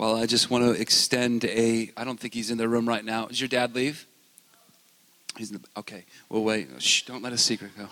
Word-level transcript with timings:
Well, 0.00 0.16
I 0.16 0.24
just 0.24 0.48
want 0.48 0.64
to 0.64 0.70
extend 0.80 1.44
a. 1.44 1.90
I 1.94 2.04
don't 2.04 2.18
think 2.18 2.32
he's 2.32 2.50
in 2.50 2.56
the 2.56 2.66
room 2.66 2.88
right 2.88 3.04
now. 3.04 3.26
Does 3.26 3.38
your 3.38 3.48
dad 3.48 3.74
leave? 3.74 4.06
He's 5.36 5.50
in 5.50 5.58
the, 5.58 5.80
okay. 5.80 6.06
We'll 6.30 6.42
wait. 6.42 6.68
Shh, 6.78 7.02
don't 7.02 7.22
let 7.22 7.34
a 7.34 7.36
secret 7.36 7.72
go. 7.76 7.86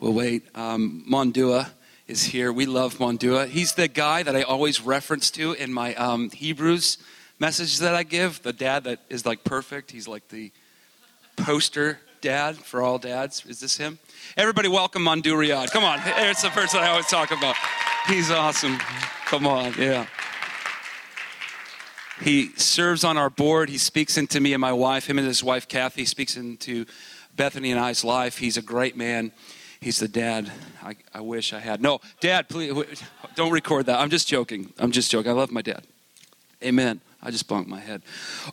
We'll 0.00 0.14
wait. 0.14 0.42
Um, 0.56 1.04
Mondua 1.08 1.70
is 2.08 2.24
here. 2.24 2.52
We 2.52 2.66
love 2.66 2.98
Mondua. 2.98 3.46
He's 3.46 3.74
the 3.74 3.86
guy 3.86 4.24
that 4.24 4.34
I 4.34 4.42
always 4.42 4.80
reference 4.80 5.30
to 5.30 5.52
in 5.52 5.72
my 5.72 5.94
um, 5.94 6.28
Hebrews 6.30 6.98
message 7.38 7.78
that 7.78 7.94
I 7.94 8.02
give. 8.02 8.42
The 8.42 8.52
dad 8.52 8.82
that 8.82 9.02
is 9.08 9.24
like 9.24 9.44
perfect. 9.44 9.92
He's 9.92 10.08
like 10.08 10.26
the 10.30 10.50
poster 11.36 12.00
dad 12.20 12.56
for 12.56 12.82
all 12.82 12.98
dads. 12.98 13.46
Is 13.46 13.60
this 13.60 13.76
him? 13.76 14.00
Everybody, 14.36 14.66
welcome 14.66 15.04
Mondu 15.04 15.34
Riyad. 15.34 15.70
Come 15.70 15.84
on. 15.84 16.00
It's 16.04 16.42
the 16.42 16.50
person 16.50 16.80
I 16.80 16.88
always 16.88 17.06
talk 17.06 17.30
about. 17.30 17.54
He's 18.08 18.32
awesome. 18.32 18.76
Come 19.26 19.46
on. 19.46 19.72
Yeah. 19.78 20.08
He 22.22 22.50
serves 22.56 23.04
on 23.04 23.16
our 23.16 23.30
board. 23.30 23.68
He 23.68 23.78
speaks 23.78 24.16
into 24.16 24.40
me 24.40 24.52
and 24.52 24.60
my 24.60 24.72
wife. 24.72 25.06
Him 25.06 25.18
and 25.18 25.26
his 25.26 25.42
wife, 25.42 25.68
Kathy, 25.68 26.04
speaks 26.04 26.36
into 26.36 26.86
Bethany 27.36 27.70
and 27.70 27.80
I's 27.80 28.04
life. 28.04 28.38
He's 28.38 28.56
a 28.56 28.62
great 28.62 28.96
man. 28.96 29.32
He's 29.80 29.98
the 29.98 30.08
dad 30.08 30.50
I, 30.82 30.96
I 31.12 31.20
wish 31.20 31.52
I 31.52 31.58
had. 31.58 31.82
No, 31.82 32.00
dad, 32.20 32.48
please 32.48 33.02
don't 33.34 33.50
record 33.50 33.86
that. 33.86 34.00
I'm 34.00 34.10
just 34.10 34.28
joking. 34.28 34.72
I'm 34.78 34.92
just 34.92 35.10
joking. 35.10 35.30
I 35.30 35.34
love 35.34 35.50
my 35.50 35.62
dad. 35.62 35.82
Amen. 36.62 37.00
I 37.22 37.30
just 37.30 37.48
bonked 37.48 37.66
my 37.66 37.80
head. 37.80 38.02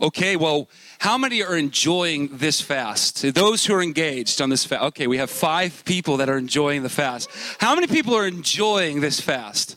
Okay, 0.01 0.37
well, 0.37 0.69
how 0.99 1.17
many 1.17 1.43
are 1.43 1.57
enjoying 1.57 2.29
this 2.37 2.61
fast? 2.61 3.33
Those 3.33 3.65
who 3.65 3.75
are 3.75 3.81
engaged 3.81 4.41
on 4.41 4.49
this 4.49 4.65
fast. 4.65 4.83
Okay, 4.83 5.07
we 5.07 5.17
have 5.17 5.29
five 5.29 5.83
people 5.85 6.17
that 6.17 6.29
are 6.29 6.37
enjoying 6.37 6.83
the 6.83 6.89
fast. 6.89 7.29
How 7.59 7.75
many 7.75 7.87
people 7.87 8.15
are 8.15 8.25
enjoying 8.25 9.01
this 9.01 9.19
fast? 9.19 9.75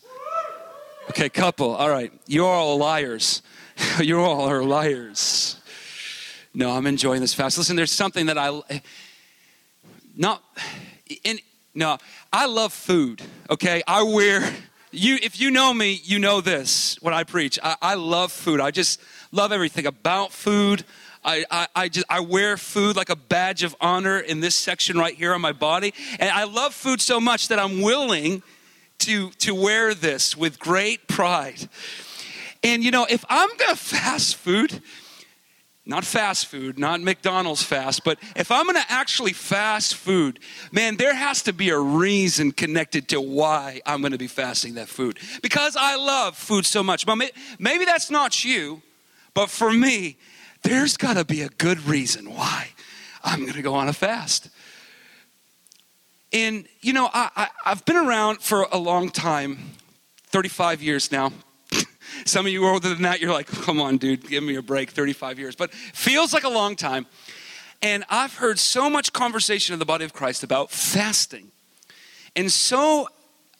Okay, 1.10 1.28
couple. 1.28 1.74
All 1.74 1.90
right. 1.90 2.12
You're 2.26 2.46
all 2.46 2.78
liars. 2.78 3.42
you 4.00 4.20
all 4.20 4.48
are 4.48 4.62
liars. 4.62 5.56
No, 6.54 6.70
I'm 6.70 6.86
enjoying 6.86 7.20
this 7.20 7.34
fast. 7.34 7.58
Listen, 7.58 7.76
there's 7.76 7.92
something 7.92 8.26
that 8.26 8.38
I 8.38 8.60
not 10.16 10.42
in 11.24 11.38
no, 11.74 11.98
I 12.32 12.46
love 12.46 12.72
food. 12.72 13.20
Okay, 13.50 13.82
I 13.86 14.02
wear 14.04 14.48
you. 14.92 15.18
If 15.20 15.40
you 15.40 15.50
know 15.50 15.74
me, 15.74 16.00
you 16.04 16.20
know 16.20 16.40
this. 16.40 16.96
When 17.02 17.12
I 17.12 17.24
preach, 17.24 17.58
I, 17.62 17.76
I 17.82 17.94
love 17.94 18.30
food. 18.30 18.60
I 18.60 18.70
just 18.70 19.00
love 19.32 19.50
everything 19.50 19.86
about 19.86 20.32
food. 20.32 20.84
I, 21.24 21.44
I, 21.50 21.66
I, 21.74 21.88
just 21.88 22.06
I 22.08 22.20
wear 22.20 22.56
food 22.56 22.96
like 22.96 23.08
a 23.08 23.16
badge 23.16 23.62
of 23.62 23.74
honor 23.80 24.20
in 24.20 24.40
this 24.40 24.54
section 24.54 24.98
right 24.98 25.14
here 25.14 25.32
on 25.34 25.40
my 25.40 25.52
body, 25.52 25.94
and 26.20 26.30
I 26.30 26.44
love 26.44 26.74
food 26.74 27.00
so 27.00 27.18
much 27.18 27.48
that 27.48 27.58
I'm 27.58 27.80
willing 27.80 28.42
to 29.00 29.30
to 29.30 29.54
wear 29.54 29.94
this 29.94 30.36
with 30.36 30.58
great 30.58 31.08
pride. 31.08 31.68
And 32.64 32.82
you 32.82 32.90
know, 32.90 33.06
if 33.08 33.24
I'm 33.28 33.50
gonna 33.58 33.76
fast 33.76 34.36
food, 34.36 34.82
not 35.86 36.04
fast 36.04 36.46
food, 36.46 36.78
not 36.78 37.02
McDonald's 37.02 37.62
fast, 37.62 38.04
but 38.04 38.18
if 38.34 38.50
I'm 38.50 38.66
gonna 38.66 38.84
actually 38.88 39.34
fast 39.34 39.94
food, 39.94 40.40
man, 40.72 40.96
there 40.96 41.14
has 41.14 41.42
to 41.42 41.52
be 41.52 41.68
a 41.68 41.78
reason 41.78 42.52
connected 42.52 43.08
to 43.08 43.20
why 43.20 43.82
I'm 43.84 44.00
gonna 44.00 44.16
be 44.16 44.26
fasting 44.26 44.74
that 44.74 44.88
food. 44.88 45.18
Because 45.42 45.76
I 45.78 45.96
love 45.96 46.36
food 46.36 46.64
so 46.64 46.82
much. 46.82 47.04
But 47.04 47.16
maybe 47.58 47.84
that's 47.84 48.10
not 48.10 48.44
you, 48.44 48.82
but 49.34 49.50
for 49.50 49.70
me, 49.70 50.16
there's 50.62 50.96
gotta 50.96 51.24
be 51.24 51.42
a 51.42 51.50
good 51.50 51.86
reason 51.86 52.34
why 52.34 52.70
I'm 53.22 53.44
gonna 53.44 53.62
go 53.62 53.74
on 53.74 53.88
a 53.88 53.92
fast. 53.92 54.48
And, 56.32 56.66
you 56.80 56.92
know, 56.92 57.10
I, 57.12 57.30
I, 57.36 57.48
I've 57.66 57.84
been 57.84 57.96
around 57.96 58.40
for 58.40 58.66
a 58.72 58.78
long 58.78 59.10
time 59.10 59.58
35 60.30 60.82
years 60.82 61.12
now. 61.12 61.30
Some 62.24 62.46
of 62.46 62.52
you 62.52 62.66
older 62.66 62.88
than 62.88 63.02
that, 63.02 63.20
you're 63.20 63.32
like, 63.32 63.46
come 63.46 63.80
on, 63.80 63.98
dude, 63.98 64.28
give 64.28 64.42
me 64.42 64.56
a 64.56 64.62
break, 64.62 64.90
35 64.90 65.38
years. 65.38 65.56
But 65.56 65.72
feels 65.72 66.32
like 66.32 66.44
a 66.44 66.48
long 66.48 66.76
time. 66.76 67.06
And 67.82 68.04
I've 68.08 68.34
heard 68.36 68.58
so 68.58 68.88
much 68.88 69.12
conversation 69.12 69.72
in 69.72 69.78
the 69.78 69.84
body 69.84 70.04
of 70.04 70.12
Christ 70.12 70.42
about 70.42 70.70
fasting. 70.70 71.50
And 72.34 72.50
so 72.50 73.08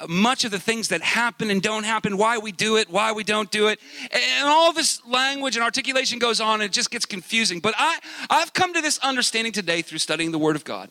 much 0.09 0.45
of 0.45 0.51
the 0.51 0.59
things 0.59 0.89
that 0.89 1.03
happen 1.03 1.51
and 1.51 1.63
don't 1.63 1.85
happen, 1.85 2.17
why 2.17 2.39
we 2.39 2.53
do 2.53 2.77
it, 2.77 2.91
why 2.91 3.13
we 3.13 3.23
don't 3.23 3.51
do 3.51 3.69
it. 3.69 3.81
And 4.11 4.49
all 4.49 4.73
this 4.73 5.05
language 5.07 5.57
and 5.57 5.65
articulation 5.65 6.19
goes 6.19 6.41
on 6.41 6.55
and 6.55 6.65
it 6.65 6.73
just 6.73 6.91
gets 6.91 7.07
confusing. 7.07 7.61
But 7.61 7.75
I, 7.79 7.99
I've 8.31 8.53
come 8.53 8.75
to 8.75 8.81
this 8.81 8.99
understanding 8.99 9.53
today 9.53 9.83
through 9.83 9.99
studying 9.99 10.33
the 10.33 10.39
Word 10.39 10.57
of 10.57 10.65
God 10.65 10.91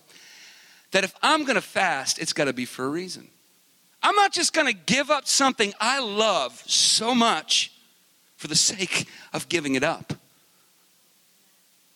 that 0.92 1.04
if 1.04 1.14
I'm 1.22 1.44
gonna 1.44 1.62
fast, 1.62 2.20
it's 2.20 2.34
gotta 2.34 2.54
be 2.54 2.66
for 2.66 2.86
a 2.86 2.90
reason. 2.90 3.30
I'm 4.04 4.16
not 4.16 4.34
just 4.34 4.54
going 4.54 4.68
to 4.68 4.74
give 4.74 5.10
up 5.10 5.28
something 5.28 5.74
I 5.80 6.00
love 6.00 6.62
so 6.68 7.16
much 7.16 7.72
for 8.36 8.48
the 8.48 8.56
sake 8.56 9.08
of 9.32 9.48
giving 9.48 9.76
it 9.76 9.84
up. 9.84 10.14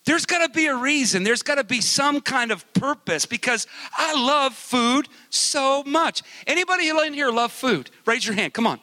There's 0.06 0.26
got 0.26 0.48
to 0.48 0.50
be 0.50 0.68
a 0.68 0.76
reason. 0.76 1.24
There's 1.24 1.44
got 1.44 1.56
to 1.56 1.66
be 1.66 1.82
some 1.82 2.22
kind 2.22 2.50
of 2.50 2.72
purpose 2.74 3.26
because 3.26 3.68
I 3.92 4.14
love 4.14 4.54
food 4.54 5.10
so 5.30 5.84
much. 5.84 6.24
Anybody 6.48 6.88
in 6.88 7.14
here 7.14 7.30
love 7.30 7.52
food? 7.52 7.92
Raise 8.06 8.26
your 8.26 8.34
hand. 8.34 8.54
Come 8.54 8.66
on. 8.66 8.80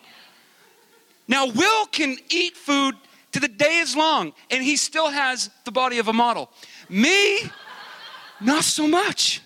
Now, 1.26 1.46
Will 1.46 1.86
can 1.86 2.18
eat 2.28 2.58
food 2.58 2.94
to 3.32 3.40
the 3.40 3.48
day 3.48 3.78
is 3.78 3.96
long, 3.96 4.34
and 4.50 4.62
he 4.62 4.76
still 4.76 5.08
has 5.08 5.48
the 5.64 5.72
body 5.72 5.98
of 5.98 6.08
a 6.08 6.12
model. 6.12 6.50
Me, 6.90 7.40
not 8.40 8.64
so 8.64 8.86
much. 8.86 9.40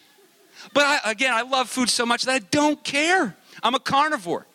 But 0.75 0.85
I, 0.85 1.13
again, 1.13 1.33
I 1.33 1.43
love 1.43 1.71
food 1.71 1.89
so 1.89 2.05
much 2.05 2.25
that 2.25 2.33
I 2.33 2.41
don't 2.41 2.83
care. 2.83 3.37
I'm 3.63 3.75
a 3.75 3.81
carnivore. 3.81 4.47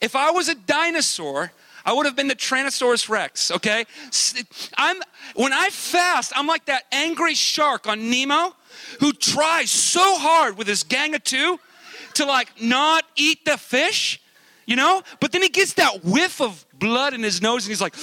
If 0.00 0.16
I 0.16 0.30
was 0.30 0.48
a 0.48 0.54
dinosaur, 0.54 1.52
I 1.84 1.92
would 1.92 2.06
have 2.06 2.16
been 2.16 2.28
the 2.28 2.34
Tyrannosaurus 2.34 3.08
Rex, 3.08 3.50
okay? 3.50 3.84
I'm 4.76 5.00
when 5.34 5.52
I 5.52 5.70
fast, 5.70 6.32
I'm 6.36 6.46
like 6.46 6.66
that 6.66 6.84
angry 6.92 7.34
shark 7.34 7.86
on 7.86 8.10
Nemo 8.10 8.54
who 9.00 9.12
tries 9.12 9.70
so 9.70 10.18
hard 10.18 10.56
with 10.56 10.66
his 10.66 10.82
gang 10.82 11.14
of 11.14 11.24
two 11.24 11.58
to 12.14 12.24
like 12.24 12.48
not 12.60 13.04
eat 13.16 13.44
the 13.44 13.56
fish, 13.56 14.20
you 14.66 14.76
know? 14.76 15.02
But 15.20 15.32
then 15.32 15.42
he 15.42 15.48
gets 15.48 15.74
that 15.74 16.04
whiff 16.04 16.40
of 16.40 16.64
blood 16.74 17.14
in 17.14 17.22
his 17.22 17.40
nose 17.40 17.64
and 17.64 17.70
he's 17.70 17.80
like, 17.80 17.94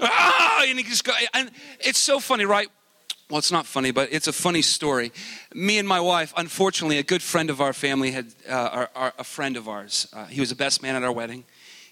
ah, 0.00 0.64
and 0.66 0.78
he 0.78 0.84
just 0.84 1.08
and 1.34 1.50
it's 1.80 1.98
so 1.98 2.20
funny, 2.20 2.44
right? 2.44 2.68
Well, 3.30 3.38
it's 3.38 3.52
not 3.52 3.64
funny, 3.64 3.92
but 3.92 4.12
it's 4.12 4.26
a 4.26 4.32
funny 4.32 4.60
story. 4.60 5.12
Me 5.54 5.78
and 5.78 5.86
my 5.86 6.00
wife, 6.00 6.34
unfortunately, 6.36 6.98
a 6.98 7.02
good 7.04 7.22
friend 7.22 7.48
of 7.48 7.60
our 7.60 7.72
family 7.72 8.10
had 8.10 8.34
uh, 8.48 8.52
our, 8.52 8.90
our, 8.96 9.12
a 9.18 9.24
friend 9.24 9.56
of 9.56 9.68
ours. 9.68 10.08
Uh, 10.12 10.24
he 10.26 10.40
was 10.40 10.48
the 10.48 10.56
best 10.56 10.82
man 10.82 10.96
at 10.96 11.04
our 11.04 11.12
wedding. 11.12 11.44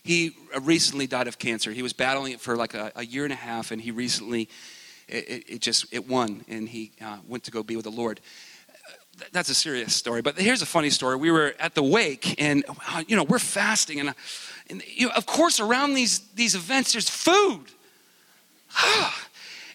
He 0.03 0.33
uh, 0.55 0.61
recently 0.61 1.07
died 1.07 1.29
of 1.29 1.39
cancer. 1.39 1.71
He 1.71 1.83
was 1.83 1.93
battling 1.93 2.33
it 2.33 2.41
for 2.41 2.57
like 2.57 2.75
a, 2.75 2.91
a 2.97 3.07
year 3.07 3.23
and 3.23 3.33
a 3.33 3.37
half, 3.37 3.71
and 3.71 3.81
he 3.81 3.93
recently, 3.93 4.49
it, 5.07 5.45
it 5.49 5.61
just 5.61 5.87
it 5.93 6.09
won, 6.09 6.45
and 6.49 6.69
he 6.69 6.91
uh, 7.01 7.19
went 7.29 7.45
to 7.45 7.53
go 7.53 7.63
be 7.63 7.77
with 7.77 7.85
the 7.85 7.93
Lord. 7.93 8.21
Uh, 8.69 9.25
that's 9.31 9.49
a 9.49 9.55
serious 9.55 9.95
story, 9.95 10.23
but 10.23 10.37
here's 10.37 10.63
a 10.63 10.67
funny 10.67 10.91
story. 10.91 11.17
We 11.17 11.31
were 11.31 11.55
at 11.61 11.77
the 11.77 11.85
wake, 11.85 12.43
and 12.43 12.65
uh, 12.89 13.05
you 13.07 13.15
know 13.15 13.23
we're 13.23 13.39
fasting, 13.39 14.01
and, 14.01 14.13
and 14.69 14.83
you 14.89 15.07
know, 15.07 15.13
of 15.15 15.25
course 15.25 15.61
around 15.61 15.95
these 15.95 16.19
these 16.35 16.57
events 16.57 16.93
there's 16.93 17.09
food. 17.09 17.67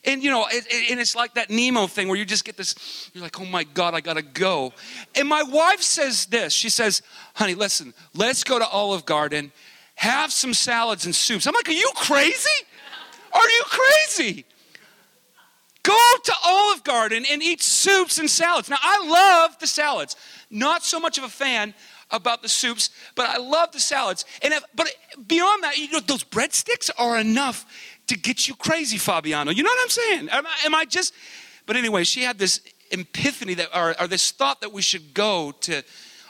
And 0.06 0.24
you 0.24 0.30
know, 0.30 0.46
it, 0.48 0.66
it, 0.70 0.92
and 0.92 1.00
it's 1.00 1.16
like 1.16 1.36
that 1.36 1.50
Nemo 1.50 1.88
thing 1.88 2.08
where 2.08 2.18
you 2.18 2.26
just 2.26 2.44
get 2.44 2.58
this, 2.58 3.10
you're 3.14 3.24
like, 3.24 3.40
oh 3.40 3.46
my 3.46 3.64
God, 3.64 3.94
I 3.94 4.02
gotta 4.02 4.22
go. 4.22 4.74
And 5.16 5.28
my 5.28 5.44
wife 5.44 5.82
says 5.82 6.26
this 6.26 6.54
she 6.54 6.70
says, 6.70 7.02
honey, 7.36 7.56
listen, 7.56 7.94
let's 8.14 8.44
go 8.44 8.60
to 8.60 8.68
Olive 8.68 9.06
Garden, 9.06 9.52
have 9.96 10.32
some 10.32 10.54
salads 10.54 11.06
and 11.06 11.16
soups. 11.16 11.48
I'm 11.48 11.54
like, 11.54 11.70
are 11.70 11.74
you 11.74 11.92
crazy? 11.96 12.66
Are 13.34 13.50
you 13.50 13.64
crazy? 13.66 14.46
Go 15.84 16.00
to 16.24 16.34
Olive 16.46 16.84
Garden 16.84 17.26
and 17.30 17.44
eat 17.44 17.62
soups 17.62 18.18
and 18.18 18.30
salads. 18.30 18.70
Now, 18.70 18.78
I 18.82 19.06
love 19.06 19.60
the 19.60 19.68
salads. 19.68 20.16
Not 20.50 20.84
so 20.84 21.00
much 21.00 21.18
of 21.18 21.26
a 21.26 21.30
fan 21.30 21.74
about 22.10 22.42
the 22.42 22.48
soups, 22.48 22.90
but 23.16 23.28
I 23.28 23.38
love 23.38 23.72
the 23.74 23.80
salads. 23.80 24.24
And 24.42 24.54
if, 24.54 24.64
but 24.76 24.88
beyond 25.28 25.64
that, 25.64 25.78
you 25.78 25.92
know, 25.92 26.00
those 26.00 26.24
breadsticks 26.24 26.90
are 26.98 27.18
enough 27.18 27.66
to 28.08 28.18
get 28.18 28.48
you 28.48 28.56
crazy, 28.56 28.98
Fabiano. 28.98 29.52
You 29.52 29.64
know 29.64 29.70
what 29.70 29.82
I'm 29.82 29.90
saying? 29.90 30.30
Am 30.30 30.46
I, 30.46 30.66
am 30.66 30.76
I 30.76 30.86
just? 30.86 31.14
But 31.66 31.76
anyway, 31.76 32.04
she 32.04 32.24
had 32.24 32.38
this 32.38 32.62
epiphany 32.92 33.54
that, 33.56 33.70
or, 33.76 34.00
or, 34.00 34.08
this 34.08 34.32
thought 34.32 34.62
that 34.62 34.72
we 34.72 34.82
should 34.82 35.14
go 35.14 35.52
to 35.62 35.84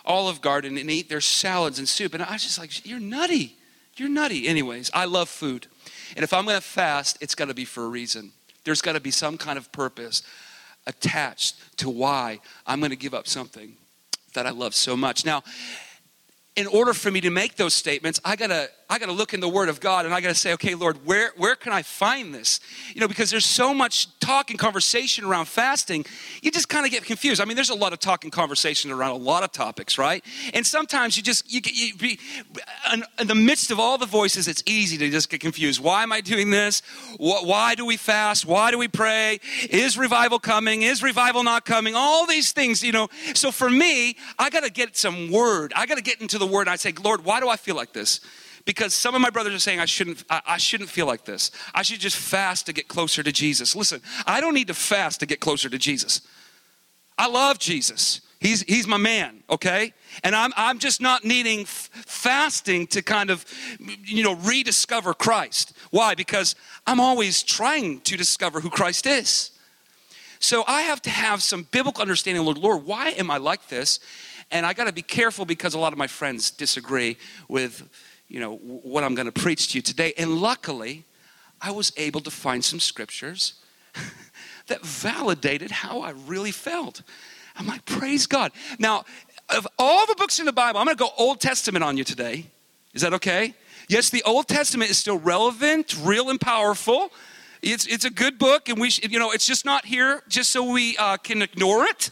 Olive 0.06 0.42
Garden 0.42 0.78
and 0.78 0.90
eat 0.90 1.10
their 1.10 1.22
salads 1.22 1.80
and 1.80 1.88
soup. 1.88 2.14
And 2.14 2.24
I 2.24 2.34
was 2.34 2.44
just 2.44 2.58
like, 2.58 2.86
you're 2.86 3.00
nutty. 3.00 3.58
You're 3.98 4.10
nutty. 4.10 4.48
Anyways, 4.48 4.90
I 4.94 5.06
love 5.06 5.30
food. 5.30 5.68
And 6.16 6.24
if 6.24 6.34
I'm 6.34 6.46
going 6.46 6.58
to 6.58 6.62
fast, 6.62 7.18
it's 7.22 7.36
got 7.36 7.48
to 7.48 7.54
be 7.54 7.66
for 7.66 7.84
a 7.84 7.88
reason. 7.88 8.32
There's 8.64 8.82
got 8.82 8.94
to 8.94 9.00
be 9.00 9.12
some 9.12 9.38
kind 9.38 9.58
of 9.58 9.72
purpose 9.72 10.24
attached 10.88 11.78
to 11.78 11.90
why 11.90 12.40
I'm 12.66 12.80
going 12.80 12.92
to 12.92 12.98
give 12.98 13.14
up 13.14 13.28
something 13.28 13.76
that 14.34 14.46
I 14.46 14.52
love 14.52 14.74
so 14.74 14.98
much. 14.98 15.26
Now, 15.26 15.44
in 16.56 16.68
order 16.68 16.94
for 16.94 17.12
me 17.12 17.22
to 17.22 17.30
make 17.30 17.56
those 17.56 17.74
statements, 17.74 18.20
I 18.24 18.36
got 18.36 18.48
to 18.48 18.70
I 18.90 19.00
got 19.00 19.08
to 19.08 19.12
look 19.12 19.34
in 19.34 19.40
the 19.40 19.50
Word 19.50 19.70
of 19.70 19.80
God 19.80 20.06
and 20.06 20.14
I 20.14 20.22
got 20.22 20.30
to 20.30 20.36
say, 20.36 20.54
okay, 20.54 20.76
Lord, 20.76 21.06
where, 21.06 21.32
where 21.38 21.56
can 21.56 21.74
I 21.74 21.82
find 21.82 22.34
this? 22.34 22.60
You 22.94 23.02
know, 23.02 23.08
because 23.08 23.32
there's 23.32 23.46
so 23.46 23.74
much 23.74 24.20
talk 24.20 24.50
and 24.50 24.60
conversation 24.60 25.26
around 25.26 25.48
fasting, 25.48 26.06
you 26.42 26.52
just 26.52 26.70
kind 26.70 26.86
of 26.86 26.92
get 26.92 27.04
confused. 27.04 27.42
I 27.42 27.46
mean, 27.46 27.56
there's 27.56 27.70
a 27.70 27.76
lot 27.76 27.94
of 27.94 28.00
talk 28.00 28.24
and 28.24 28.32
conversation 28.32 28.92
around 28.92 29.12
a 29.12 29.18
lot 29.18 29.44
of 29.44 29.52
topics, 29.52 29.98
right? 29.98 30.24
And 30.54 30.66
sometimes 30.66 31.18
you 31.18 31.24
just, 31.24 31.52
you, 31.52 31.62
you 31.66 31.96
be, 31.96 32.20
in, 32.94 33.28
the 33.28 33.36
midst 33.36 33.72
of 33.72 33.80
all 33.80 33.98
the 33.98 34.06
voices, 34.06 34.48
it's 34.48 34.64
easy 34.66 34.98
to 34.98 35.10
just 35.10 35.30
get 35.30 35.42
confused. 35.42 35.82
Why 35.82 36.04
am 36.04 36.12
I 36.12 36.22
doing 36.22 36.50
this? 36.50 36.82
Why 37.18 37.76
do 37.76 37.86
we 37.86 37.98
fast? 37.98 38.46
Why 38.46 38.72
do 38.72 38.78
we 38.78 38.88
pray? 38.88 39.40
Is 39.70 39.98
revival 39.98 40.40
coming? 40.40 40.84
Is 40.84 41.02
revival 41.02 41.44
not 41.44 41.66
coming? 41.66 41.96
All 41.96 42.26
these 42.26 42.52
things, 42.52 42.84
you 42.84 42.92
know. 42.92 43.10
So 43.34 43.52
for 43.52 43.70
me, 43.70 44.18
I 44.38 44.50
got 44.50 44.64
to 44.64 44.72
get 44.72 44.96
some 44.98 45.32
Word. 45.32 45.74
I 45.76 45.86
got 45.86 45.96
to 45.96 46.04
get 46.04 46.22
into 46.22 46.38
the 46.38 46.48
Word. 46.48 46.62
and 46.62 46.72
I 46.72 46.76
say, 46.76 46.94
Lord, 47.04 47.26
why 47.26 47.40
do 47.40 47.50
I 47.50 47.56
feel 47.56 47.76
like 47.76 47.94
this? 47.94 48.20
Because 48.66 48.94
some 48.94 49.16
of 49.16 49.22
my 49.22 49.30
brothers 49.30 49.54
are 49.54 49.60
saying 49.60 49.80
I 49.80 49.86
shouldn't, 49.86 50.24
I, 50.30 50.42
I, 50.48 50.58
shouldn't 50.58 50.90
feel 50.90 51.06
like 51.06 51.26
this. 51.26 51.52
I 51.74 51.82
should 51.82 52.00
just 52.00 52.16
fast 52.16 52.66
to 52.68 52.74
get 52.74 52.88
closer 52.88 53.22
to 53.24 53.32
Jesus. 53.32 53.76
Listen, 53.76 54.02
I 54.26 54.40
don't 54.42 54.54
need 54.54 54.68
to 54.68 54.74
fast 54.74 55.20
to 55.20 55.26
get 55.26 55.40
closer 55.40 55.70
to 55.70 55.78
Jesus. 55.78 56.22
I 57.18 57.28
love 57.28 57.60
Jesus. 57.60 58.22
He's, 58.40 58.62
he's 58.64 58.88
my 58.88 58.98
man, 58.98 59.44
okay? 59.50 59.94
And 60.24 60.36
I'm, 60.36 60.52
I'm 60.58 60.78
just 60.80 61.00
not 61.00 61.24
needing 61.24 61.62
f- 61.62 61.90
fasting 62.06 62.88
to 62.88 63.02
kind 63.02 63.30
of, 63.30 63.46
you 64.04 64.22
know, 64.24 64.36
rediscover 64.36 65.14
Christ. 65.14 65.74
Why? 65.92 66.14
Because 66.14 66.56
I'm 66.86 67.00
always 67.00 67.42
trying 67.42 68.02
to 68.02 68.18
discover 68.18 68.60
who 68.60 68.70
Christ 68.70 69.06
is. 69.06 69.52
So 70.40 70.66
I 70.68 70.82
have 70.82 71.02
to 71.04 71.10
have 71.10 71.42
some 71.42 71.64
biblical 71.72 72.02
understanding, 72.02 72.44
Lord, 72.44 72.58
Lord, 72.58 72.86
why 72.86 73.12
am 73.12 73.32
I 73.32 73.38
like 73.38 73.70
this? 73.70 74.02
And 74.52 74.66
I 74.66 74.74
got 74.74 74.88
to 74.88 74.94
be 74.94 75.02
careful 75.02 75.46
because 75.46 75.74
a 75.74 75.80
lot 75.80 75.94
of 75.94 75.98
my 75.98 76.08
friends 76.08 76.52
disagree 76.52 77.16
with 77.48 77.90
you 78.28 78.40
know, 78.40 78.56
what 78.58 79.04
I'm 79.04 79.16
going 79.16 79.32
to 79.32 79.32
preach 79.32 79.72
to 79.72 79.78
you 79.78 79.82
today. 79.82 80.14
And 80.18 80.38
luckily, 80.38 81.06
I 81.62 81.72
was 81.72 81.94
able 81.98 82.22
to 82.22 82.32
find 82.32 82.64
some 82.64 82.80
scriptures 82.80 83.54
that 84.68 84.82
validated 84.82 85.72
how 85.72 86.02
I 86.02 86.12
really 86.12 86.52
felt. 86.52 87.02
I'm 87.56 87.68
like, 87.68 87.86
praise 87.86 88.26
God. 88.26 88.52
Now, 88.80 89.06
of 89.50 89.68
all 89.78 90.06
the 90.06 90.16
books 90.16 90.40
in 90.40 90.46
the 90.46 90.54
Bible, 90.54 90.80
I'm 90.80 90.86
going 90.86 90.98
to 90.98 91.04
go 91.04 91.12
Old 91.18 91.40
Testament 91.40 91.84
on 91.84 91.98
you 91.98 92.04
today. 92.04 92.48
Is 92.94 93.02
that 93.02 93.14
okay? 93.14 93.54
Yes, 93.88 94.10
the 94.10 94.24
Old 94.24 94.48
Testament 94.48 94.90
is 94.90 94.98
still 94.98 95.20
relevant, 95.20 95.96
real, 96.02 96.30
and 96.30 96.40
powerful. 96.40 97.12
It's, 97.62 97.86
it's 97.86 98.06
a 98.06 98.10
good 98.10 98.38
book, 98.38 98.70
and 98.70 98.80
we, 98.80 98.92
you 99.04 99.20
know, 99.20 99.32
it's 99.32 99.46
just 99.46 99.66
not 99.66 99.86
here 99.86 100.22
just 100.28 100.52
so 100.52 100.72
we 100.72 100.98
uh, 100.98 101.18
can 101.18 101.42
ignore 101.42 101.86
it. 101.86 102.12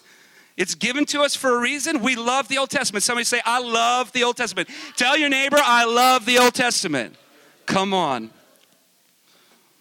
It's 0.62 0.76
given 0.76 1.06
to 1.06 1.22
us 1.22 1.36
for 1.36 1.58
a 1.58 1.60
reason. 1.60 2.04
We 2.04 2.16
love 2.16 2.48
the 2.48 2.60
Old 2.60 2.70
Testament. 2.70 3.02
Somebody 3.02 3.26
say, 3.26 3.42
I 3.44 3.60
love 3.60 4.12
the 4.12 4.24
Old 4.24 4.38
Testament. 4.38 4.70
Tell 4.96 5.18
your 5.18 5.28
neighbor, 5.28 5.58
I 5.60 5.86
love 5.86 6.28
the 6.28 6.38
Old 6.38 6.54
Testament. 6.54 7.16
Come 7.66 7.96
on. 7.96 8.30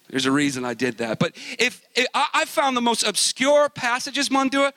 There's 0.08 0.24
a 0.24 0.32
reason 0.32 0.64
I 0.64 0.72
did 0.72 0.96
that. 0.96 1.18
But 1.18 1.36
if, 1.58 1.82
if 1.94 2.06
I, 2.14 2.46
found 2.46 2.78
the 2.78 2.80
most 2.80 3.02
obscure 3.02 3.68
passages, 3.68 4.30
Mondua, 4.30 4.72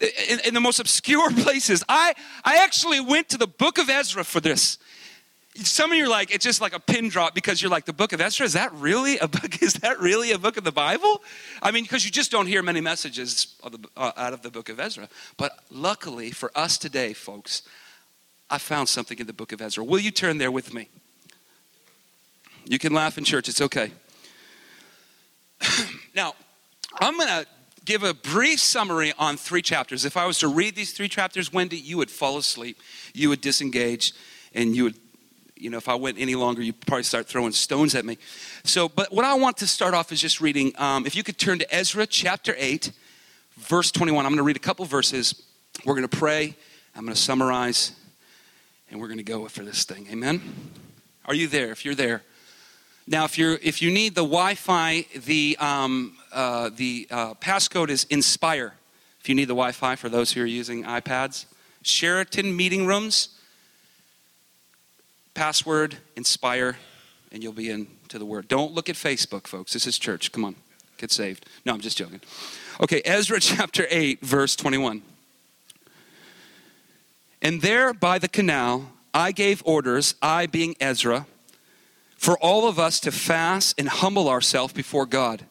in, 0.00 0.38
in 0.44 0.54
the 0.54 0.60
most 0.60 0.78
obscure 0.78 1.28
places, 1.42 1.82
I, 1.88 2.14
I 2.44 2.58
actually 2.58 3.00
went 3.00 3.28
to 3.30 3.36
the 3.36 3.48
book 3.48 3.78
of 3.78 3.90
Ezra 3.90 4.22
for 4.22 4.38
this 4.38 4.78
some 5.66 5.90
of 5.90 5.98
you 5.98 6.04
are 6.04 6.08
like 6.08 6.34
it's 6.34 6.44
just 6.44 6.60
like 6.60 6.72
a 6.72 6.80
pin 6.80 7.08
drop 7.08 7.34
because 7.34 7.60
you're 7.60 7.70
like 7.70 7.84
the 7.84 7.92
book 7.92 8.12
of 8.12 8.20
Ezra 8.20 8.46
is 8.46 8.52
that 8.52 8.72
really 8.74 9.18
a 9.18 9.28
book 9.28 9.62
is 9.62 9.74
that 9.74 9.98
really 10.00 10.32
a 10.32 10.38
book 10.38 10.56
of 10.56 10.64
the 10.64 10.72
Bible? 10.72 11.22
I 11.62 11.70
mean 11.70 11.84
because 11.84 12.04
you 12.04 12.10
just 12.10 12.30
don't 12.30 12.46
hear 12.46 12.62
many 12.62 12.80
messages 12.80 13.56
uh, 13.62 14.12
out 14.16 14.32
of 14.32 14.42
the 14.42 14.50
book 14.50 14.68
of 14.68 14.78
Ezra. 14.80 15.08
But 15.36 15.52
luckily 15.70 16.30
for 16.30 16.50
us 16.54 16.78
today, 16.78 17.12
folks, 17.12 17.62
I 18.50 18.58
found 18.58 18.88
something 18.88 19.18
in 19.18 19.26
the 19.26 19.32
book 19.32 19.52
of 19.52 19.60
Ezra. 19.60 19.84
Will 19.84 20.00
you 20.00 20.10
turn 20.10 20.38
there 20.38 20.52
with 20.52 20.72
me? 20.72 20.88
You 22.64 22.78
can 22.78 22.92
laugh 22.92 23.18
in 23.18 23.24
church, 23.24 23.48
it's 23.48 23.60
okay. 23.60 23.92
now, 26.14 26.34
I'm 27.00 27.16
going 27.16 27.28
to 27.28 27.46
give 27.84 28.02
a 28.02 28.12
brief 28.12 28.60
summary 28.60 29.14
on 29.18 29.38
three 29.38 29.62
chapters. 29.62 30.04
If 30.04 30.16
I 30.16 30.26
was 30.26 30.38
to 30.40 30.48
read 30.48 30.74
these 30.74 30.92
three 30.92 31.08
chapters, 31.08 31.50
Wendy, 31.52 31.78
you 31.78 31.96
would 31.96 32.10
fall 32.10 32.36
asleep, 32.36 32.78
you 33.14 33.30
would 33.30 33.40
disengage, 33.40 34.12
and 34.54 34.76
you 34.76 34.84
would 34.84 34.96
you 35.60 35.70
know, 35.70 35.78
if 35.78 35.88
I 35.88 35.94
went 35.94 36.18
any 36.18 36.34
longer, 36.34 36.62
you'd 36.62 36.80
probably 36.86 37.02
start 37.02 37.26
throwing 37.26 37.52
stones 37.52 37.94
at 37.94 38.04
me. 38.04 38.18
So, 38.64 38.88
but 38.88 39.12
what 39.12 39.24
I 39.24 39.34
want 39.34 39.56
to 39.58 39.66
start 39.66 39.94
off 39.94 40.12
is 40.12 40.20
just 40.20 40.40
reading. 40.40 40.72
Um, 40.78 41.06
if 41.06 41.16
you 41.16 41.22
could 41.22 41.38
turn 41.38 41.58
to 41.58 41.74
Ezra 41.74 42.06
chapter 42.06 42.54
8, 42.56 42.92
verse 43.58 43.90
21. 43.90 44.24
I'm 44.24 44.30
going 44.30 44.38
to 44.38 44.42
read 44.44 44.56
a 44.56 44.60
couple 44.60 44.84
verses. 44.84 45.42
We're 45.84 45.94
going 45.94 46.08
to 46.08 46.16
pray. 46.16 46.56
I'm 46.94 47.04
going 47.04 47.14
to 47.14 47.20
summarize, 47.20 47.92
and 48.90 49.00
we're 49.00 49.08
going 49.08 49.18
to 49.18 49.24
go 49.24 49.46
for 49.48 49.62
this 49.62 49.84
thing. 49.84 50.06
Amen? 50.10 50.40
Are 51.26 51.34
you 51.34 51.48
there? 51.48 51.70
If 51.70 51.84
you're 51.84 51.94
there. 51.94 52.22
Now, 53.06 53.24
if, 53.24 53.38
you're, 53.38 53.58
if 53.62 53.80
you 53.80 53.90
need 53.90 54.14
the 54.14 54.22
Wi 54.22 54.54
Fi, 54.54 55.06
the, 55.14 55.56
um, 55.60 56.16
uh, 56.32 56.70
the 56.74 57.06
uh, 57.10 57.34
passcode 57.34 57.88
is 57.88 58.04
INSPIRE. 58.10 58.72
If 59.20 59.28
you 59.28 59.34
need 59.34 59.46
the 59.46 59.54
Wi 59.54 59.72
Fi 59.72 59.96
for 59.96 60.08
those 60.08 60.32
who 60.32 60.42
are 60.42 60.46
using 60.46 60.84
iPads, 60.84 61.46
Sheraton 61.82 62.54
meeting 62.54 62.86
rooms 62.86 63.37
password, 65.38 65.96
inspire, 66.16 66.76
and 67.30 67.44
you'll 67.44 67.52
be 67.52 67.70
into 67.70 68.18
the 68.18 68.24
word. 68.24 68.48
Don't 68.48 68.72
look 68.72 68.88
at 68.88 68.96
Facebook, 68.96 69.46
folks. 69.46 69.72
This 69.72 69.86
is 69.86 69.96
church. 69.96 70.32
Come 70.32 70.44
on, 70.44 70.56
get 70.96 71.12
saved. 71.12 71.46
No, 71.64 71.72
I'm 71.72 71.80
just 71.80 71.96
joking. 71.96 72.20
Okay, 72.80 73.00
Ezra 73.04 73.38
chapter 73.40 73.86
8, 73.88 74.20
verse 74.20 74.56
21. 74.56 75.00
And 77.40 77.62
there 77.62 77.94
by 77.94 78.18
the 78.18 78.26
canal, 78.26 78.90
I 79.14 79.30
gave 79.30 79.62
orders, 79.64 80.16
I 80.20 80.46
being 80.46 80.74
Ezra, 80.80 81.28
for 82.16 82.36
all 82.38 82.66
of 82.66 82.80
us 82.80 82.98
to 82.98 83.12
fast 83.12 83.78
and 83.78 83.88
humble 83.88 84.28
ourselves 84.28 84.72
before 84.72 85.06
God. 85.06 85.44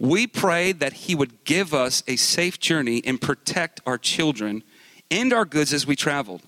We 0.00 0.26
prayed 0.26 0.80
that 0.80 0.92
He 0.94 1.14
would 1.14 1.44
give 1.44 1.72
us 1.72 2.02
a 2.08 2.16
safe 2.16 2.58
journey 2.58 3.02
and 3.04 3.20
protect 3.20 3.80
our 3.86 3.98
children 3.98 4.64
and 5.12 5.32
our 5.32 5.44
goods 5.44 5.72
as 5.72 5.86
we 5.86 5.94
traveled. 5.94 6.42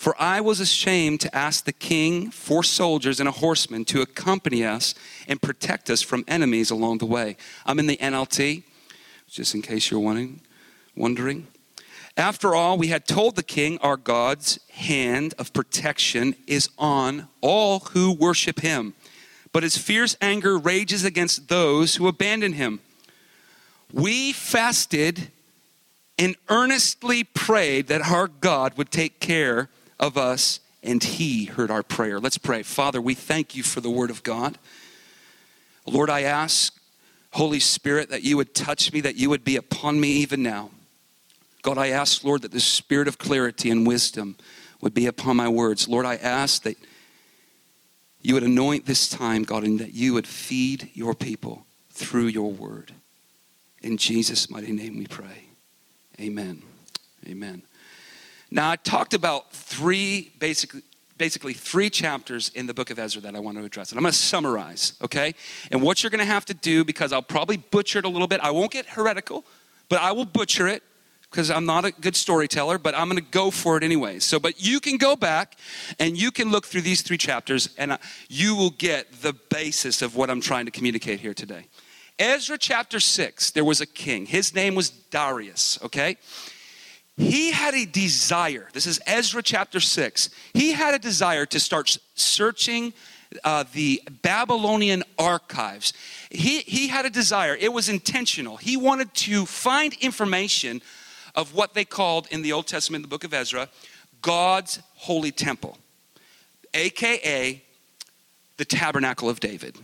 For 0.00 0.16
I 0.18 0.40
was 0.40 0.60
ashamed 0.60 1.20
to 1.20 1.36
ask 1.36 1.66
the 1.66 1.74
king 1.74 2.30
for 2.30 2.64
soldiers 2.64 3.20
and 3.20 3.28
a 3.28 3.32
horseman 3.32 3.84
to 3.84 4.00
accompany 4.00 4.64
us 4.64 4.94
and 5.28 5.42
protect 5.42 5.90
us 5.90 6.00
from 6.00 6.24
enemies 6.26 6.70
along 6.70 6.98
the 6.98 7.04
way. 7.04 7.36
I'm 7.66 7.78
in 7.78 7.86
the 7.86 7.98
NLT, 7.98 8.62
just 9.28 9.54
in 9.54 9.60
case 9.60 9.90
you're 9.90 10.00
wondering. 10.00 10.40
wondering. 10.96 11.48
After 12.16 12.54
all, 12.54 12.78
we 12.78 12.86
had 12.86 13.06
told 13.06 13.36
the 13.36 13.42
king 13.42 13.76
our 13.82 13.98
God's 13.98 14.58
hand 14.70 15.34
of 15.38 15.52
protection 15.52 16.34
is 16.46 16.70
on 16.78 17.28
all 17.42 17.80
who 17.90 18.10
worship 18.10 18.60
him, 18.60 18.94
but 19.52 19.64
his 19.64 19.76
fierce 19.76 20.16
anger 20.22 20.56
rages 20.56 21.04
against 21.04 21.48
those 21.48 21.96
who 21.96 22.08
abandon 22.08 22.54
him. 22.54 22.80
We 23.92 24.32
fasted 24.32 25.30
and 26.18 26.36
earnestly 26.48 27.22
prayed 27.22 27.88
that 27.88 28.10
our 28.10 28.28
God 28.28 28.78
would 28.78 28.90
take 28.90 29.20
care 29.20 29.68
of 30.00 30.18
us, 30.18 30.58
and 30.82 31.04
He 31.04 31.44
heard 31.44 31.70
our 31.70 31.84
prayer. 31.84 32.18
Let's 32.18 32.38
pray. 32.38 32.64
Father, 32.64 33.00
we 33.00 33.14
thank 33.14 33.54
you 33.54 33.62
for 33.62 33.80
the 33.80 33.90
Word 33.90 34.10
of 34.10 34.24
God. 34.24 34.58
Lord, 35.86 36.10
I 36.10 36.22
ask, 36.22 36.76
Holy 37.32 37.60
Spirit, 37.60 38.10
that 38.10 38.24
you 38.24 38.36
would 38.36 38.54
touch 38.54 38.92
me, 38.92 39.00
that 39.02 39.14
you 39.14 39.30
would 39.30 39.44
be 39.44 39.56
upon 39.56 40.00
me 40.00 40.08
even 40.08 40.42
now. 40.42 40.70
God, 41.62 41.78
I 41.78 41.88
ask, 41.88 42.24
Lord, 42.24 42.42
that 42.42 42.52
the 42.52 42.60
spirit 42.60 43.06
of 43.06 43.18
clarity 43.18 43.70
and 43.70 43.86
wisdom 43.86 44.36
would 44.80 44.94
be 44.94 45.06
upon 45.06 45.36
my 45.36 45.48
words. 45.48 45.88
Lord, 45.88 46.06
I 46.06 46.16
ask 46.16 46.62
that 46.62 46.78
you 48.22 48.34
would 48.34 48.42
anoint 48.42 48.86
this 48.86 49.08
time, 49.08 49.42
God, 49.42 49.64
and 49.64 49.78
that 49.78 49.92
you 49.92 50.14
would 50.14 50.26
feed 50.26 50.90
your 50.94 51.14
people 51.14 51.66
through 51.90 52.26
your 52.26 52.50
word. 52.50 52.92
In 53.82 53.96
Jesus' 53.96 54.50
mighty 54.50 54.72
name 54.72 54.98
we 54.98 55.06
pray. 55.06 55.48
Amen. 56.18 56.62
Amen. 57.26 57.62
Now, 58.50 58.70
I 58.70 58.76
talked 58.76 59.14
about 59.14 59.52
three 59.52 60.32
basically 60.38 60.82
basically 61.20 61.52
three 61.52 61.90
chapters 61.90 62.50
in 62.54 62.66
the 62.66 62.72
book 62.72 62.88
of 62.88 62.98
Ezra 62.98 63.20
that 63.20 63.36
I 63.36 63.40
want 63.40 63.58
to 63.58 63.62
address. 63.64 63.90
And 63.90 63.98
I'm 63.98 64.02
going 64.04 64.12
to 64.12 64.18
summarize, 64.18 64.94
okay? 65.02 65.34
And 65.70 65.82
what 65.82 66.02
you're 66.02 66.08
going 66.08 66.20
to 66.20 66.24
have 66.24 66.46
to 66.46 66.54
do, 66.54 66.82
because 66.82 67.12
I'll 67.12 67.20
probably 67.20 67.58
butcher 67.58 67.98
it 67.98 68.06
a 68.06 68.08
little 68.08 68.26
bit, 68.26 68.40
I 68.40 68.50
won't 68.50 68.70
get 68.70 68.86
heretical, 68.86 69.44
but 69.90 70.00
I 70.00 70.12
will 70.12 70.24
butcher 70.24 70.66
it 70.66 70.82
because 71.30 71.50
I'm 71.50 71.66
not 71.66 71.84
a 71.84 71.92
good 71.92 72.16
storyteller, 72.16 72.78
but 72.78 72.94
I'm 72.94 73.06
going 73.10 73.22
to 73.22 73.30
go 73.30 73.50
for 73.50 73.76
it 73.76 73.82
anyway. 73.82 74.18
So, 74.18 74.40
but 74.40 74.64
you 74.64 74.80
can 74.80 74.96
go 74.96 75.14
back 75.14 75.58
and 75.98 76.18
you 76.18 76.30
can 76.30 76.50
look 76.50 76.64
through 76.64 76.80
these 76.80 77.02
three 77.02 77.18
chapters 77.18 77.68
and 77.76 77.98
you 78.30 78.56
will 78.56 78.70
get 78.70 79.12
the 79.20 79.34
basis 79.50 80.00
of 80.00 80.16
what 80.16 80.30
I'm 80.30 80.40
trying 80.40 80.64
to 80.64 80.72
communicate 80.72 81.20
here 81.20 81.34
today. 81.34 81.66
Ezra 82.18 82.56
chapter 82.56 82.98
6, 82.98 83.50
there 83.50 83.64
was 83.64 83.82
a 83.82 83.86
king. 83.86 84.24
His 84.24 84.54
name 84.54 84.74
was 84.74 84.88
Darius, 84.88 85.78
okay? 85.82 86.16
He 87.20 87.50
had 87.50 87.74
a 87.74 87.84
desire. 87.84 88.68
This 88.72 88.86
is 88.86 89.00
Ezra 89.06 89.42
chapter 89.42 89.78
6. 89.78 90.30
He 90.54 90.72
had 90.72 90.94
a 90.94 90.98
desire 90.98 91.46
to 91.46 91.60
start 91.60 91.98
searching 92.14 92.92
uh, 93.44 93.64
the 93.72 94.02
Babylonian 94.22 95.04
archives. 95.18 95.92
He, 96.30 96.60
he 96.60 96.88
had 96.88 97.06
a 97.06 97.10
desire, 97.10 97.54
it 97.54 97.72
was 97.72 97.88
intentional. 97.88 98.56
He 98.56 98.76
wanted 98.76 99.12
to 99.14 99.46
find 99.46 99.94
information 100.00 100.82
of 101.34 101.54
what 101.54 101.74
they 101.74 101.84
called 101.84 102.26
in 102.30 102.42
the 102.42 102.52
Old 102.52 102.66
Testament, 102.66 103.02
the 103.04 103.08
book 103.08 103.24
of 103.24 103.32
Ezra, 103.32 103.68
God's 104.22 104.80
holy 104.94 105.30
temple, 105.30 105.78
aka 106.74 107.62
the 108.56 108.64
tabernacle 108.64 109.28
of 109.28 109.40
David. 109.40 109.76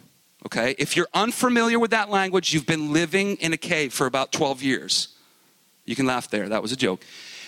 Okay? 0.45 0.75
If 0.79 0.97
you're 0.97 1.09
unfamiliar 1.15 1.79
with 1.79 1.93
that 1.93 2.11
language, 2.11 2.53
you've 2.53 2.67
been 2.67 2.93
living 2.93 3.37
in 3.37 3.53
a 3.53 3.57
cave 3.57 3.93
for 3.93 4.07
about 4.07 4.33
12 4.33 4.63
years. 4.63 5.16
You 5.87 5.97
can 5.97 6.07
laugh 6.07 6.29
there. 6.29 6.49
That 6.49 6.61
was 6.61 6.73
a 6.73 6.77
joke. 6.77 7.03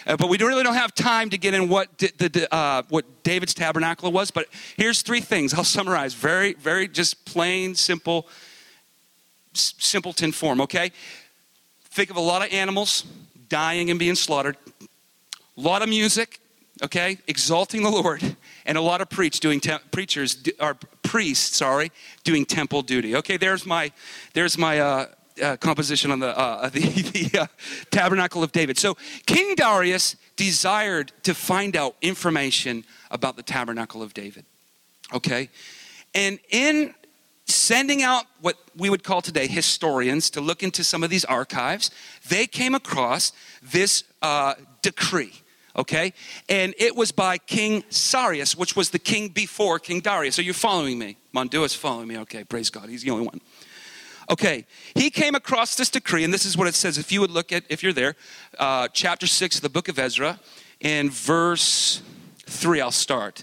Uh, 0.06 0.16
but 0.16 0.28
we 0.30 0.38
really 0.38 0.62
don't 0.62 0.74
have 0.74 0.94
time 0.94 1.28
to 1.30 1.36
get 1.36 1.52
in 1.52 1.68
what, 1.68 1.98
the, 1.98 2.48
uh, 2.50 2.82
what 2.88 3.04
David's 3.24 3.52
tabernacle 3.52 4.10
was. 4.10 4.30
But 4.30 4.46
here's 4.76 5.02
three 5.02 5.20
things 5.20 5.52
I'll 5.52 5.64
summarize 5.78 6.14
very, 6.14 6.54
very 6.54 6.88
just 6.88 7.26
plain, 7.26 7.74
simple, 7.74 8.26
s- 9.54 9.74
simpleton 9.78 10.32
form, 10.32 10.62
okay? 10.62 10.92
Think 11.90 12.10
of 12.10 12.16
a 12.16 12.20
lot 12.20 12.46
of 12.46 12.52
animals 12.52 13.04
dying 13.48 13.90
and 13.90 13.98
being 13.98 14.14
slaughtered, 14.14 14.56
a 14.80 15.60
lot 15.60 15.82
of 15.82 15.88
music, 15.88 16.40
okay, 16.82 17.18
exalting 17.26 17.82
the 17.82 17.90
Lord, 17.90 18.36
and 18.66 18.78
a 18.78 18.80
lot 18.80 19.00
of 19.00 19.10
preach 19.10 19.40
doing 19.40 19.60
te- 19.60 19.78
preachers 19.90 20.42
or 20.60 20.76
priests, 21.02 21.56
sorry, 21.56 21.90
doing 22.24 22.44
temple 22.46 22.82
duty. 22.82 23.16
Okay, 23.16 23.36
there's 23.36 23.66
my 23.66 23.90
there's 24.34 24.56
my 24.56 24.78
uh, 24.78 25.06
uh, 25.42 25.56
composition 25.56 26.10
on 26.10 26.20
the, 26.20 26.36
uh, 26.38 26.68
the, 26.72 26.80
the 26.80 27.40
uh, 27.40 27.46
tabernacle 27.90 28.42
of 28.42 28.52
David. 28.52 28.78
So 28.78 28.96
King 29.26 29.54
Darius 29.54 30.16
desired 30.36 31.12
to 31.22 31.34
find 31.34 31.76
out 31.76 31.96
information 32.00 32.84
about 33.10 33.36
the 33.36 33.42
tabernacle 33.42 34.02
of 34.02 34.14
David. 34.14 34.44
Okay, 35.12 35.48
and 36.14 36.38
in 36.50 36.94
sending 37.46 38.02
out 38.02 38.24
what 38.42 38.56
we 38.76 38.90
would 38.90 39.02
call 39.02 39.22
today 39.22 39.46
historians 39.46 40.28
to 40.28 40.40
look 40.40 40.62
into 40.62 40.84
some 40.84 41.02
of 41.02 41.08
these 41.08 41.24
archives, 41.24 41.90
they 42.28 42.46
came 42.46 42.74
across 42.74 43.32
this 43.62 44.04
uh, 44.20 44.54
decree 44.82 45.32
okay? 45.78 46.12
And 46.48 46.74
it 46.76 46.96
was 46.96 47.12
by 47.12 47.38
King 47.38 47.84
Cyrus, 47.88 48.56
which 48.56 48.76
was 48.76 48.90
the 48.90 48.98
king 48.98 49.28
before 49.28 49.78
King 49.78 50.00
Darius. 50.00 50.38
Are 50.38 50.42
you 50.42 50.52
following 50.52 50.98
me? 50.98 51.16
Mondua's 51.32 51.74
following 51.74 52.08
me. 52.08 52.18
Okay, 52.18 52.44
praise 52.44 52.68
God. 52.68 52.88
He's 52.88 53.04
the 53.04 53.10
only 53.10 53.26
one. 53.26 53.40
Okay, 54.30 54.66
he 54.94 55.08
came 55.08 55.34
across 55.34 55.74
this 55.74 55.88
decree, 55.88 56.22
and 56.22 56.34
this 56.34 56.44
is 56.44 56.56
what 56.56 56.68
it 56.68 56.74
says. 56.74 56.98
If 56.98 57.10
you 57.10 57.20
would 57.20 57.30
look 57.30 57.50
at, 57.50 57.64
if 57.70 57.82
you're 57.82 57.94
there, 57.94 58.14
uh, 58.58 58.88
chapter 58.92 59.26
6 59.26 59.56
of 59.56 59.62
the 59.62 59.70
book 59.70 59.88
of 59.88 59.98
Ezra, 59.98 60.38
in 60.80 61.08
verse 61.08 62.02
3, 62.44 62.82
I'll 62.82 62.90
start. 62.90 63.42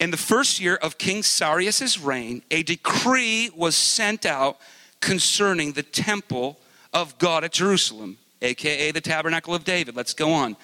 In 0.00 0.10
the 0.10 0.16
first 0.16 0.60
year 0.60 0.74
of 0.76 0.98
King 0.98 1.22
Cyrus's 1.22 2.00
reign, 2.00 2.42
a 2.50 2.64
decree 2.64 3.50
was 3.54 3.76
sent 3.76 4.26
out 4.26 4.58
concerning 5.00 5.72
the 5.72 5.82
temple 5.84 6.58
of 6.92 7.16
God 7.18 7.44
at 7.44 7.52
Jerusalem, 7.52 8.18
aka 8.42 8.90
the 8.90 9.00
tabernacle 9.00 9.54
of 9.54 9.62
David. 9.62 9.94
Let's 9.94 10.14
go 10.14 10.32
on. 10.32 10.56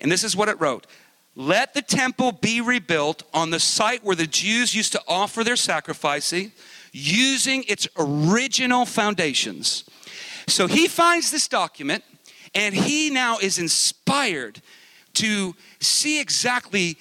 And 0.00 0.12
this 0.12 0.22
is 0.22 0.36
what 0.36 0.48
it 0.48 0.60
wrote 0.60 0.86
Let 1.34 1.74
the 1.74 1.82
temple 1.82 2.32
be 2.32 2.60
rebuilt 2.60 3.24
on 3.34 3.50
the 3.50 3.60
site 3.60 4.04
where 4.04 4.16
the 4.16 4.26
Jews 4.26 4.74
used 4.74 4.92
to 4.92 5.02
offer 5.08 5.42
their 5.42 5.56
sacrificing 5.56 6.52
using 6.92 7.64
its 7.64 7.88
original 7.98 8.84
foundations. 8.84 9.84
So 10.46 10.66
he 10.66 10.86
finds 10.88 11.30
this 11.30 11.48
document 11.48 12.04
and 12.54 12.74
he 12.74 13.10
now 13.10 13.38
is 13.38 13.58
inspired 13.58 14.60
to 15.14 15.54
see 15.80 16.20
exactly 16.20 16.96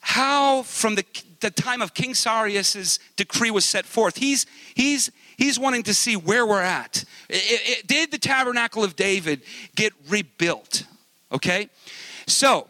how, 0.00 0.62
from 0.62 0.94
the, 0.94 1.04
the 1.40 1.50
time 1.50 1.82
of 1.82 1.94
King 1.94 2.14
Cyrus's 2.14 2.98
decree 3.16 3.50
was 3.50 3.64
set 3.64 3.86
forth, 3.86 4.16
he's, 4.16 4.46
he's, 4.74 5.10
he's 5.36 5.58
wanting 5.58 5.82
to 5.84 5.94
see 5.94 6.16
where 6.16 6.46
we're 6.46 6.62
at. 6.62 7.04
It, 7.28 7.80
it, 7.80 7.86
did 7.86 8.10
the 8.10 8.18
tabernacle 8.18 8.84
of 8.84 8.96
David 8.96 9.42
get 9.74 9.92
rebuilt? 10.08 10.84
Okay? 11.32 11.68
So, 12.26 12.68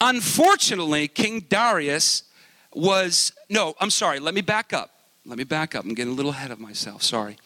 unfortunately, 0.00 1.08
King 1.08 1.40
Darius 1.48 2.24
was, 2.72 3.32
no, 3.48 3.74
I'm 3.80 3.90
sorry, 3.90 4.20
let 4.20 4.34
me 4.34 4.40
back 4.40 4.72
up. 4.72 4.90
Let 5.26 5.38
me 5.38 5.44
back 5.44 5.74
up. 5.74 5.84
I'm 5.84 5.94
getting 5.94 6.12
a 6.12 6.16
little 6.16 6.32
ahead 6.32 6.50
of 6.50 6.58
myself. 6.58 7.02
Sorry. 7.02 7.36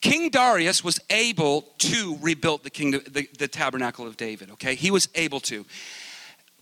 King 0.00 0.30
Darius 0.30 0.84
was 0.84 1.00
able 1.10 1.62
to 1.78 2.18
rebuild 2.20 2.62
the, 2.62 2.70
kingdom, 2.70 3.02
the, 3.10 3.28
the 3.38 3.48
tabernacle 3.48 4.06
of 4.06 4.16
David, 4.16 4.50
okay? 4.52 4.74
He 4.74 4.90
was 4.90 5.08
able 5.14 5.40
to. 5.40 5.64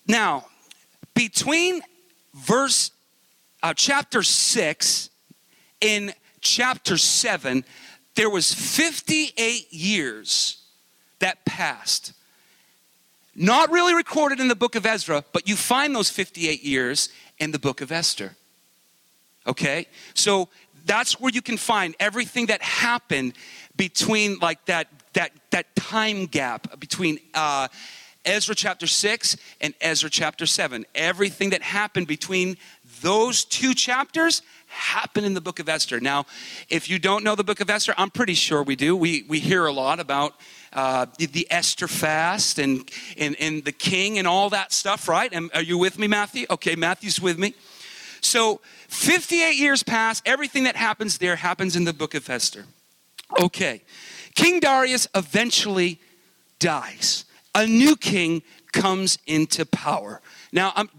Now, 0.07 0.47
between 1.15 1.83
verse 2.35 2.93
uh, 3.63 3.75
chapter 3.75 4.23
6 4.23 5.11
in 5.81 6.15
chapter 6.41 6.97
7, 6.97 7.65
there 8.15 8.31
was 8.31 8.55
58 8.55 9.73
years 9.73 10.63
that 11.19 11.45
passed. 11.45 12.13
Not 13.35 13.71
really 13.71 13.95
recorded 13.95 14.41
in 14.41 14.49
the 14.49 14.57
book 14.57 14.77
of 14.77 14.87
Ezra, 14.87 15.25
but 15.33 15.47
you 15.47 15.57
find 15.57 15.95
those 15.95 16.09
58 16.09 16.63
years 16.63 17.11
in 17.39 17.51
the 17.51 17.59
book 17.59 17.83
of 17.83 17.93
Esther. 17.93 18.37
Okay? 19.47 19.87
So 20.15 20.49
that's 20.85 21.21
where 21.21 21.33
you 21.33 21.43
can 21.43 21.57
find 21.57 21.95
everything 21.99 22.47
that 22.47 22.63
happened 22.63 23.35
between 23.77 24.39
like 24.39 24.65
that 24.67 24.89
that 25.13 25.33
that 25.51 25.75
time 25.77 26.27
gap 26.27 26.79
between 26.79 27.19
uh, 27.35 27.69
Ezra 28.27 28.55
chapter 28.55 28.87
6 28.87 29.37
and 29.61 29.73
Ezra 29.81 30.11
chapter 30.11 30.47
7. 30.47 30.85
Everything 30.95 31.51
that 31.51 31.63
happened 31.63 32.09
between 32.09 32.57
those 33.01 33.45
two 33.45 33.73
chapters 33.73 34.43
happened 34.67 35.25
in 35.27 35.35
the 35.35 35.41
book 35.41 35.61
of 35.61 35.69
Esther. 35.69 36.01
Now, 36.01 36.27
if 36.69 36.91
you 36.91 36.99
don't 36.99 37.23
know 37.23 37.37
the 37.37 37.45
book 37.45 37.61
of 37.61 37.71
Esther, 37.71 37.95
I'm 37.97 38.11
pretty 38.11 38.35
sure 38.35 38.65
we 38.65 38.75
do. 38.75 38.97
We, 38.97 39.25
we 39.29 39.39
hear 39.39 39.67
a 39.67 39.73
lot 39.73 40.01
about 40.01 40.35
uh, 40.73 41.07
the, 41.19 41.27
the, 41.27 41.47
Esther 41.51 41.87
fast 41.87 42.59
and, 42.59 42.91
and, 43.17 43.37
and 43.39 43.65
the 43.65 43.73
king 43.73 44.19
and 44.19 44.27
all 44.27 44.51
that 44.51 44.73
stuff, 44.73 45.09
right? 45.09 45.33
And 45.33 45.51
are 45.55 45.63
you 45.63 45.79
with 45.79 45.99
me, 45.99 46.09
Matthew? 46.09 46.47
Okay, 46.51 46.75
Matthew's 46.75 47.21
with 47.21 47.39
me. 47.39 47.55
So 48.21 48.61
58 48.89 49.57
years 49.57 49.83
pass. 49.83 50.23
Everything 50.25 50.65
that 50.65 50.77
happens 50.77 51.19
there 51.19 51.37
happens 51.37 51.77
in 51.77 51.85
the 51.85 51.93
book 51.93 52.15
of 52.15 52.29
Esther. 52.29 52.65
Okay. 53.41 53.83
King 54.35 54.61
Darius 54.61 55.09
eventually 55.15 56.01
dies. 56.59 57.25
A 57.55 57.67
new 57.67 57.97
king 57.97 58.43
comes 58.73 59.19
into 59.27 59.65
power. 59.65 60.21
Now, 60.53 60.73
I'm, 60.77 60.91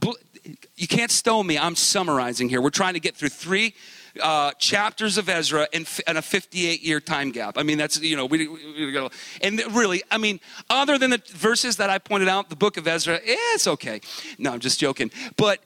you 0.76 0.88
can't 0.88 1.12
stone 1.12 1.48
me. 1.48 1.58
I'm 1.58 1.76
summarizing 1.76 2.50
here. 2.50 2.62
We're 2.62 2.70
trying 2.70 2.96
to 2.96 3.00
get 3.00 3.16
through 3.16 3.30
three 3.30 3.76
uh, 4.22 4.52
chapters 4.54 5.18
of 5.18 5.30
Ezra 5.30 5.68
in 5.72 5.86
a 6.08 6.22
58 6.22 6.82
year 6.82 7.00
time 7.00 7.32
gap. 7.32 7.58
I 7.58 7.64
mean, 7.64 7.78
that's, 7.78 8.02
you 8.02 8.16
know, 8.16 8.26
we, 8.26 8.48
we, 8.48 8.92
we 8.92 9.10
and 9.42 9.62
really, 9.76 10.04
I 10.10 10.18
mean, 10.18 10.40
other 10.70 10.98
than 10.98 11.12
the 11.12 11.22
verses 11.28 11.78
that 11.78 11.90
I 11.90 12.00
pointed 12.00 12.28
out, 12.28 12.50
the 12.50 12.56
book 12.56 12.78
of 12.78 12.88
Ezra, 12.88 13.16
eh, 13.16 13.36
it's 13.54 13.68
okay. 13.68 14.02
No, 14.38 14.54
I'm 14.54 14.60
just 14.60 14.80
joking. 14.80 15.12
But, 15.36 15.60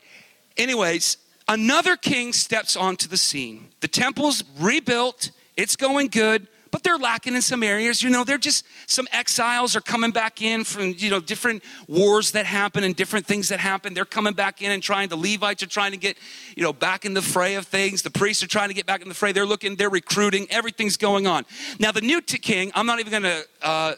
anyways, 0.57 1.17
another 1.51 1.97
king 1.97 2.31
steps 2.31 2.75
onto 2.75 3.07
the 3.07 3.17
scene. 3.17 3.67
The 3.81 3.87
temple's 3.87 4.43
rebuilt, 4.57 5.31
it's 5.57 5.75
going 5.75 6.07
good, 6.07 6.47
but 6.71 6.83
they're 6.83 6.97
lacking 6.97 7.35
in 7.35 7.41
some 7.41 7.61
areas. 7.61 8.01
You 8.01 8.09
know, 8.09 8.23
they're 8.23 8.37
just 8.37 8.65
some 8.87 9.05
exiles 9.11 9.75
are 9.75 9.81
coming 9.81 10.11
back 10.11 10.41
in 10.41 10.63
from, 10.63 10.93
you 10.97 11.09
know, 11.09 11.19
different 11.19 11.61
wars 11.89 12.31
that 12.31 12.45
happen 12.45 12.85
and 12.85 12.95
different 12.95 13.25
things 13.25 13.49
that 13.49 13.59
happen. 13.59 13.93
They're 13.93 14.05
coming 14.05 14.33
back 14.33 14.61
in 14.61 14.71
and 14.71 14.81
trying, 14.81 15.09
the 15.09 15.17
Levites 15.17 15.61
are 15.61 15.67
trying 15.67 15.91
to 15.91 15.97
get, 15.97 16.17
you 16.55 16.63
know, 16.63 16.71
back 16.71 17.03
in 17.03 17.13
the 17.13 17.21
fray 17.21 17.55
of 17.55 17.67
things. 17.67 18.01
The 18.01 18.11
priests 18.11 18.41
are 18.41 18.47
trying 18.47 18.69
to 18.69 18.73
get 18.73 18.85
back 18.85 19.01
in 19.01 19.09
the 19.09 19.13
fray. 19.13 19.33
They're 19.33 19.45
looking, 19.45 19.75
they're 19.75 19.89
recruiting, 19.89 20.47
everything's 20.49 20.95
going 20.95 21.27
on. 21.27 21.45
Now, 21.79 21.91
the 21.91 22.01
new 22.01 22.21
king, 22.21 22.71
I'm 22.73 22.85
not 22.85 23.01
even 23.01 23.11
going 23.11 23.23
to, 23.23 23.45
uh, 23.61 23.95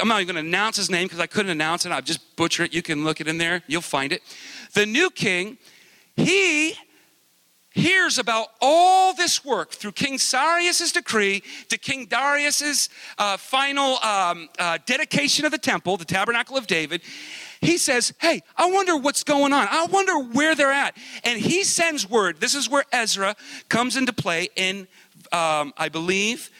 I'm 0.00 0.06
not 0.06 0.22
even 0.22 0.34
going 0.34 0.44
to 0.44 0.48
announce 0.48 0.76
his 0.76 0.88
name 0.88 1.06
because 1.06 1.20
I 1.20 1.26
couldn't 1.26 1.50
announce 1.50 1.84
it. 1.84 1.90
I've 1.90 2.04
just 2.04 2.36
butchered 2.36 2.66
it. 2.66 2.74
You 2.74 2.82
can 2.82 3.04
look 3.04 3.20
it 3.20 3.26
in 3.26 3.38
there. 3.38 3.62
You'll 3.66 3.82
find 3.82 4.12
it. 4.12 4.22
The 4.74 4.86
new 4.86 5.10
king 5.10 5.58
he 6.18 6.74
hears 7.70 8.18
about 8.18 8.48
all 8.60 9.14
this 9.14 9.44
work 9.44 9.70
through 9.70 9.92
King 9.92 10.18
Cyrus's 10.18 10.92
decree 10.92 11.42
to 11.68 11.78
King 11.78 12.06
Darius's 12.06 12.88
uh, 13.18 13.36
final 13.36 13.98
um, 13.98 14.48
uh, 14.58 14.78
dedication 14.84 15.44
of 15.44 15.52
the 15.52 15.58
temple, 15.58 15.96
the 15.96 16.04
tabernacle 16.04 16.56
of 16.56 16.66
David. 16.66 17.02
He 17.60 17.78
says, 17.78 18.12
Hey, 18.18 18.42
I 18.56 18.70
wonder 18.70 18.96
what's 18.96 19.24
going 19.24 19.52
on. 19.52 19.68
I 19.70 19.86
wonder 19.86 20.18
where 20.18 20.54
they're 20.54 20.72
at. 20.72 20.96
And 21.24 21.40
he 21.40 21.64
sends 21.64 22.08
word. 22.08 22.40
This 22.40 22.54
is 22.54 22.68
where 22.68 22.84
Ezra 22.92 23.36
comes 23.68 23.96
into 23.96 24.12
play 24.12 24.48
in, 24.56 24.88
um, 25.32 25.72
I 25.76 25.88
believe, 25.88 26.50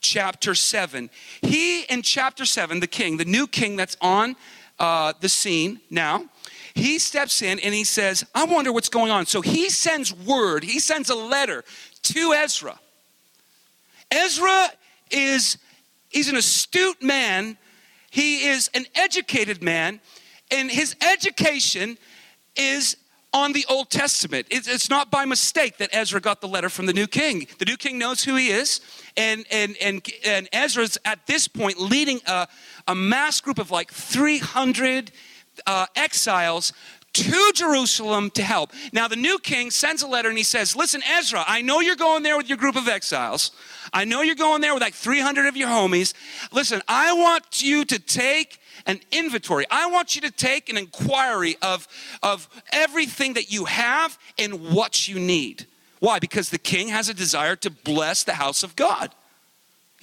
chapter 0.00 0.54
7. 0.54 1.10
He, 1.42 1.82
in 1.82 2.02
chapter 2.02 2.44
7, 2.44 2.80
the 2.80 2.86
king, 2.86 3.16
the 3.16 3.24
new 3.24 3.46
king 3.46 3.76
that's 3.76 3.96
on 4.00 4.36
uh, 4.78 5.12
the 5.20 5.28
scene 5.28 5.80
now, 5.90 6.26
he 6.74 6.98
steps 6.98 7.40
in 7.40 7.60
and 7.60 7.72
he 7.72 7.84
says, 7.84 8.24
I 8.34 8.44
wonder 8.44 8.72
what's 8.72 8.88
going 8.88 9.10
on. 9.10 9.26
So 9.26 9.40
he 9.40 9.70
sends 9.70 10.12
word, 10.12 10.64
he 10.64 10.80
sends 10.80 11.08
a 11.08 11.14
letter 11.14 11.64
to 12.02 12.32
Ezra. 12.32 12.78
Ezra 14.10 14.68
is 15.10 15.56
he's 16.08 16.28
an 16.28 16.36
astute 16.36 17.02
man, 17.02 17.56
he 18.10 18.46
is 18.46 18.70
an 18.74 18.86
educated 18.94 19.62
man, 19.62 20.00
and 20.50 20.70
his 20.70 20.96
education 21.00 21.96
is 22.56 22.96
on 23.32 23.52
the 23.52 23.66
Old 23.68 23.90
Testament. 23.90 24.46
It's 24.50 24.88
not 24.88 25.10
by 25.10 25.24
mistake 25.24 25.78
that 25.78 25.90
Ezra 25.92 26.20
got 26.20 26.40
the 26.40 26.46
letter 26.46 26.68
from 26.68 26.86
the 26.86 26.92
new 26.92 27.08
king. 27.08 27.48
The 27.58 27.64
new 27.64 27.76
king 27.76 27.98
knows 27.98 28.22
who 28.22 28.36
he 28.36 28.48
is, 28.48 28.80
and 29.16 29.44
and 29.50 29.76
and, 29.80 30.06
and 30.24 30.48
Ezra's 30.52 30.98
at 31.04 31.26
this 31.26 31.46
point 31.46 31.78
leading 31.78 32.20
a, 32.26 32.48
a 32.86 32.94
mass 32.94 33.40
group 33.40 33.58
of 33.58 33.70
like 33.70 33.92
300 33.92 35.12
uh, 35.66 35.86
exiles 35.96 36.72
to 37.14 37.52
Jerusalem 37.54 38.30
to 38.30 38.42
help. 38.42 38.72
Now, 38.92 39.06
the 39.08 39.16
new 39.16 39.38
king 39.38 39.70
sends 39.70 40.02
a 40.02 40.06
letter 40.06 40.28
and 40.28 40.36
he 40.36 40.44
says, 40.44 40.74
Listen, 40.76 41.00
Ezra, 41.08 41.44
I 41.46 41.62
know 41.62 41.80
you're 41.80 41.96
going 41.96 42.22
there 42.22 42.36
with 42.36 42.48
your 42.48 42.58
group 42.58 42.76
of 42.76 42.88
exiles. 42.88 43.52
I 43.92 44.04
know 44.04 44.22
you're 44.22 44.34
going 44.34 44.60
there 44.60 44.74
with 44.74 44.82
like 44.82 44.94
300 44.94 45.46
of 45.46 45.56
your 45.56 45.68
homies. 45.68 46.12
Listen, 46.52 46.82
I 46.88 47.12
want 47.12 47.62
you 47.62 47.84
to 47.84 47.98
take 47.98 48.58
an 48.86 49.00
inventory. 49.12 49.64
I 49.70 49.86
want 49.86 50.14
you 50.14 50.20
to 50.22 50.30
take 50.30 50.68
an 50.68 50.76
inquiry 50.76 51.56
of, 51.62 51.86
of 52.22 52.48
everything 52.72 53.34
that 53.34 53.50
you 53.50 53.66
have 53.66 54.18
and 54.36 54.74
what 54.74 55.06
you 55.08 55.18
need. 55.20 55.66
Why? 56.00 56.18
Because 56.18 56.50
the 56.50 56.58
king 56.58 56.88
has 56.88 57.08
a 57.08 57.14
desire 57.14 57.56
to 57.56 57.70
bless 57.70 58.24
the 58.24 58.34
house 58.34 58.62
of 58.62 58.76
God. 58.76 59.14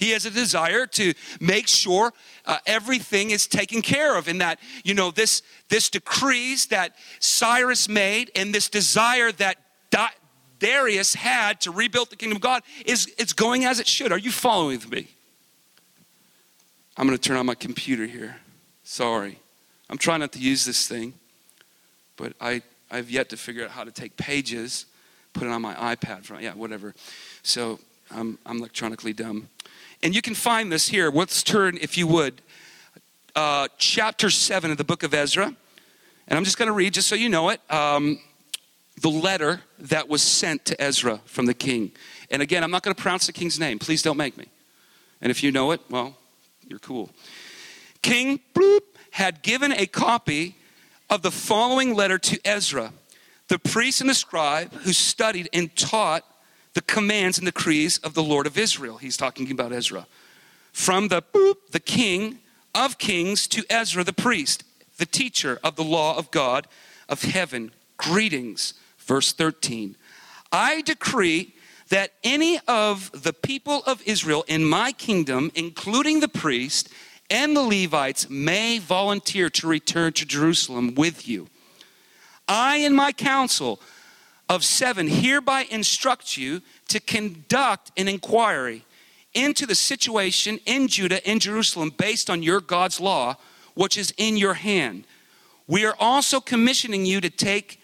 He 0.02 0.10
has 0.10 0.26
a 0.26 0.30
desire 0.30 0.84
to 0.88 1.14
make 1.38 1.68
sure 1.68 2.12
uh, 2.44 2.58
everything 2.66 3.30
is 3.30 3.46
taken 3.46 3.82
care 3.82 4.16
of, 4.16 4.26
and 4.26 4.40
that 4.40 4.58
you 4.82 4.94
know 4.94 5.12
this 5.12 5.42
this 5.68 5.88
decrees 5.88 6.66
that 6.66 6.96
Cyrus 7.20 7.88
made, 7.88 8.32
and 8.34 8.52
this 8.52 8.68
desire 8.68 9.30
that 9.30 9.58
Darius 10.58 11.14
had 11.14 11.60
to 11.60 11.70
rebuild 11.70 12.10
the 12.10 12.16
kingdom 12.16 12.36
of 12.36 12.42
God 12.42 12.64
is 12.84 13.12
it's 13.16 13.32
going 13.32 13.64
as 13.64 13.78
it 13.78 13.86
should. 13.86 14.10
Are 14.10 14.18
you 14.18 14.32
following 14.32 14.78
with 14.78 14.90
me? 14.90 15.06
I'm 16.96 17.06
going 17.06 17.16
to 17.16 17.28
turn 17.28 17.36
on 17.36 17.46
my 17.46 17.54
computer 17.54 18.06
here. 18.06 18.36
Sorry, 18.82 19.38
I'm 19.88 19.98
trying 19.98 20.18
not 20.18 20.32
to 20.32 20.40
use 20.40 20.64
this 20.64 20.88
thing, 20.88 21.14
but 22.16 22.32
I 22.40 22.62
I've 22.90 23.08
yet 23.08 23.28
to 23.28 23.36
figure 23.36 23.64
out 23.64 23.70
how 23.70 23.84
to 23.84 23.92
take 23.92 24.16
pages, 24.16 24.86
put 25.32 25.44
it 25.44 25.50
on 25.50 25.62
my 25.62 25.74
iPad. 25.74 26.40
Yeah, 26.40 26.54
whatever. 26.54 26.92
So 27.44 27.78
I'm 28.10 28.38
I'm 28.44 28.58
electronically 28.58 29.12
dumb. 29.12 29.48
And 30.02 30.14
you 30.14 30.22
can 30.22 30.34
find 30.34 30.72
this 30.72 30.88
here. 30.88 31.10
Let's 31.10 31.42
turn, 31.42 31.78
if 31.80 31.96
you 31.96 32.08
would, 32.08 32.42
uh, 33.36 33.68
chapter 33.78 34.30
7 34.30 34.72
of 34.72 34.76
the 34.76 34.84
book 34.84 35.04
of 35.04 35.14
Ezra. 35.14 35.46
And 35.46 36.36
I'm 36.36 36.44
just 36.44 36.58
going 36.58 36.66
to 36.66 36.72
read, 36.72 36.94
just 36.94 37.08
so 37.08 37.14
you 37.14 37.28
know 37.28 37.50
it, 37.50 37.60
um, 37.70 38.18
the 39.00 39.08
letter 39.08 39.60
that 39.78 40.08
was 40.08 40.22
sent 40.22 40.64
to 40.66 40.80
Ezra 40.80 41.20
from 41.24 41.46
the 41.46 41.54
king. 41.54 41.92
And 42.30 42.42
again, 42.42 42.64
I'm 42.64 42.70
not 42.70 42.82
going 42.82 42.94
to 42.94 43.00
pronounce 43.00 43.26
the 43.26 43.32
king's 43.32 43.60
name. 43.60 43.78
Please 43.78 44.02
don't 44.02 44.16
make 44.16 44.36
me. 44.36 44.46
And 45.20 45.30
if 45.30 45.42
you 45.42 45.52
know 45.52 45.70
it, 45.70 45.80
well, 45.88 46.16
you're 46.66 46.80
cool. 46.80 47.10
King 48.02 48.40
bloop, 48.54 48.80
had 49.12 49.42
given 49.42 49.72
a 49.72 49.86
copy 49.86 50.56
of 51.10 51.22
the 51.22 51.30
following 51.30 51.94
letter 51.94 52.18
to 52.18 52.40
Ezra, 52.46 52.92
the 53.48 53.58
priest 53.58 54.00
and 54.00 54.08
the 54.08 54.14
scribe 54.14 54.72
who 54.72 54.92
studied 54.92 55.48
and 55.52 55.74
taught 55.76 56.24
the 56.74 56.82
commands 56.82 57.38
and 57.38 57.46
decrees 57.46 57.98
of 57.98 58.14
the 58.14 58.22
Lord 58.22 58.46
of 58.46 58.56
Israel. 58.56 58.96
He's 58.98 59.16
talking 59.16 59.50
about 59.50 59.72
Ezra. 59.72 60.06
From 60.72 61.08
the, 61.08 61.22
the 61.70 61.80
king 61.80 62.38
of 62.74 62.98
kings 62.98 63.46
to 63.48 63.64
Ezra 63.68 64.04
the 64.04 64.12
priest, 64.12 64.64
the 64.96 65.06
teacher 65.06 65.58
of 65.62 65.76
the 65.76 65.84
law 65.84 66.16
of 66.16 66.30
God 66.30 66.66
of 67.08 67.22
heaven. 67.22 67.72
Greetings. 67.96 68.74
Verse 68.98 69.32
13. 69.32 69.96
I 70.50 70.82
decree 70.82 71.54
that 71.88 72.12
any 72.24 72.58
of 72.66 73.10
the 73.12 73.32
people 73.32 73.82
of 73.86 74.02
Israel 74.06 74.44
in 74.48 74.64
my 74.64 74.92
kingdom, 74.92 75.50
including 75.54 76.20
the 76.20 76.28
priest 76.28 76.88
and 77.28 77.56
the 77.56 77.62
Levites, 77.62 78.30
may 78.30 78.78
volunteer 78.78 79.50
to 79.50 79.66
return 79.66 80.12
to 80.14 80.24
Jerusalem 80.24 80.94
with 80.94 81.28
you. 81.28 81.48
I 82.48 82.78
and 82.78 82.94
my 82.94 83.12
council 83.12 83.80
of 84.52 84.62
seven 84.62 85.08
hereby 85.08 85.66
instruct 85.70 86.36
you 86.36 86.60
to 86.86 87.00
conduct 87.00 87.90
an 87.96 88.06
inquiry 88.06 88.84
into 89.32 89.64
the 89.64 89.74
situation 89.74 90.60
in 90.66 90.88
Judah 90.88 91.26
and 91.26 91.40
Jerusalem 91.40 91.90
based 91.96 92.28
on 92.28 92.42
your 92.42 92.60
God's 92.60 93.00
law, 93.00 93.36
which 93.72 93.96
is 93.96 94.12
in 94.18 94.36
your 94.36 94.52
hand. 94.52 95.04
We 95.66 95.86
are 95.86 95.96
also 95.98 96.38
commissioning 96.38 97.06
you 97.06 97.22
to 97.22 97.30
take 97.30 97.80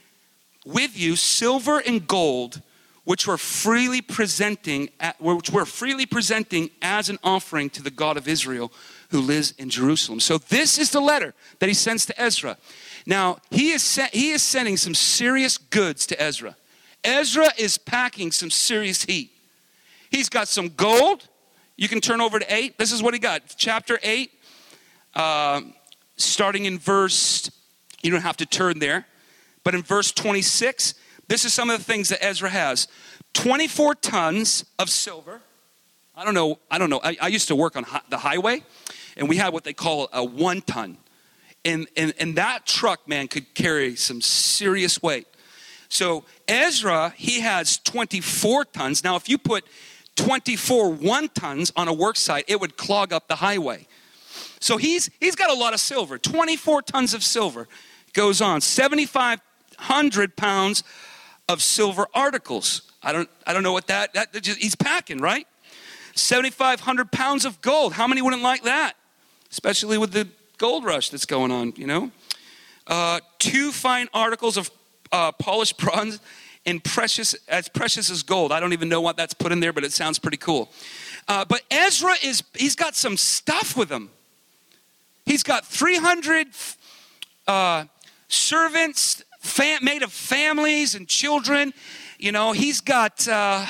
with 0.67 0.95
you 0.95 1.17
silver 1.17 1.79
and 1.79 2.07
gold, 2.07 2.61
which 3.05 3.27
we're 3.27 3.39
freely 3.39 4.03
presenting, 4.03 4.91
which 5.19 5.49
we're 5.49 5.65
freely 5.65 6.05
presenting 6.05 6.69
as 6.83 7.09
an 7.09 7.19
offering 7.25 7.71
to 7.71 7.83
the 7.83 7.91
God 7.91 8.19
of 8.19 8.29
Israel 8.29 8.71
who 9.09 9.23
lives 9.23 9.55
in 9.57 9.71
Jerusalem. 9.71 10.21
So 10.21 10.37
this 10.37 10.77
is 10.77 10.91
the 10.91 11.01
letter 11.01 11.33
that 11.61 11.71
he 11.71 11.75
sends 11.75 12.05
to 12.05 12.21
Ezra. 12.21 12.59
Now, 13.09 13.39
he 13.51 13.71
is, 13.71 14.01
he 14.13 14.33
is 14.33 14.43
sending 14.43 14.77
some 14.77 14.95
serious 14.95 15.57
goods 15.57 16.07
to 16.09 16.23
Ezra. 16.23 16.55
Ezra 17.03 17.49
is 17.57 17.79
packing 17.79 18.31
some 18.31 18.51
serious 18.51 19.03
heat. 19.03 19.31
He's 20.11 20.29
got 20.29 20.47
some 20.47 20.69
gold. 20.69 21.27
You 21.79 21.89
can 21.89 22.03
turn 22.03 22.21
over 22.21 22.39
to 22.39 22.55
8. 22.55 22.77
This 22.77 22.93
is 22.93 23.03
what 23.03 23.15
he 23.15 23.21
got. 23.21 23.55
Chapter 23.57 23.99
8, 24.03 24.31
uh, 25.15 25.63
starting 26.17 26.67
in 26.67 26.79
verse, 26.79 27.51
you 28.03 28.11
don't 28.11 28.21
have 28.21 28.37
to 28.37 28.47
turn 28.47 28.79
there, 28.79 29.07
but 29.65 29.75
in 29.75 29.83
verse 29.83 30.13
26, 30.13 30.93
this 31.29 31.47
is 31.47 31.55
some 31.55 31.71
of 31.71 31.79
the 31.79 31.85
things 31.85 32.11
that 32.11 32.23
Ezra 32.23 32.51
has 32.51 32.89
24 33.33 33.95
tons 33.95 34.67
of 34.79 34.91
silver. 34.91 35.41
I 36.15 36.27
don't 36.27 36.35
know. 36.35 36.59
I 36.71 36.77
don't 36.77 36.91
know. 36.91 37.01
I, 37.03 37.17
I 37.23 37.29
used 37.29 37.49
to 37.49 37.57
work 37.57 37.75
on 37.75 37.85
hi- 37.85 38.03
the 38.11 38.19
highway, 38.19 38.63
and 39.17 39.31
we 39.31 39.37
had 39.37 39.55
what 39.55 39.65
they 39.65 39.73
call 39.73 40.11
a 40.13 40.23
one 40.23 40.61
ton 40.61 40.99
and, 41.65 41.89
and, 41.97 42.15
and 42.19 42.37
that 42.37 42.67
truck, 42.67 43.07
man, 43.09 43.29
could 43.29 43.55
carry 43.55 43.97
some 43.97 44.21
serious 44.21 45.03
weight. 45.03 45.27
So 45.89 46.25
Ezra, 46.47 47.15
he 47.17 47.41
has 47.41 47.79
24 47.79 48.67
tons. 48.67 49.03
Now, 49.03 49.17
if 49.17 49.29
you 49.29 49.39
put 49.39 49.65
24 50.17 50.91
one 50.91 51.29
tons 51.29 51.73
on 51.77 51.89
a 51.89 51.93
work 51.93 52.17
site, 52.17 52.45
it 52.49 52.61
would 52.61 52.77
clog 52.77 53.13
up 53.13 53.29
the 53.29 53.37
highway. 53.37 53.87
So 54.61 54.77
he's 54.77 55.09
he's 55.21 55.37
got 55.37 55.51
a 55.51 55.55
lot 55.55 55.75
of 55.75 55.81
silver, 55.81 56.19
24 56.19 56.83
tons 56.83 57.15
of 57.15 57.23
silver. 57.23 57.69
Goes 58.13 58.41
on, 58.41 58.61
7,500 58.61 60.37
pounds 60.37 60.83
of 61.49 61.63
silver 61.63 62.07
articles. 62.15 62.83
I 63.03 63.13
don't 63.13 63.29
I 63.47 63.53
don't 63.53 63.63
know 63.63 63.73
what 63.73 63.87
that, 63.87 64.15
that 64.15 64.33
just, 64.43 64.59
he's 64.59 64.75
packing, 64.75 65.19
right? 65.19 65.47
7,500 66.15 67.13
pounds 67.13 67.45
of 67.45 67.61
gold. 67.61 67.93
How 67.93 68.09
many 68.09 68.21
wouldn't 68.21 68.43
like 68.43 68.65
that? 68.65 68.95
Especially 69.51 69.99
with 69.99 70.13
the 70.13 70.29
gold 70.59 70.85
rush 70.85 71.11
that's 71.11 71.27
going 71.27 71.51
on, 71.51 71.73
you 71.77 71.87
know. 71.87 72.11
Uh, 72.87 73.21
two 73.39 73.71
fine 73.71 74.09
articles 74.13 74.57
of 74.57 74.71
uh, 75.13 75.33
polished 75.33 75.79
bronze 75.79 76.21
and 76.67 76.83
precious 76.83 77.35
as 77.49 77.69
precious 77.69 78.11
as 78.11 78.23
gold. 78.23 78.53
I 78.53 78.61
don't 78.61 78.73
even 78.73 78.89
know 78.89 79.01
what 79.01 79.17
that's 79.17 79.35
put 79.35 79.53
in 79.53 79.61
there, 79.61 79.73
but 79.73 79.85
it 79.85 79.93
sounds 79.93 80.19
pretty 80.19 80.37
cool. 80.37 80.71
Uh, 81.27 81.45
but 81.45 81.63
Ezra 81.71 82.15
is 82.23 82.43
he's 82.55 82.75
got 82.75 82.95
some 82.95 83.17
stuff 83.17 83.77
with 83.77 83.91
him. 83.91 84.11
He's 85.25 85.43
got 85.43 85.67
300 85.67 86.49
uh, 87.47 87.85
servants 88.29 89.23
fam- 89.41 89.85
made 89.85 90.03
of 90.03 90.13
families 90.13 90.95
and 90.95 91.07
children. 91.07 91.75
You 92.19 92.33
know, 92.33 92.53
he's 92.53 92.81
got 92.81 93.29
uh, 93.29 93.65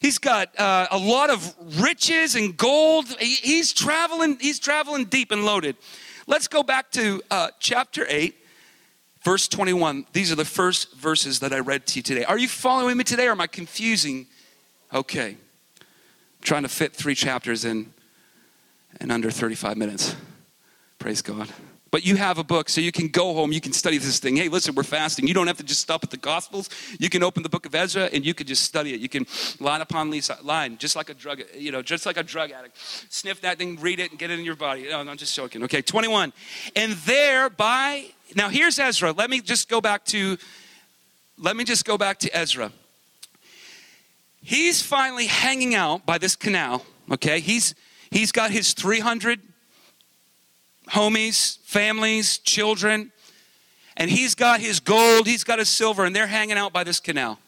he's 0.00 0.18
got 0.18 0.58
uh, 0.58 0.88
a 0.90 0.98
lot 0.98 1.30
of 1.30 1.54
riches 1.80 2.34
and 2.34 2.56
gold. 2.56 3.06
He, 3.20 3.34
he's 3.34 3.72
traveling. 3.72 4.38
He's 4.40 4.58
traveling 4.58 5.04
deep 5.04 5.30
and 5.30 5.44
loaded. 5.44 5.76
Let's 6.30 6.46
go 6.46 6.62
back 6.62 6.92
to 6.92 7.20
uh, 7.28 7.48
chapter 7.58 8.06
8, 8.08 8.36
verse 9.24 9.48
21. 9.48 10.06
These 10.12 10.30
are 10.30 10.36
the 10.36 10.44
first 10.44 10.94
verses 10.94 11.40
that 11.40 11.52
I 11.52 11.58
read 11.58 11.88
to 11.88 11.98
you 11.98 12.04
today. 12.04 12.22
Are 12.22 12.38
you 12.38 12.46
following 12.46 12.96
me 12.96 13.02
today 13.02 13.26
or 13.26 13.32
am 13.32 13.40
I 13.40 13.48
confusing? 13.48 14.28
Okay. 14.94 15.30
I'm 15.30 15.86
trying 16.40 16.62
to 16.62 16.68
fit 16.68 16.94
three 16.94 17.16
chapters 17.16 17.64
in 17.64 17.92
in 19.00 19.10
under 19.10 19.28
35 19.28 19.76
minutes. 19.76 20.14
Praise 21.00 21.20
God. 21.20 21.48
But 21.90 22.06
you 22.06 22.16
have 22.16 22.38
a 22.38 22.44
book, 22.44 22.68
so 22.68 22.80
you 22.80 22.92
can 22.92 23.08
go 23.08 23.34
home, 23.34 23.50
you 23.50 23.60
can 23.60 23.72
study 23.72 23.98
this 23.98 24.20
thing. 24.20 24.36
Hey, 24.36 24.48
listen, 24.48 24.74
we're 24.76 24.84
fasting. 24.84 25.26
You 25.26 25.34
don't 25.34 25.48
have 25.48 25.56
to 25.56 25.64
just 25.64 25.80
stop 25.80 26.04
at 26.04 26.10
the 26.10 26.16
Gospels. 26.16 26.70
You 27.00 27.10
can 27.10 27.24
open 27.24 27.42
the 27.42 27.48
book 27.48 27.66
of 27.66 27.74
Ezra 27.74 28.08
and 28.12 28.24
you 28.24 28.32
can 28.32 28.46
just 28.46 28.62
study 28.62 28.94
it. 28.94 29.00
You 29.00 29.08
can 29.08 29.26
line 29.58 29.80
upon 29.80 30.12
uh, 30.12 30.36
line, 30.42 30.78
just 30.78 30.94
like 30.94 31.10
a 31.10 31.14
drug, 31.14 31.42
you 31.56 31.72
know, 31.72 31.82
just 31.82 32.06
like 32.06 32.16
a 32.16 32.22
drug 32.22 32.52
addict. 32.52 32.78
Sniff 33.08 33.40
that 33.40 33.58
thing, 33.58 33.76
read 33.80 33.98
it, 33.98 34.10
and 34.10 34.18
get 34.18 34.30
it 34.30 34.38
in 34.38 34.44
your 34.44 34.54
body. 34.54 34.84
No, 34.84 35.02
no 35.02 35.10
I'm 35.10 35.16
just 35.16 35.34
joking. 35.34 35.64
Okay, 35.64 35.82
21. 35.82 36.32
And 36.76 36.92
there 36.92 37.50
by 37.50 38.06
now 38.36 38.48
here's 38.48 38.78
Ezra. 38.78 39.10
Let 39.12 39.28
me 39.28 39.40
just 39.40 39.68
go 39.68 39.80
back 39.80 40.04
to 40.06 40.38
let 41.38 41.56
me 41.56 41.64
just 41.64 41.84
go 41.84 41.98
back 41.98 42.18
to 42.20 42.36
Ezra. 42.36 42.70
He's 44.42 44.80
finally 44.80 45.26
hanging 45.26 45.74
out 45.74 46.06
by 46.06 46.18
this 46.18 46.36
canal, 46.36 46.84
okay? 47.10 47.40
He's 47.40 47.74
he's 48.10 48.30
got 48.30 48.50
his 48.50 48.74
300 48.74 49.40
homies, 50.90 51.58
families, 51.58 52.38
children. 52.38 53.12
And 53.96 54.10
he's 54.10 54.34
got 54.34 54.60
his 54.60 54.80
gold, 54.80 55.26
he's 55.26 55.44
got 55.44 55.58
his 55.58 55.68
silver, 55.68 56.04
and 56.04 56.14
they're 56.14 56.26
hanging 56.26 56.56
out 56.56 56.72
by 56.72 56.84
this 56.84 57.00
canal. 57.00 57.38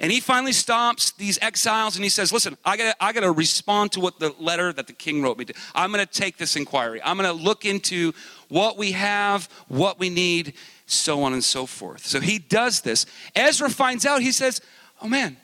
And 0.00 0.10
he 0.10 0.20
finally 0.20 0.52
stops 0.52 1.12
these 1.12 1.38
exiles 1.42 1.94
and 1.94 2.02
he 2.02 2.08
says, 2.08 2.32
Listen, 2.32 2.56
I 2.64 2.78
gotta, 2.78 3.04
I 3.04 3.12
gotta 3.12 3.30
respond 3.30 3.92
to 3.92 4.00
what 4.00 4.18
the 4.18 4.34
letter 4.40 4.72
that 4.72 4.86
the 4.86 4.94
king 4.94 5.22
wrote 5.22 5.36
me. 5.36 5.44
To. 5.44 5.54
I'm 5.74 5.90
gonna 5.90 6.06
take 6.06 6.38
this 6.38 6.56
inquiry. 6.56 7.02
I'm 7.04 7.16
gonna 7.16 7.34
look 7.34 7.66
into 7.66 8.14
what 8.48 8.78
we 8.78 8.92
have, 8.92 9.44
what 9.68 9.98
we 9.98 10.08
need, 10.08 10.54
so 10.86 11.22
on 11.22 11.34
and 11.34 11.44
so 11.44 11.66
forth. 11.66 12.06
So 12.06 12.18
he 12.18 12.38
does 12.38 12.80
this. 12.80 13.04
Ezra 13.36 13.68
finds 13.68 14.06
out, 14.06 14.22
he 14.22 14.32
says, 14.32 14.62
Oh 15.02 15.08
man, 15.08 15.36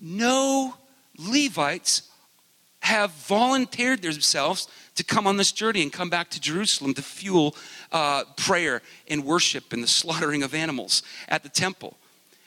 no 0.00 0.74
Levites 1.16 2.09
have 2.80 3.10
volunteered 3.12 4.02
themselves 4.02 4.68
to 4.96 5.04
come 5.04 5.26
on 5.26 5.36
this 5.36 5.52
journey 5.52 5.82
and 5.82 5.92
come 5.92 6.10
back 6.10 6.30
to 6.30 6.40
Jerusalem 6.40 6.94
to 6.94 7.02
fuel 7.02 7.54
uh, 7.92 8.24
prayer 8.36 8.82
and 9.08 9.24
worship 9.24 9.72
and 9.72 9.82
the 9.82 9.88
slaughtering 9.88 10.42
of 10.42 10.54
animals 10.54 11.02
at 11.28 11.42
the 11.42 11.48
temple. 11.48 11.96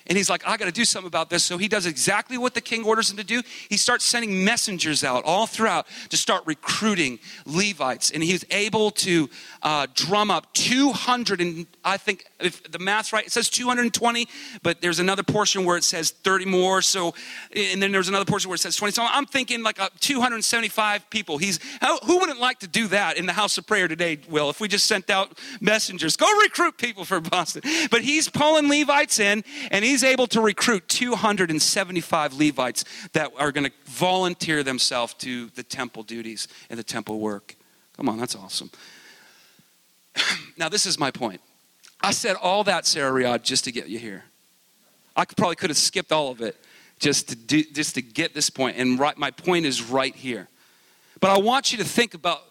And 0.08 0.18
he's 0.18 0.30
like, 0.30 0.46
I 0.46 0.58
got 0.58 0.66
to 0.66 0.72
do 0.72 0.86
something 0.86 1.08
about 1.08 1.30
this. 1.30 1.44
So 1.44 1.58
he 1.58 1.68
does 1.68 1.86
exactly 1.86 2.38
what 2.38 2.54
the 2.54 2.62
king 2.62 2.84
orders 2.84 3.10
him 3.10 3.18
to 3.18 3.24
do. 3.24 3.42
He 3.70 3.78
starts 3.78 4.04
sending 4.04 4.44
messengers 4.44 5.04
out 5.04 5.24
all 5.24 5.48
throughout 5.48 5.88
to 6.10 6.18
start 6.18 6.44
recruiting 6.46 7.20
Levites. 7.46 8.12
And 8.12 8.24
he's 8.24 8.46
able 8.52 8.92
to 8.92 9.30
uh, 9.62 9.88
drum 9.94 10.30
up 10.32 10.52
200, 10.54 11.42
and 11.42 11.68
I 11.84 11.98
think 11.98 12.26
if 12.40 12.64
the 12.70 12.80
math's 12.80 13.14
right, 13.14 13.26
it 13.26 13.32
says 13.32 13.50
220, 13.50 14.28
but 14.62 14.82
there's 14.82 15.00
another 15.00 15.24
portion 15.24 15.64
where 15.64 15.78
it 15.78 15.84
says 15.84 16.12
30 16.12 16.46
more. 16.46 16.82
So, 16.82 17.14
and 17.56 17.82
then 17.82 17.92
there's 17.92 18.10
another 18.10 18.26
portion 18.26 18.50
where 18.50 18.56
it 18.56 18.60
says 18.60 18.76
20. 18.76 18.92
So 18.94 19.06
I'm 19.08 19.26
thinking 19.26 19.64
like 19.64 19.80
275 20.00 21.10
people. 21.10 21.38
He's, 21.38 21.60
who 22.06 22.20
wouldn't 22.20 22.40
like 22.40 22.60
to 22.60 22.68
do 22.68 22.88
that 22.90 23.18
in 23.18 23.26
the 23.26 23.34
house 23.34 23.58
of 23.58 23.66
prayer 23.66 23.88
today, 23.88 24.20
Will, 24.30 24.50
if 24.50 24.60
we 24.60 24.68
just 24.68 24.86
sent 24.86 25.10
out 25.10 25.38
messengers? 25.62 26.18
Go 26.18 26.28
recruit 26.42 26.78
people 26.78 27.06
for 27.06 27.20
Boston. 27.22 27.62
But 27.90 28.02
he's 28.02 28.30
pulling 28.30 28.68
Levites 28.68 29.20
in, 29.20 29.44
and 29.72 29.86
he's 29.86 29.93
able 30.02 30.28
to 30.28 30.40
recruit 30.40 30.88
275 30.88 32.34
Levites 32.34 32.86
that 33.12 33.34
are 33.38 33.52
going 33.52 33.66
to 33.66 33.72
volunteer 33.84 34.64
themselves 34.64 35.14
to 35.16 35.48
the 35.56 35.64
temple 35.64 36.04
duties 36.04 36.48
and 36.70 36.80
the 36.80 36.84
temple 36.84 37.20
work. 37.20 37.58
Come 37.98 38.08
on, 38.08 38.18
that's 38.18 38.36
awesome. 38.36 38.72
now, 40.58 40.70
this 40.70 40.86
is 40.86 40.98
my 40.98 41.12
point. 41.12 41.42
I 42.02 42.12
said 42.12 42.38
all 42.42 42.64
that, 42.64 42.86
Sarah 42.86 43.12
Riyadh, 43.12 43.44
just 43.44 43.66
to 43.66 43.72
get 43.74 43.90
you 43.90 44.00
here. 44.00 44.24
I 45.16 45.26
could, 45.26 45.38
probably 45.38 45.58
could 45.58 45.70
have 45.70 45.78
skipped 45.78 46.12
all 46.12 46.32
of 46.32 46.42
it 46.42 46.56
just 47.00 47.30
to, 47.30 47.36
do, 47.36 47.64
just 47.64 47.96
to 47.96 48.02
get 48.02 48.34
this 48.34 48.50
point, 48.50 48.78
and 48.78 48.98
right, 48.98 49.18
my 49.18 49.30
point 49.30 49.66
is 49.66 49.84
right 49.84 50.16
here. 50.16 50.48
But 51.20 51.32
I 51.32 51.38
want 51.38 51.72
you 51.72 51.78
to 51.80 51.84
think 51.84 52.14
about 52.14 52.42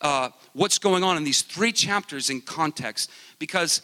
uh, 0.00 0.28
what's 0.52 0.78
going 0.78 1.02
on 1.02 1.16
in 1.16 1.24
these 1.24 1.42
three 1.42 1.72
chapters 1.72 2.30
in 2.30 2.40
context, 2.40 3.10
because 3.38 3.82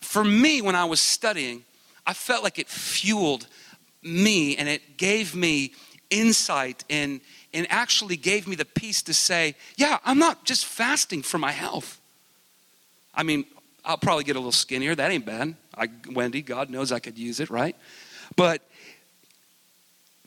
for 0.00 0.24
me, 0.24 0.62
when 0.62 0.74
I 0.74 0.84
was 0.84 1.00
studying, 1.00 1.64
I 2.08 2.14
felt 2.14 2.42
like 2.42 2.58
it 2.58 2.68
fueled 2.68 3.46
me 4.02 4.56
and 4.56 4.66
it 4.66 4.96
gave 4.96 5.34
me 5.34 5.72
insight 6.08 6.82
and, 6.88 7.20
and 7.52 7.66
actually 7.68 8.16
gave 8.16 8.48
me 8.48 8.56
the 8.56 8.64
peace 8.64 9.02
to 9.02 9.12
say, 9.12 9.54
yeah, 9.76 9.98
I'm 10.06 10.18
not 10.18 10.46
just 10.46 10.64
fasting 10.64 11.20
for 11.20 11.36
my 11.36 11.52
health. 11.52 12.00
I 13.14 13.24
mean, 13.24 13.44
I'll 13.84 13.98
probably 13.98 14.24
get 14.24 14.36
a 14.36 14.38
little 14.38 14.52
skinnier. 14.52 14.94
That 14.94 15.10
ain't 15.10 15.26
bad. 15.26 15.54
I, 15.76 15.88
Wendy, 16.10 16.40
God 16.40 16.70
knows 16.70 16.92
I 16.92 16.98
could 16.98 17.18
use 17.18 17.40
it, 17.40 17.50
right? 17.50 17.76
But 18.36 18.62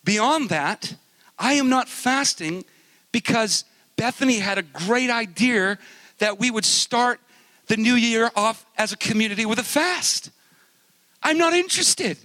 beyond 0.04 0.50
that, 0.50 0.94
I 1.39 1.54
am 1.54 1.67
not 1.67 1.89
fasting 1.89 2.63
because 3.12 3.65
Bethany 3.96 4.38
had 4.38 4.60
a 4.60 4.63
great 4.63 5.10
idea 5.10 5.80
that 6.20 6.39
we 6.39 6.52
would 6.52 6.65
start 6.65 7.20
the 7.65 7.78
new 7.78 7.96
year 7.96 8.30
off 8.36 8.67
as 8.78 8.94
a 8.94 8.98
community 8.98 9.48
with 9.48 9.58
a 9.58 9.63
fast. 9.63 10.30
I'm 11.24 11.38
not 11.38 11.54
interested. 11.54 12.18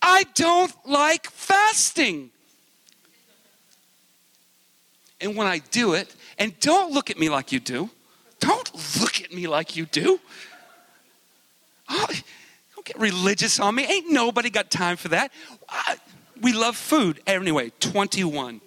I 0.00 0.24
don't 0.34 0.72
like 0.86 1.28
fasting. 1.28 2.30
And 5.20 5.36
when 5.36 5.46
I 5.46 5.58
do 5.58 5.94
it, 5.94 6.14
and 6.38 6.58
don't 6.60 6.92
look 6.92 7.10
at 7.10 7.18
me 7.18 7.28
like 7.28 7.50
you 7.50 7.58
do, 7.58 7.90
don't 8.38 9.00
look 9.00 9.20
at 9.20 9.32
me 9.32 9.48
like 9.48 9.76
you 9.76 9.86
do. 9.86 10.20
Oh, 11.88 12.06
don't 12.74 12.86
get 12.86 12.98
religious 12.98 13.58
on 13.58 13.74
me. 13.74 13.84
Ain't 13.84 14.12
nobody 14.12 14.50
got 14.50 14.70
time 14.70 14.96
for 14.96 15.08
that. 15.08 15.32
We 16.40 16.52
love 16.52 16.76
food. 16.76 17.20
Anyway, 17.26 17.72
21, 17.80 18.60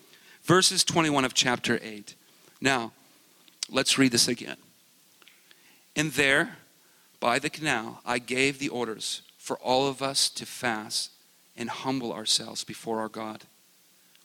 verses 0.43 0.83
21 0.83 1.23
of 1.23 1.33
chapter 1.33 1.79
8. 1.81 2.15
Now, 2.59 2.91
let's 3.69 3.97
read 3.97 4.11
this 4.11 4.27
again. 4.27 4.57
And 5.95 6.11
there, 6.11 6.57
by 7.21 7.39
the 7.39 7.49
canal, 7.49 8.01
I 8.05 8.19
gave 8.19 8.59
the 8.59 8.69
orders 8.69 9.21
for 9.41 9.57
all 9.57 9.87
of 9.87 10.03
us 10.03 10.29
to 10.29 10.45
fast 10.45 11.09
and 11.57 11.67
humble 11.67 12.13
ourselves 12.13 12.63
before 12.63 12.99
our 12.99 13.09
God. 13.09 13.43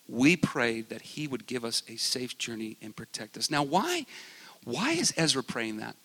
We 0.07 0.37
prayed 0.37 0.89
that 0.89 1.01
He 1.01 1.27
would 1.27 1.47
give 1.47 1.65
us 1.65 1.81
a 1.89 1.95
safe 1.95 2.37
journey 2.37 2.77
and 2.83 2.95
protect 2.95 3.35
us. 3.35 3.49
Now, 3.49 3.63
why? 3.63 4.05
Why 4.63 4.91
is 4.91 5.15
Ezra 5.17 5.41
praying 5.41 5.77
that? 5.77 5.95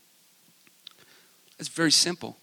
It's 1.59 1.69
very 1.69 1.93
simple. 1.93 2.39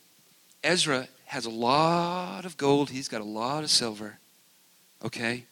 Ezra 0.63 1.07
has 1.25 1.47
a 1.47 1.49
lot 1.49 2.45
of 2.45 2.55
gold, 2.55 2.91
he's 2.91 3.07
got 3.07 3.21
a 3.21 3.25
lot 3.25 3.63
of 3.63 3.71
silver. 3.71 4.19
Okay? 5.03 5.45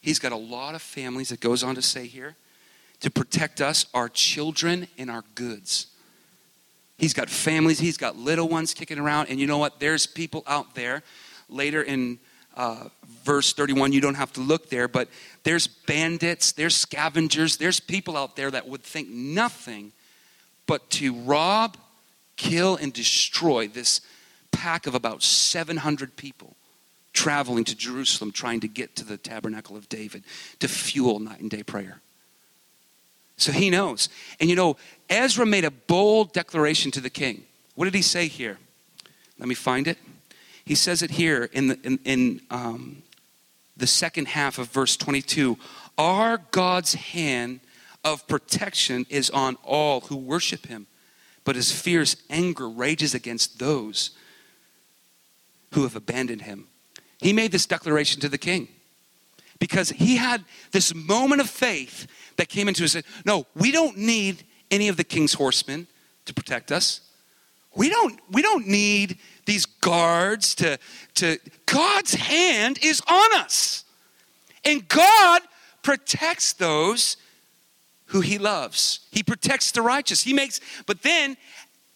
He's 0.00 0.18
got 0.18 0.32
a 0.32 0.36
lot 0.36 0.74
of 0.74 0.82
families, 0.82 1.30
it 1.30 1.38
goes 1.38 1.62
on 1.62 1.76
to 1.76 1.82
say 1.82 2.06
here, 2.06 2.34
to 2.98 3.12
protect 3.12 3.60
us, 3.60 3.86
our 3.94 4.08
children, 4.08 4.88
and 4.98 5.08
our 5.08 5.22
goods. 5.36 5.86
He's 7.04 7.12
got 7.12 7.28
families, 7.28 7.78
he's 7.78 7.98
got 7.98 8.16
little 8.16 8.48
ones 8.48 8.72
kicking 8.72 8.98
around. 8.98 9.28
And 9.28 9.38
you 9.38 9.46
know 9.46 9.58
what? 9.58 9.78
There's 9.78 10.06
people 10.06 10.42
out 10.46 10.74
there. 10.74 11.02
Later 11.50 11.82
in 11.82 12.18
uh, 12.56 12.88
verse 13.24 13.52
31, 13.52 13.92
you 13.92 14.00
don't 14.00 14.14
have 14.14 14.32
to 14.32 14.40
look 14.40 14.70
there, 14.70 14.88
but 14.88 15.10
there's 15.42 15.66
bandits, 15.66 16.52
there's 16.52 16.74
scavengers, 16.74 17.58
there's 17.58 17.78
people 17.78 18.16
out 18.16 18.36
there 18.36 18.50
that 18.50 18.66
would 18.66 18.82
think 18.82 19.10
nothing 19.10 19.92
but 20.66 20.88
to 20.92 21.12
rob, 21.12 21.76
kill, 22.36 22.76
and 22.76 22.90
destroy 22.90 23.68
this 23.68 24.00
pack 24.50 24.86
of 24.86 24.94
about 24.94 25.22
700 25.22 26.16
people 26.16 26.56
traveling 27.12 27.64
to 27.64 27.76
Jerusalem 27.76 28.32
trying 28.32 28.60
to 28.60 28.68
get 28.68 28.96
to 28.96 29.04
the 29.04 29.18
tabernacle 29.18 29.76
of 29.76 29.90
David 29.90 30.24
to 30.60 30.68
fuel 30.68 31.18
night 31.18 31.40
and 31.40 31.50
day 31.50 31.64
prayer. 31.64 32.00
So 33.36 33.52
he 33.52 33.70
knows. 33.70 34.08
And 34.40 34.48
you 34.48 34.56
know, 34.56 34.76
Ezra 35.08 35.44
made 35.44 35.64
a 35.64 35.70
bold 35.70 36.32
declaration 36.32 36.90
to 36.92 37.00
the 37.00 37.10
king. 37.10 37.44
What 37.74 37.86
did 37.86 37.94
he 37.94 38.02
say 38.02 38.28
here? 38.28 38.58
Let 39.38 39.48
me 39.48 39.54
find 39.54 39.88
it. 39.88 39.98
He 40.64 40.74
says 40.74 41.02
it 41.02 41.12
here 41.12 41.50
in 41.52 41.68
the, 41.68 41.78
in, 41.82 41.98
in 42.04 42.40
um, 42.50 43.02
the 43.76 43.86
second 43.86 44.28
half 44.28 44.58
of 44.58 44.70
verse 44.70 44.96
22. 44.96 45.58
Our 45.98 46.38
God's 46.50 46.94
hand 46.94 47.60
of 48.04 48.26
protection 48.28 49.06
is 49.10 49.30
on 49.30 49.56
all 49.62 50.02
who 50.02 50.16
worship 50.16 50.66
him, 50.66 50.86
but 51.44 51.56
his 51.56 51.72
fierce 51.72 52.16
anger 52.30 52.68
rages 52.68 53.14
against 53.14 53.58
those 53.58 54.10
who 55.72 55.82
have 55.82 55.96
abandoned 55.96 56.42
him. 56.42 56.68
He 57.20 57.32
made 57.32 57.52
this 57.52 57.66
declaration 57.66 58.20
to 58.20 58.28
the 58.28 58.38
king 58.38 58.68
because 59.64 59.88
he 59.88 60.16
had 60.16 60.44
this 60.72 60.94
moment 60.94 61.40
of 61.40 61.48
faith 61.48 62.06
that 62.36 62.50
came 62.50 62.68
into 62.68 62.82
his 62.82 62.92
head. 62.92 63.04
no 63.24 63.46
we 63.56 63.72
don't 63.72 63.96
need 63.96 64.44
any 64.70 64.88
of 64.88 64.98
the 64.98 65.04
king's 65.04 65.32
horsemen 65.32 65.86
to 66.26 66.34
protect 66.34 66.70
us 66.70 67.00
we 67.74 67.88
don't 67.88 68.20
we 68.30 68.42
don't 68.42 68.66
need 68.66 69.18
these 69.46 69.64
guards 69.64 70.54
to 70.54 70.78
to 71.14 71.38
god's 71.64 72.12
hand 72.12 72.78
is 72.82 73.00
on 73.08 73.34
us 73.36 73.84
and 74.64 74.86
god 74.88 75.40
protects 75.82 76.52
those 76.52 77.16
who 78.06 78.20
he 78.20 78.38
loves. 78.38 79.00
He 79.10 79.22
protects 79.22 79.72
the 79.72 79.82
righteous. 79.82 80.22
He 80.22 80.32
makes, 80.32 80.60
but 80.86 81.02
then 81.02 81.36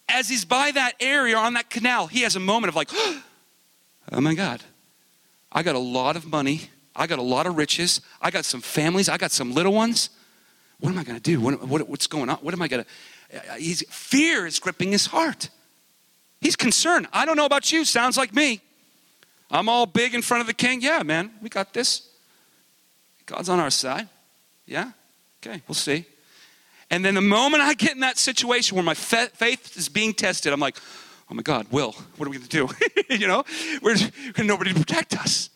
as 0.07 0.27
he's 0.27 0.43
by 0.43 0.71
that 0.71 0.93
area 0.99 1.37
on 1.37 1.53
that 1.53 1.69
canal, 1.69 2.07
he 2.07 2.21
has 2.21 2.35
a 2.35 2.39
moment 2.39 2.69
of 2.69 2.75
like, 2.75 2.89
oh 2.93 3.21
my 4.19 4.33
God, 4.33 4.63
I 5.51 5.63
got 5.63 5.75
a 5.75 5.79
lot 5.79 6.15
of 6.15 6.25
money. 6.25 6.69
I 6.95 7.07
got 7.07 7.19
a 7.19 7.23
lot 7.23 7.47
of 7.47 7.57
riches. 7.57 8.01
I 8.21 8.31
got 8.31 8.45
some 8.45 8.61
families. 8.61 9.09
I 9.09 9.17
got 9.17 9.31
some 9.31 9.53
little 9.53 9.73
ones. 9.73 10.09
What 10.79 10.91
am 10.91 10.97
I 10.97 11.03
going 11.03 11.17
to 11.17 11.21
do? 11.21 11.41
What, 11.41 11.67
what, 11.67 11.87
what's 11.89 12.07
going 12.07 12.29
on? 12.29 12.37
What 12.37 12.53
am 12.53 12.61
I 12.61 12.67
going 12.67 12.83
to? 12.83 13.39
He's, 13.57 13.83
fear 13.89 14.45
is 14.45 14.59
gripping 14.59 14.91
his 14.91 15.07
heart. 15.07 15.49
He's 16.41 16.55
concerned. 16.55 17.07
I 17.11 17.25
don't 17.25 17.35
know 17.35 17.45
about 17.45 17.71
you. 17.71 17.85
Sounds 17.85 18.17
like 18.17 18.33
me. 18.33 18.61
I'm 19.51 19.67
all 19.67 19.85
big 19.85 20.13
in 20.13 20.21
front 20.21 20.41
of 20.41 20.47
the 20.47 20.53
king. 20.53 20.81
Yeah, 20.81 21.03
man, 21.03 21.31
we 21.41 21.49
got 21.49 21.73
this. 21.73 22.07
God's 23.25 23.49
on 23.49 23.59
our 23.59 23.69
side. 23.69 24.07
Yeah? 24.65 24.91
Okay, 25.41 25.61
we'll 25.67 25.75
see. 25.75 26.05
And 26.89 27.05
then 27.05 27.15
the 27.15 27.21
moment 27.21 27.61
I 27.61 27.73
get 27.73 27.93
in 27.93 27.99
that 27.99 28.17
situation 28.17 28.75
where 28.75 28.83
my 28.83 28.93
faith 28.93 29.77
is 29.77 29.89
being 29.89 30.13
tested, 30.13 30.51
I'm 30.53 30.59
like, 30.59 30.77
oh 31.29 31.35
my 31.35 31.43
God, 31.43 31.67
Will, 31.71 31.91
what 32.17 32.25
are 32.25 32.29
we 32.29 32.37
going 32.37 32.47
to 32.47 32.67
do? 32.67 32.69
you 33.15 33.27
know, 33.27 33.43
we're, 33.81 33.95
nobody 34.37 34.73
to 34.73 34.79
protect 34.79 35.15
us. 35.15 35.49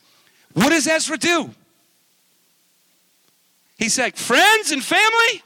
What 0.53 0.69
does 0.69 0.87
Ezra 0.87 1.17
do? 1.17 1.49
He 3.77 3.89
said, 3.89 4.15
friends 4.15 4.71
and 4.71 4.83
family, 4.83 5.43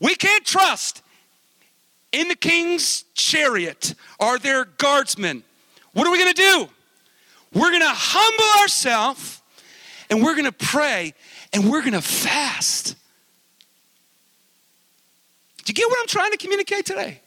we 0.00 0.14
can't 0.14 0.44
trust 0.44 1.02
in 2.12 2.28
the 2.28 2.34
king's 2.34 3.04
chariot 3.14 3.94
are 4.18 4.38
there 4.38 4.64
guardsmen. 4.64 5.42
What 5.92 6.06
are 6.06 6.10
we 6.10 6.18
going 6.18 6.34
to 6.34 6.42
do? 6.42 6.68
We're 7.52 7.70
going 7.70 7.82
to 7.82 7.88
humble 7.88 8.62
ourselves 8.62 9.42
and 10.08 10.22
we're 10.22 10.34
going 10.34 10.44
to 10.44 10.52
pray 10.52 11.14
and 11.52 11.70
we're 11.70 11.80
going 11.80 11.92
to 11.92 12.00
fast. 12.00 12.96
Do 15.64 15.70
you 15.70 15.74
get 15.74 15.88
what 15.88 15.98
I'm 16.00 16.06
trying 16.06 16.30
to 16.30 16.36
communicate 16.36 16.86
today? 16.86 17.20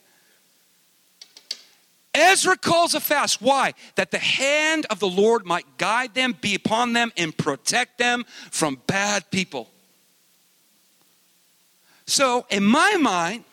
Ezra 2.13 2.55
calls 2.55 2.93
a 2.93 2.99
fast. 2.99 3.41
Why? 3.41 3.73
That 3.95 4.11
the 4.11 4.19
hand 4.19 4.85
of 4.89 4.99
the 4.99 5.07
Lord 5.07 5.45
might 5.45 5.77
guide 5.77 6.13
them, 6.13 6.35
be 6.39 6.55
upon 6.55 6.93
them, 6.93 7.11
and 7.17 7.35
protect 7.35 7.97
them 7.97 8.25
from 8.51 8.81
bad 8.85 9.29
people. 9.31 9.69
So, 12.05 12.45
in 12.49 12.63
my 12.63 12.97
mind, 12.97 13.45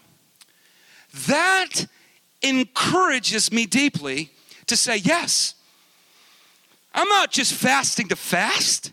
that 1.26 1.86
encourages 2.42 3.52
me 3.52 3.66
deeply 3.66 4.30
to 4.66 4.76
say, 4.76 4.96
yes, 4.96 5.54
I'm 6.92 7.08
not 7.08 7.30
just 7.30 7.54
fasting 7.54 8.08
to 8.08 8.16
fast. 8.16 8.92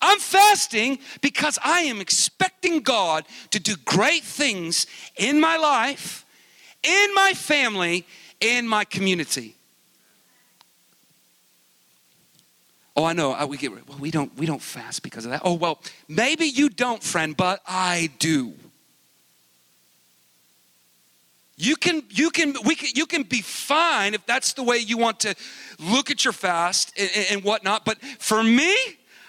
I'm 0.00 0.18
fasting 0.18 0.98
because 1.20 1.58
I 1.62 1.80
am 1.82 2.00
expecting 2.00 2.80
God 2.80 3.24
to 3.50 3.60
do 3.60 3.76
great 3.84 4.24
things 4.24 4.86
in 5.16 5.40
my 5.40 5.56
life, 5.56 6.24
in 6.82 7.14
my 7.14 7.32
family, 7.34 8.04
in 8.42 8.68
my 8.68 8.84
community. 8.84 9.54
Oh, 12.94 13.04
I 13.04 13.14
know. 13.14 13.32
Uh, 13.32 13.46
we 13.46 13.56
get 13.56 13.70
well, 13.70 13.98
we 13.98 14.10
don't 14.10 14.36
we 14.36 14.44
don't 14.44 14.60
fast 14.60 15.02
because 15.02 15.24
of 15.24 15.30
that. 15.30 15.42
Oh, 15.44 15.54
well, 15.54 15.80
maybe 16.08 16.44
you 16.44 16.68
don't, 16.68 17.02
friend, 17.02 17.34
but 17.36 17.62
I 17.66 18.10
do. 18.18 18.52
You 21.56 21.76
can, 21.76 22.02
you 22.10 22.30
can, 22.30 22.54
we 22.64 22.74
can, 22.74 22.88
you 22.94 23.06
can 23.06 23.22
be 23.22 23.40
fine 23.40 24.14
if 24.14 24.26
that's 24.26 24.52
the 24.54 24.64
way 24.64 24.78
you 24.78 24.98
want 24.98 25.20
to 25.20 25.34
look 25.78 26.10
at 26.10 26.24
your 26.24 26.32
fast 26.32 26.92
and, 26.98 27.10
and 27.30 27.44
whatnot. 27.44 27.84
But 27.84 28.00
for 28.18 28.42
me, 28.42 28.74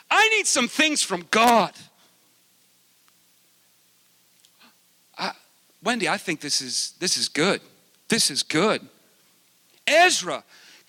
I 0.10 0.30
need 0.30 0.48
some 0.48 0.68
things 0.68 1.04
from 1.04 1.28
God. 1.30 1.74
I, 5.18 5.34
Wendy, 5.84 6.10
I 6.10 6.18
think 6.18 6.40
this 6.40 6.60
is 6.62 6.94
this 7.00 7.18
is 7.18 7.30
good. 7.30 7.62
This 8.10 8.32
is 8.32 8.42
good. 8.42 8.82
Ezra, 9.88 10.44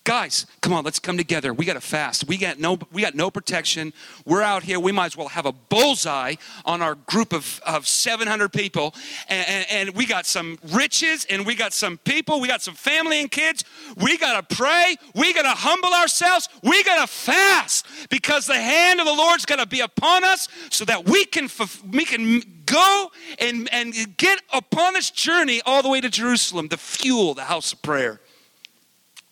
guys 0.05 0.45
come 0.61 0.73
on 0.73 0.83
let's 0.83 0.99
come 0.99 1.17
together. 1.17 1.53
We 1.53 1.65
got 1.65 1.73
to 1.73 1.81
fast. 1.81 2.27
We 2.27 2.37
got 2.37 2.59
no 2.59 2.79
we 2.91 3.01
got 3.01 3.13
no 3.13 3.29
protection. 3.29 3.93
We're 4.25 4.41
out 4.41 4.63
here. 4.63 4.79
We 4.79 4.91
might 4.91 5.07
as 5.07 5.17
well 5.17 5.27
have 5.27 5.45
a 5.45 5.51
bullseye 5.51 6.35
on 6.65 6.81
our 6.81 6.95
group 6.95 7.33
of, 7.33 7.61
of 7.65 7.87
700 7.87 8.53
people. 8.53 8.95
And, 9.27 9.47
and, 9.47 9.65
and 9.69 9.95
we 9.95 10.05
got 10.07 10.25
some 10.25 10.57
riches 10.71 11.27
and 11.29 11.45
we 11.45 11.55
got 11.55 11.73
some 11.73 11.97
people. 11.99 12.39
We 12.39 12.47
got 12.47 12.63
some 12.63 12.73
family 12.73 13.19
and 13.19 13.29
kids. 13.29 13.63
We 13.97 14.17
got 14.17 14.49
to 14.49 14.55
pray. 14.55 14.95
We 15.13 15.33
got 15.33 15.43
to 15.43 15.49
humble 15.49 15.93
ourselves. 15.93 16.49
We 16.63 16.83
got 16.83 17.01
to 17.01 17.07
fast 17.07 17.85
because 18.09 18.47
the 18.47 18.55
hand 18.55 18.99
of 18.99 19.05
the 19.05 19.13
lord's 19.13 19.45
going 19.45 19.59
to 19.59 19.67
be 19.67 19.81
upon 19.81 20.23
us 20.23 20.47
so 20.71 20.85
that 20.85 21.07
we 21.07 21.25
can 21.25 21.49
we 21.91 22.05
can 22.05 22.41
go 22.65 23.11
and, 23.39 23.69
and 23.71 23.93
get 24.17 24.41
upon 24.51 24.93
this 24.93 25.11
journey 25.11 25.61
all 25.65 25.83
the 25.83 25.89
way 25.89 26.01
to 26.01 26.09
jerusalem 26.09 26.67
the 26.67 26.77
fuel 26.77 27.35
the 27.35 27.43
house 27.43 27.71
of 27.73 27.81
prayer 27.83 28.19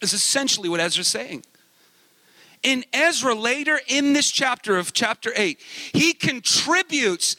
is 0.03 0.13
essentially 0.13 0.69
what 0.69 0.79
Ezra's 0.79 1.07
saying. 1.07 1.43
In 2.61 2.85
Ezra, 2.93 3.35
later 3.35 3.79
in 3.87 4.13
this 4.13 4.31
chapter 4.31 4.77
of 4.77 4.93
chapter 4.93 5.31
8, 5.35 5.59
he 5.93 6.13
contributes 6.13 7.35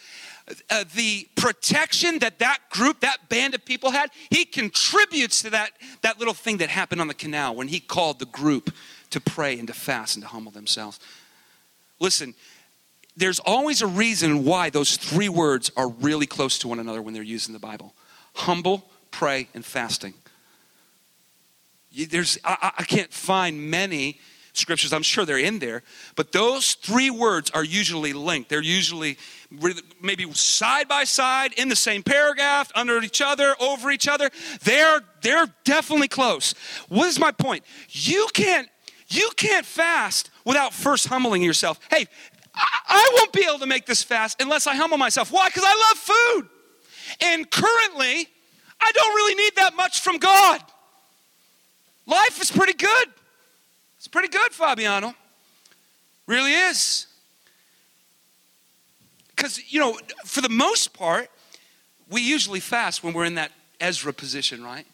uh, 0.69 0.85
the 0.95 1.27
protection 1.37 2.19
that 2.19 2.39
that 2.39 2.59
group, 2.69 3.01
that 3.01 3.29
band 3.31 3.55
of 3.55 3.65
people 3.65 3.91
had. 3.91 4.11
He 4.29 4.45
contributes 4.45 5.41
to 5.43 5.51
that, 5.51 5.71
that 6.03 6.19
little 6.19 6.35
thing 6.35 6.59
that 6.59 6.69
happened 6.69 7.01
on 7.01 7.09
the 7.09 7.15
canal 7.15 7.55
when 7.55 7.69
he 7.69 7.81
called 7.81 8.19
the 8.19 8.27
group 8.27 8.71
to 9.11 9.21
pray 9.21 9.59
and 9.59 9.67
to 9.69 9.75
fast 9.75 10.17
and 10.17 10.23
to 10.23 10.29
humble 10.29 10.53
themselves. 10.53 11.01
Listen, 11.99 12.35
there's 13.17 13.39
always 13.39 13.81
a 13.81 13.87
reason 13.87 14.45
why 14.45 14.69
those 14.71 14.97
three 14.97 15.29
words 15.29 15.71
are 15.77 15.89
really 15.89 16.27
close 16.27 16.59
to 16.59 16.69
one 16.69 16.79
another 16.79 17.01
when 17.01 17.15
they're 17.15 17.23
used 17.23 17.49
in 17.49 17.53
the 17.53 17.59
Bible 17.59 17.95
humble, 18.35 18.91
pray, 19.13 19.49
and 19.55 19.65
fasting. 19.65 20.13
There's, 21.95 22.39
I, 22.45 22.73
I 22.79 22.85
can't 22.85 23.13
find 23.13 23.71
many 23.71 24.21
scriptures. 24.55 24.93
I'm 24.93 25.03
sure 25.03 25.25
they're 25.25 25.39
in 25.39 25.59
there, 25.59 25.83
but 26.17 26.33
those 26.33 26.75
three 26.75 27.11
words 27.11 27.51
are 27.51 27.65
usually 27.65 28.13
linked. 28.13 28.49
They're 28.49 28.63
usually 28.63 29.19
maybe 30.01 30.33
side 30.33 30.89
by 30.89 31.05
side 31.05 31.53
in 31.55 31.69
the 31.69 31.77
same 31.77 32.03
paragraph, 32.03 32.71
under 32.75 33.03
each 33.03 33.21
other, 33.21 33.55
over 33.61 33.91
each 33.91 34.09
other. 34.09 34.31
They're 34.63 35.01
they're 35.23 35.47
definitely 35.65 36.09
close. 36.09 36.55
What 36.89 37.09
is 37.09 37.19
my 37.19 37.33
point? 37.33 37.65
You 37.91 38.29
can't 38.33 38.69
you 39.09 39.31
can't 39.37 39.67
fast 39.67 40.31
without 40.45 40.73
first 40.73 41.09
humbling 41.09 41.43
yourself. 41.43 41.79
Hey, 41.91 42.07
I, 42.55 42.79
I 42.89 43.11
won't 43.17 43.33
be 43.33 43.45
able 43.45 43.59
to 43.59 43.67
make 43.67 43.87
this 43.87 44.03
fast 44.03 44.41
unless 44.41 44.67
I 44.67 44.75
humble 44.75 44.99
myself. 44.99 45.31
Why? 45.33 45.49
Because 45.49 45.65
I 45.67 45.75
love 45.75 45.99
food, 45.99 46.49
and 47.21 47.51
currently 47.51 48.29
I 48.81 48.93
don't 48.93 49.15
really 49.15 49.35
need 49.35 49.57
that 49.57 49.75
much 49.77 50.01
from 50.01 50.19
God. 50.19 50.61
Life 52.07 52.41
is 52.41 52.51
pretty 52.51 52.75
good. 52.75 53.09
It's 53.97 54.09
pretty 54.09 54.29
good, 54.29 54.53
Fabiano. 54.53 55.15
Really 56.27 56.53
is. 56.53 57.07
Because, 59.35 59.73
you 59.73 59.81
know, 59.81 59.99
for 60.25 60.41
the 60.41 60.49
most 60.49 60.93
part, 60.93 61.29
we 62.11 62.21
usually 62.21 62.61
fast 62.61 63.03
when 63.03 63.15
we're 63.15 63.25
in 63.25 63.35
that 63.35 63.51
Ezra 63.81 64.13
position, 64.13 64.63
right? 64.63 64.87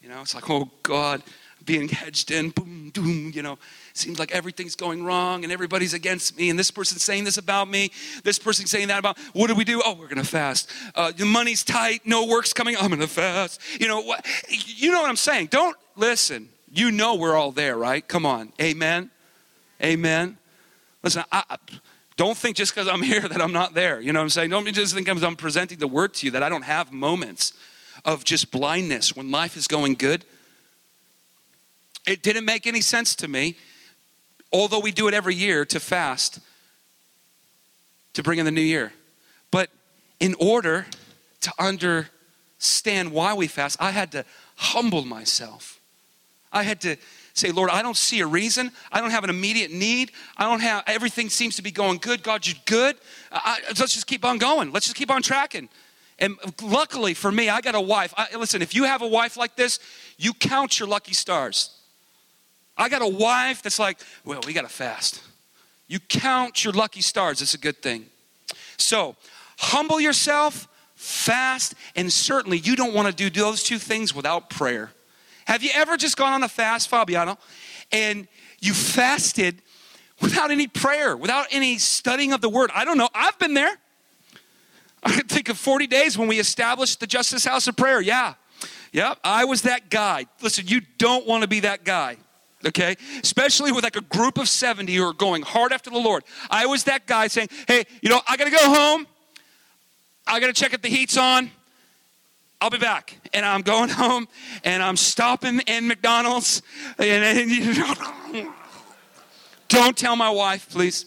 You 0.00 0.08
know, 0.08 0.20
it's 0.20 0.34
like, 0.34 0.48
oh 0.50 0.70
God, 0.82 1.22
being 1.64 1.88
hedged 1.88 2.30
in, 2.30 2.50
boom, 2.50 2.90
boom, 2.90 3.30
you 3.34 3.42
know, 3.42 3.58
seems 3.92 4.18
like 4.18 4.32
everything's 4.32 4.74
going 4.74 5.04
wrong 5.04 5.44
and 5.44 5.52
everybody's 5.52 5.94
against 5.94 6.36
me 6.36 6.50
and 6.50 6.58
this 6.58 6.70
person's 6.70 7.02
saying 7.02 7.24
this 7.24 7.36
about 7.36 7.68
me, 7.68 7.90
this 8.24 8.38
person's 8.38 8.70
saying 8.70 8.88
that 8.88 8.98
about, 8.98 9.18
what 9.32 9.46
do 9.48 9.54
we 9.54 9.64
do? 9.64 9.80
Oh, 9.84 9.94
we're 9.94 10.08
gonna 10.08 10.24
fast. 10.24 10.70
Uh, 10.94 11.12
the 11.12 11.24
money's 11.24 11.62
tight, 11.62 12.02
no 12.04 12.26
work's 12.26 12.52
coming, 12.52 12.76
I'm 12.76 12.90
gonna 12.90 13.06
fast. 13.06 13.60
You 13.78 13.88
know, 13.88 14.00
what, 14.00 14.26
you 14.48 14.90
know 14.90 15.02
what 15.02 15.10
I'm 15.10 15.16
saying? 15.16 15.46
Don't, 15.46 15.76
listen, 15.96 16.48
you 16.70 16.90
know 16.90 17.14
we're 17.14 17.36
all 17.36 17.52
there, 17.52 17.76
right? 17.76 18.06
Come 18.06 18.26
on. 18.26 18.52
Amen. 18.60 19.10
Amen. 19.82 20.38
Listen, 21.02 21.24
I, 21.32 21.56
don't 22.16 22.36
think 22.36 22.56
just 22.56 22.74
because 22.74 22.88
I'm 22.88 23.02
here 23.12 23.20
that 23.20 23.40
I'm 23.40 23.52
not 23.52 23.74
there. 23.74 24.00
You 24.00 24.12
know 24.12 24.20
what 24.20 24.24
I'm 24.24 24.30
saying? 24.30 24.50
Don't 24.50 24.66
just 24.72 24.94
think 24.94 25.08
I'm 25.08 25.36
presenting 25.36 25.78
the 25.78 25.88
word 25.88 26.14
to 26.14 26.26
you 26.26 26.32
that 26.32 26.42
I 26.42 26.48
don't 26.48 26.62
have 26.62 26.92
moments 26.92 27.52
of 28.04 28.24
just 28.24 28.50
blindness 28.50 29.16
when 29.16 29.30
life 29.30 29.56
is 29.56 29.66
going 29.66 29.94
good. 29.94 30.24
It 32.06 32.22
didn't 32.22 32.44
make 32.44 32.66
any 32.66 32.80
sense 32.80 33.14
to 33.16 33.28
me, 33.28 33.56
although 34.52 34.80
we 34.80 34.90
do 34.90 35.08
it 35.08 35.14
every 35.14 35.34
year 35.34 35.64
to 35.66 35.78
fast 35.78 36.40
to 38.14 38.22
bring 38.22 38.38
in 38.38 38.44
the 38.44 38.50
new 38.50 38.60
year. 38.60 38.92
But 39.50 39.70
in 40.20 40.34
order 40.38 40.86
to 41.42 41.52
understand 41.58 43.12
why 43.12 43.34
we 43.34 43.46
fast, 43.46 43.76
I 43.80 43.90
had 43.90 44.12
to 44.12 44.24
humble 44.56 45.04
myself. 45.04 45.80
I 46.52 46.62
had 46.62 46.80
to 46.82 46.96
say, 47.34 47.50
Lord, 47.50 47.70
I 47.70 47.82
don't 47.82 47.96
see 47.96 48.20
a 48.20 48.26
reason. 48.26 48.70
I 48.90 49.00
don't 49.00 49.10
have 49.10 49.24
an 49.24 49.30
immediate 49.30 49.70
need. 49.70 50.12
I 50.36 50.44
don't 50.44 50.60
have, 50.60 50.84
everything 50.86 51.30
seems 51.30 51.56
to 51.56 51.62
be 51.62 51.70
going 51.70 51.98
good. 51.98 52.22
God, 52.22 52.46
you're 52.46 52.56
good. 52.66 52.96
I, 53.30 53.60
let's 53.78 53.94
just 53.94 54.06
keep 54.06 54.24
on 54.24 54.38
going. 54.38 54.70
Let's 54.70 54.86
just 54.86 54.96
keep 54.96 55.10
on 55.10 55.22
tracking. 55.22 55.68
And 56.18 56.36
luckily 56.62 57.14
for 57.14 57.32
me, 57.32 57.48
I 57.48 57.60
got 57.60 57.74
a 57.74 57.80
wife. 57.80 58.12
I, 58.16 58.36
listen, 58.36 58.62
if 58.62 58.74
you 58.74 58.84
have 58.84 59.02
a 59.02 59.08
wife 59.08 59.36
like 59.36 59.56
this, 59.56 59.80
you 60.18 60.34
count 60.34 60.78
your 60.78 60.88
lucky 60.88 61.14
stars. 61.14 61.70
I 62.76 62.88
got 62.88 63.02
a 63.02 63.08
wife 63.08 63.62
that's 63.62 63.78
like, 63.78 63.98
well, 64.24 64.40
we 64.46 64.52
got 64.52 64.62
to 64.62 64.68
fast. 64.68 65.22
You 65.88 66.00
count 66.00 66.64
your 66.64 66.72
lucky 66.72 67.00
stars. 67.00 67.42
It's 67.42 67.54
a 67.54 67.58
good 67.58 67.82
thing. 67.82 68.06
So, 68.76 69.16
humble 69.58 70.00
yourself, 70.00 70.68
fast, 70.94 71.74
and 71.96 72.12
certainly 72.12 72.58
you 72.58 72.76
don't 72.76 72.94
want 72.94 73.08
to 73.08 73.14
do 73.14 73.28
those 73.28 73.62
two 73.62 73.78
things 73.78 74.14
without 74.14 74.48
prayer. 74.48 74.90
Have 75.52 75.62
you 75.62 75.68
ever 75.74 75.98
just 75.98 76.16
gone 76.16 76.32
on 76.32 76.42
a 76.42 76.48
fast, 76.48 76.88
Fabiano, 76.88 77.36
and 77.92 78.26
you 78.62 78.72
fasted 78.72 79.60
without 80.22 80.50
any 80.50 80.66
prayer, 80.66 81.14
without 81.14 81.46
any 81.50 81.76
studying 81.76 82.32
of 82.32 82.40
the 82.40 82.48
word? 82.48 82.70
I 82.74 82.86
don't 82.86 82.96
know. 82.96 83.10
I've 83.14 83.38
been 83.38 83.52
there. 83.52 83.76
I 85.02 85.12
can 85.12 85.28
think 85.28 85.50
of 85.50 85.58
40 85.58 85.88
days 85.88 86.16
when 86.16 86.26
we 86.26 86.38
established 86.38 87.00
the 87.00 87.06
Justice 87.06 87.44
House 87.44 87.68
of 87.68 87.76
Prayer. 87.76 88.00
Yeah. 88.00 88.32
Yep. 88.92 89.18
I 89.22 89.44
was 89.44 89.60
that 89.62 89.90
guy. 89.90 90.24
Listen, 90.40 90.68
you 90.68 90.80
don't 90.96 91.26
want 91.26 91.42
to 91.42 91.48
be 91.48 91.60
that 91.60 91.84
guy. 91.84 92.16
Okay? 92.64 92.96
Especially 93.22 93.72
with 93.72 93.84
like 93.84 93.96
a 93.96 94.00
group 94.00 94.38
of 94.38 94.48
70 94.48 94.94
who 94.94 95.04
are 95.06 95.12
going 95.12 95.42
hard 95.42 95.74
after 95.74 95.90
the 95.90 95.98
Lord. 95.98 96.24
I 96.48 96.64
was 96.64 96.84
that 96.84 97.06
guy 97.06 97.26
saying, 97.26 97.48
hey, 97.68 97.84
you 98.00 98.08
know, 98.08 98.22
I 98.26 98.38
got 98.38 98.44
to 98.44 98.50
go 98.50 98.74
home. 98.74 99.06
I 100.26 100.40
got 100.40 100.46
to 100.46 100.54
check 100.54 100.72
if 100.72 100.80
the 100.80 100.88
heat's 100.88 101.18
on. 101.18 101.50
I'll 102.62 102.70
be 102.70 102.78
back. 102.78 103.18
And 103.34 103.44
I'm 103.44 103.62
going 103.62 103.88
home 104.02 104.28
and 104.62 104.84
I'm 104.84 104.96
stopping 104.96 105.60
in 105.66 105.88
McDonald's. 105.88 106.62
And, 106.96 107.40
and 107.40 107.50
you 107.50 108.52
don't 109.68 109.96
tell 109.96 110.14
my 110.14 110.30
wife, 110.30 110.70
please. 110.70 111.06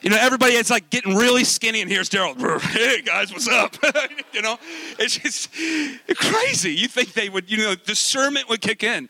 You 0.00 0.08
know, 0.08 0.16
everybody 0.18 0.54
is 0.54 0.70
like 0.70 0.90
getting 0.90 1.14
really 1.14 1.44
skinny, 1.44 1.80
and 1.80 1.88
here's 1.88 2.10
Daryl. 2.10 2.60
Hey 2.60 3.02
guys, 3.02 3.30
what's 3.30 3.46
up? 3.46 3.76
you 4.32 4.42
know, 4.42 4.58
it's 4.98 5.16
just 5.16 5.52
crazy. 6.16 6.74
You 6.74 6.88
think 6.88 7.12
they 7.12 7.28
would, 7.28 7.48
you 7.48 7.58
know, 7.58 7.76
discernment 7.76 8.48
would 8.48 8.60
kick 8.62 8.82
in. 8.82 9.08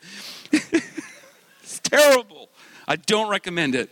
it's 0.53 1.79
terrible. 1.79 2.51
I 2.87 2.97
don't 2.97 3.31
recommend 3.31 3.75
it. 3.75 3.89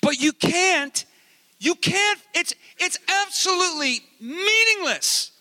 But 0.00 0.18
you 0.18 0.32
can't 0.32 1.04
you 1.60 1.74
can't, 1.74 2.18
it's, 2.34 2.54
it's 2.80 2.98
absolutely 3.26 4.00
meaningless. 4.20 5.32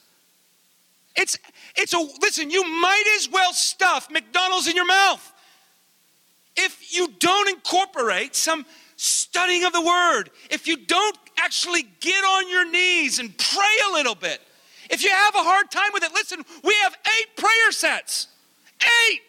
It's, 1.15 1.38
it's 1.75 1.93
a, 1.93 1.99
listen, 2.21 2.52
you 2.52 2.63
might 2.63 3.04
as 3.17 3.30
well 3.30 3.54
stuff 3.54 4.12
McDonald's 4.12 4.67
in 4.67 4.75
your 4.75 4.86
mouth. 4.86 5.34
If 6.56 6.93
you 6.95 7.08
don't 7.19 7.49
incorporate 7.49 8.36
some 8.36 8.65
studying 8.95 9.63
of 9.63 9.73
the 9.73 9.82
word, 9.82 10.30
if 10.49 10.67
you 10.67 10.78
don't 10.78 11.17
actually 11.38 11.84
get 12.02 12.23
on 12.23 12.49
your 12.49 12.69
knees 12.69 13.19
and 13.19 13.36
pray 13.38 13.78
a 13.89 13.93
little 13.93 14.15
bit, 14.15 14.41
if 14.89 15.04
you 15.04 15.10
have 15.10 15.36
a 15.36 15.43
hard 15.43 15.71
time 15.71 15.91
with 15.93 16.04
it, 16.04 16.12
listen, 16.13 16.43
we 16.63 16.75
have 16.84 16.97
eight 17.19 17.38
prayer 17.38 17.71
sets. 17.71 18.28
Eight. 18.82 19.21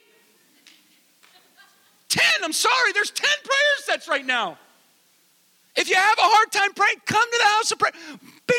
Ten, 2.08 2.24
I'm 2.42 2.52
sorry, 2.52 2.92
there's 2.92 3.10
ten 3.10 3.30
prayer 3.44 3.76
sets 3.84 4.08
right 4.08 4.26
now. 4.26 4.58
If 5.76 5.88
you 5.88 5.96
have 5.96 6.18
a 6.18 6.22
hard 6.22 6.52
time 6.52 6.72
praying, 6.74 6.96
come 7.06 7.22
to 7.30 7.38
the 7.38 7.48
house 7.48 7.70
of 7.70 7.78
prayer. 7.78 7.92
Bing! 8.46 8.56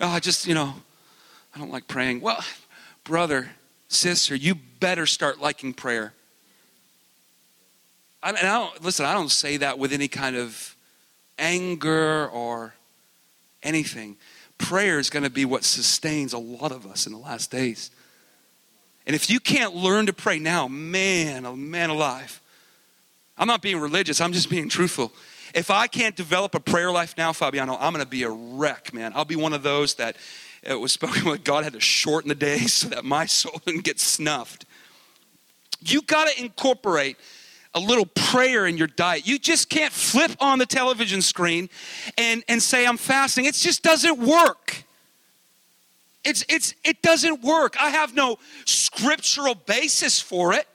Oh, 0.00 0.08
I 0.08 0.18
just, 0.20 0.46
you 0.46 0.54
know, 0.54 0.74
I 1.54 1.58
don't 1.58 1.70
like 1.70 1.86
praying. 1.86 2.20
Well, 2.20 2.42
brother, 3.04 3.50
sister, 3.88 4.34
you 4.34 4.56
better 4.80 5.06
start 5.06 5.40
liking 5.40 5.74
prayer. 5.74 6.12
I, 8.22 8.30
and 8.30 8.38
I 8.38 8.58
don't, 8.58 8.82
listen, 8.82 9.06
I 9.06 9.12
don't 9.12 9.30
say 9.30 9.58
that 9.58 9.78
with 9.78 9.92
any 9.92 10.08
kind 10.08 10.36
of 10.36 10.76
anger 11.38 12.28
or 12.28 12.74
anything. 13.62 14.16
Prayer 14.58 14.98
is 14.98 15.10
going 15.10 15.24
to 15.24 15.30
be 15.30 15.44
what 15.44 15.64
sustains 15.64 16.32
a 16.32 16.38
lot 16.38 16.72
of 16.72 16.86
us 16.86 17.06
in 17.06 17.12
the 17.12 17.18
last 17.18 17.50
days. 17.50 17.90
And 19.06 19.16
if 19.16 19.28
you 19.28 19.40
can't 19.40 19.74
learn 19.74 20.06
to 20.06 20.12
pray 20.12 20.38
now, 20.38 20.68
man, 20.68 21.44
oh 21.46 21.56
man 21.56 21.90
alive. 21.90 22.40
I'm 23.36 23.46
not 23.46 23.62
being 23.62 23.80
religious, 23.80 24.20
I'm 24.20 24.32
just 24.32 24.50
being 24.50 24.68
truthful. 24.68 25.12
If 25.54 25.70
I 25.70 25.86
can't 25.86 26.16
develop 26.16 26.54
a 26.54 26.60
prayer 26.60 26.90
life 26.90 27.14
now, 27.18 27.32
Fabiano, 27.32 27.76
I'm 27.78 27.92
going 27.92 28.04
to 28.04 28.10
be 28.10 28.22
a 28.22 28.30
wreck, 28.30 28.94
man. 28.94 29.12
I'll 29.14 29.24
be 29.24 29.36
one 29.36 29.52
of 29.52 29.62
those 29.62 29.94
that 29.94 30.16
it 30.62 30.78
was 30.78 30.92
spoken 30.92 31.24
with 31.30 31.44
God 31.44 31.64
had 31.64 31.74
to 31.74 31.80
shorten 31.80 32.28
the 32.28 32.34
day 32.34 32.58
so 32.66 32.88
that 32.88 33.04
my 33.04 33.26
soul 33.26 33.60
didn't 33.66 33.84
get 33.84 34.00
snuffed. 34.00 34.64
You 35.80 36.02
got 36.02 36.28
to 36.28 36.40
incorporate 36.40 37.16
a 37.74 37.80
little 37.80 38.06
prayer 38.06 38.66
in 38.66 38.76
your 38.76 38.86
diet. 38.86 39.26
You 39.26 39.38
just 39.38 39.68
can't 39.70 39.92
flip 39.92 40.32
on 40.40 40.58
the 40.58 40.66
television 40.66 41.22
screen 41.22 41.70
and, 42.18 42.44
and 42.48 42.62
say, 42.62 42.86
I'm 42.86 42.98
fasting. 42.98 43.46
It 43.46 43.54
just 43.54 43.82
doesn't 43.82 44.18
work. 44.18 44.84
It's, 46.24 46.44
it's, 46.48 46.74
it 46.84 47.02
doesn't 47.02 47.42
work. 47.42 47.76
I 47.80 47.90
have 47.90 48.14
no 48.14 48.38
scriptural 48.64 49.54
basis 49.54 50.20
for 50.20 50.52
it. 50.52 50.68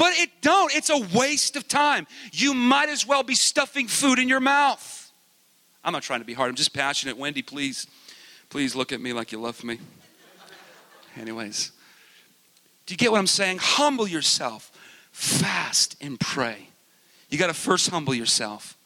But 0.00 0.14
it 0.16 0.30
don't. 0.40 0.74
It's 0.74 0.88
a 0.88 0.98
waste 1.14 1.56
of 1.56 1.68
time. 1.68 2.06
You 2.32 2.54
might 2.54 2.88
as 2.88 3.06
well 3.06 3.22
be 3.22 3.34
stuffing 3.34 3.86
food 3.86 4.18
in 4.18 4.30
your 4.30 4.40
mouth. 4.40 5.12
I'm 5.84 5.92
not 5.92 6.02
trying 6.02 6.20
to 6.20 6.24
be 6.24 6.32
hard. 6.32 6.48
I'm 6.48 6.54
just 6.54 6.72
passionate. 6.72 7.18
Wendy, 7.18 7.42
please, 7.42 7.86
please 8.48 8.74
look 8.74 8.92
at 8.92 9.00
me 9.02 9.12
like 9.12 9.30
you 9.30 9.38
love 9.38 9.62
me. 9.62 9.78
Anyways, 11.18 11.72
do 12.86 12.94
you 12.94 12.96
get 12.96 13.12
what 13.12 13.18
I'm 13.18 13.26
saying? 13.26 13.58
Humble 13.60 14.08
yourself, 14.08 14.72
fast 15.12 15.96
and 16.00 16.18
pray. 16.18 16.68
You 17.28 17.36
got 17.36 17.48
to 17.48 17.54
first 17.54 17.90
humble 17.90 18.14
yourself. 18.14 18.78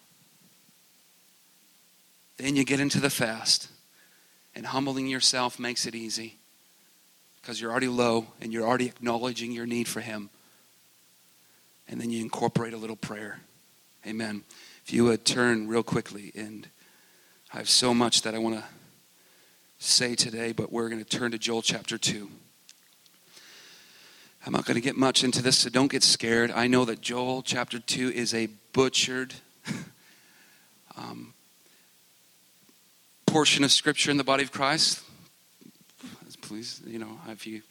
Then 2.38 2.56
you 2.56 2.64
get 2.64 2.80
into 2.80 2.98
the 2.98 3.08
fast. 3.08 3.68
And 4.56 4.66
humbling 4.66 5.06
yourself 5.06 5.60
makes 5.60 5.86
it 5.86 5.94
easy 5.94 6.38
because 7.40 7.60
you're 7.60 7.70
already 7.70 7.86
low 7.86 8.26
and 8.40 8.52
you're 8.52 8.66
already 8.66 8.86
acknowledging 8.86 9.52
your 9.52 9.66
need 9.66 9.86
for 9.86 10.00
Him. 10.00 10.30
And 11.88 12.00
then 12.00 12.10
you 12.10 12.22
incorporate 12.22 12.72
a 12.72 12.76
little 12.76 12.96
prayer. 12.96 13.40
Amen. 14.06 14.42
If 14.84 14.92
you 14.92 15.04
would 15.04 15.24
turn 15.24 15.68
real 15.68 15.82
quickly, 15.82 16.32
and 16.34 16.68
I 17.52 17.58
have 17.58 17.68
so 17.68 17.94
much 17.94 18.22
that 18.22 18.34
I 18.34 18.38
want 18.38 18.56
to 18.56 18.64
say 19.78 20.14
today, 20.14 20.52
but 20.52 20.72
we're 20.72 20.88
going 20.88 21.02
to 21.02 21.08
turn 21.08 21.30
to 21.32 21.38
Joel 21.38 21.62
chapter 21.62 21.98
2. 21.98 22.30
I'm 24.46 24.52
not 24.52 24.66
going 24.66 24.74
to 24.74 24.80
get 24.80 24.96
much 24.96 25.24
into 25.24 25.42
this, 25.42 25.58
so 25.58 25.70
don't 25.70 25.90
get 25.90 26.02
scared. 26.02 26.50
I 26.50 26.66
know 26.66 26.84
that 26.84 27.00
Joel 27.00 27.42
chapter 27.42 27.78
2 27.78 28.10
is 28.10 28.34
a 28.34 28.48
butchered 28.72 29.34
um, 30.96 31.32
portion 33.26 33.64
of 33.64 33.72
scripture 33.72 34.10
in 34.10 34.16
the 34.16 34.24
body 34.24 34.42
of 34.42 34.52
Christ, 34.52 35.04
please, 36.44 36.82
you 36.86 36.98
know, 36.98 37.18
if 37.28 37.46
you 37.46 37.62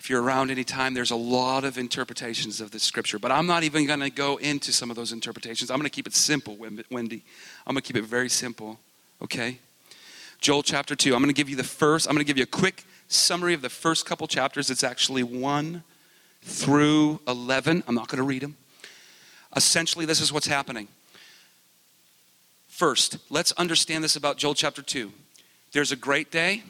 if 0.00 0.08
you're 0.08 0.22
around 0.22 0.50
anytime, 0.50 0.94
there's 0.94 1.10
a 1.10 1.16
lot 1.16 1.62
of 1.62 1.76
interpretations 1.76 2.62
of 2.62 2.70
the 2.70 2.80
scripture. 2.80 3.18
But 3.18 3.32
I'm 3.32 3.46
not 3.46 3.64
even 3.64 3.86
going 3.86 4.00
to 4.00 4.08
go 4.08 4.38
into 4.38 4.72
some 4.72 4.88
of 4.88 4.96
those 4.96 5.12
interpretations. 5.12 5.70
I'm 5.70 5.76
going 5.76 5.84
to 5.84 5.94
keep 5.94 6.06
it 6.06 6.14
simple, 6.14 6.56
Wendy. 6.56 7.22
I'm 7.66 7.74
going 7.74 7.82
to 7.82 7.92
keep 7.92 7.96
it 7.96 8.06
very 8.06 8.30
simple, 8.30 8.80
okay? 9.20 9.58
Joel 10.40 10.62
chapter 10.62 10.96
2. 10.96 11.14
I'm 11.14 11.20
going 11.20 11.28
to 11.28 11.34
give 11.34 11.50
you 11.50 11.56
the 11.56 11.62
first, 11.62 12.08
I'm 12.08 12.14
going 12.14 12.24
to 12.24 12.26
give 12.26 12.38
you 12.38 12.44
a 12.44 12.46
quick 12.46 12.84
summary 13.08 13.52
of 13.52 13.60
the 13.60 13.68
first 13.68 14.06
couple 14.06 14.26
chapters. 14.26 14.70
It's 14.70 14.82
actually 14.82 15.22
1 15.22 15.82
through 16.42 17.20
11. 17.28 17.84
I'm 17.86 17.94
not 17.94 18.08
going 18.08 18.16
to 18.16 18.22
read 18.22 18.40
them. 18.40 18.56
Essentially, 19.54 20.06
this 20.06 20.22
is 20.22 20.32
what's 20.32 20.46
happening. 20.46 20.88
First, 22.68 23.18
let's 23.28 23.52
understand 23.52 24.02
this 24.02 24.16
about 24.16 24.38
Joel 24.38 24.54
chapter 24.54 24.80
2. 24.80 25.12
There's 25.72 25.92
a 25.92 25.96
great 25.96 26.30
day, 26.30 26.62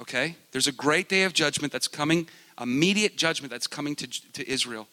okay? 0.00 0.36
There's 0.52 0.66
a 0.66 0.72
great 0.72 1.10
day 1.10 1.24
of 1.24 1.34
judgment 1.34 1.70
that's 1.70 1.88
coming, 1.88 2.26
immediate 2.60 3.16
judgment 3.16 3.50
that's 3.50 3.66
coming 3.66 3.96
to, 3.96 4.06
to 4.32 4.48
Israel, 4.50 4.88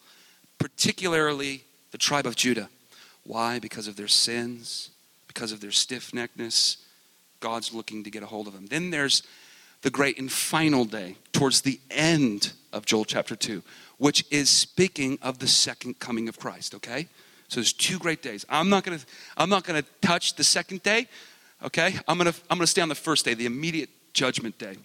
particularly 0.57 1.63
the 1.91 1.97
tribe 1.97 2.25
of 2.25 2.35
Judah. 2.35 2.69
Why? 3.23 3.59
Because 3.59 3.87
of 3.87 3.95
their 3.95 4.07
sins, 4.07 4.89
because 5.27 5.51
of 5.51 5.61
their 5.61 5.71
stiff 5.71 6.11
neckedness. 6.11 6.77
God's 7.39 7.73
looking 7.73 8.03
to 8.03 8.11
get 8.11 8.23
a 8.23 8.27
hold 8.27 8.47
of 8.47 8.53
them. 8.53 8.67
Then 8.67 8.91
there's 8.91 9.23
the 9.81 9.89
great 9.89 10.19
and 10.19 10.31
final 10.31 10.85
day 10.85 11.15
towards 11.31 11.61
the 11.61 11.79
end 11.89 12.53
of 12.71 12.85
Joel 12.85 13.05
chapter 13.05 13.35
2, 13.35 13.63
which 13.97 14.25
is 14.29 14.49
speaking 14.49 15.17
of 15.21 15.39
the 15.39 15.47
second 15.47 15.99
coming 15.99 16.29
of 16.29 16.39
Christ, 16.39 16.75
okay? 16.75 17.07
So 17.47 17.59
there's 17.59 17.73
two 17.73 17.99
great 17.99 18.21
days. 18.21 18.45
I'm 18.47 18.69
not 18.69 18.83
gonna, 18.83 18.99
I'm 19.35 19.49
not 19.49 19.63
gonna 19.63 19.83
touch 20.01 20.35
the 20.35 20.43
second 20.43 20.83
day, 20.83 21.07
okay? 21.63 21.95
I'm 22.07 22.17
gonna, 22.17 22.33
I'm 22.49 22.57
gonna 22.57 22.67
stay 22.67 22.81
on 22.81 22.89
the 22.89 22.95
first 22.95 23.25
day, 23.25 23.33
the 23.33 23.45
immediate 23.45 23.89
judgment 24.13 24.57
day. 24.57 24.77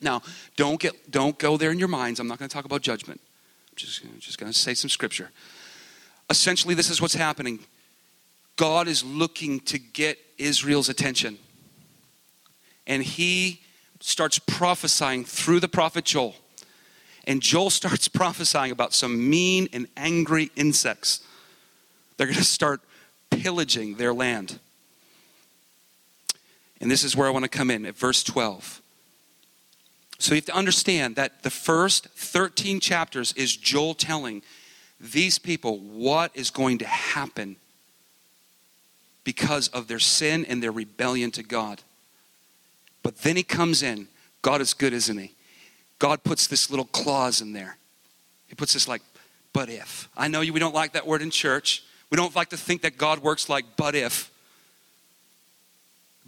Now, 0.00 0.22
don't 0.56 0.80
get, 0.80 1.10
don't 1.10 1.38
go 1.38 1.56
there 1.56 1.70
in 1.70 1.78
your 1.78 1.88
minds. 1.88 2.20
I'm 2.20 2.28
not 2.28 2.38
gonna 2.38 2.48
talk 2.48 2.64
about 2.64 2.82
judgment. 2.82 3.20
I'm 3.70 3.76
just, 3.76 4.02
just 4.20 4.38
gonna 4.38 4.52
say 4.52 4.74
some 4.74 4.88
scripture. 4.88 5.30
Essentially, 6.30 6.74
this 6.74 6.90
is 6.90 7.00
what's 7.00 7.14
happening. 7.14 7.60
God 8.56 8.88
is 8.88 9.04
looking 9.04 9.60
to 9.60 9.78
get 9.78 10.18
Israel's 10.36 10.88
attention. 10.88 11.38
And 12.86 13.02
he 13.02 13.62
starts 14.00 14.38
prophesying 14.38 15.24
through 15.24 15.60
the 15.60 15.68
prophet 15.68 16.04
Joel. 16.04 16.36
And 17.26 17.40
Joel 17.40 17.70
starts 17.70 18.08
prophesying 18.08 18.72
about 18.72 18.94
some 18.94 19.28
mean 19.28 19.68
and 19.72 19.88
angry 19.96 20.50
insects 20.56 21.22
they're 22.18 22.26
going 22.26 22.36
to 22.36 22.44
start 22.44 22.80
pillaging 23.30 23.94
their 23.94 24.12
land. 24.12 24.58
And 26.80 26.90
this 26.90 27.02
is 27.02 27.16
where 27.16 27.26
I 27.26 27.30
want 27.30 27.44
to 27.44 27.48
come 27.48 27.70
in 27.70 27.86
at 27.86 27.96
verse 27.96 28.22
12. 28.22 28.82
So 30.18 30.34
you 30.34 30.38
have 30.38 30.46
to 30.46 30.54
understand 30.54 31.16
that 31.16 31.42
the 31.42 31.50
first 31.50 32.08
13 32.08 32.80
chapters 32.80 33.32
is 33.34 33.56
Joel 33.56 33.94
telling 33.94 34.42
these 35.00 35.38
people 35.38 35.78
what 35.78 36.32
is 36.34 36.50
going 36.50 36.78
to 36.78 36.86
happen 36.86 37.56
because 39.22 39.68
of 39.68 39.86
their 39.86 40.00
sin 40.00 40.44
and 40.46 40.62
their 40.62 40.72
rebellion 40.72 41.30
to 41.32 41.42
God. 41.42 41.82
But 43.02 43.18
then 43.18 43.36
he 43.36 43.44
comes 43.44 43.82
in. 43.82 44.08
God 44.42 44.60
is 44.60 44.74
good, 44.74 44.92
isn't 44.92 45.18
he? 45.18 45.34
God 45.98 46.24
puts 46.24 46.46
this 46.46 46.70
little 46.70 46.86
clause 46.86 47.40
in 47.40 47.52
there. 47.52 47.76
He 48.48 48.54
puts 48.54 48.72
this 48.72 48.88
like, 48.88 49.02
but 49.52 49.68
if. 49.68 50.08
I 50.16 50.28
know 50.28 50.40
you, 50.40 50.52
we 50.52 50.60
don't 50.60 50.74
like 50.74 50.92
that 50.92 51.06
word 51.06 51.22
in 51.22 51.30
church. 51.30 51.84
We 52.10 52.16
don't 52.16 52.34
like 52.34 52.50
to 52.50 52.56
think 52.56 52.82
that 52.82 52.96
God 52.96 53.20
works 53.20 53.48
like 53.48 53.64
but 53.76 53.94
if. 53.94 54.30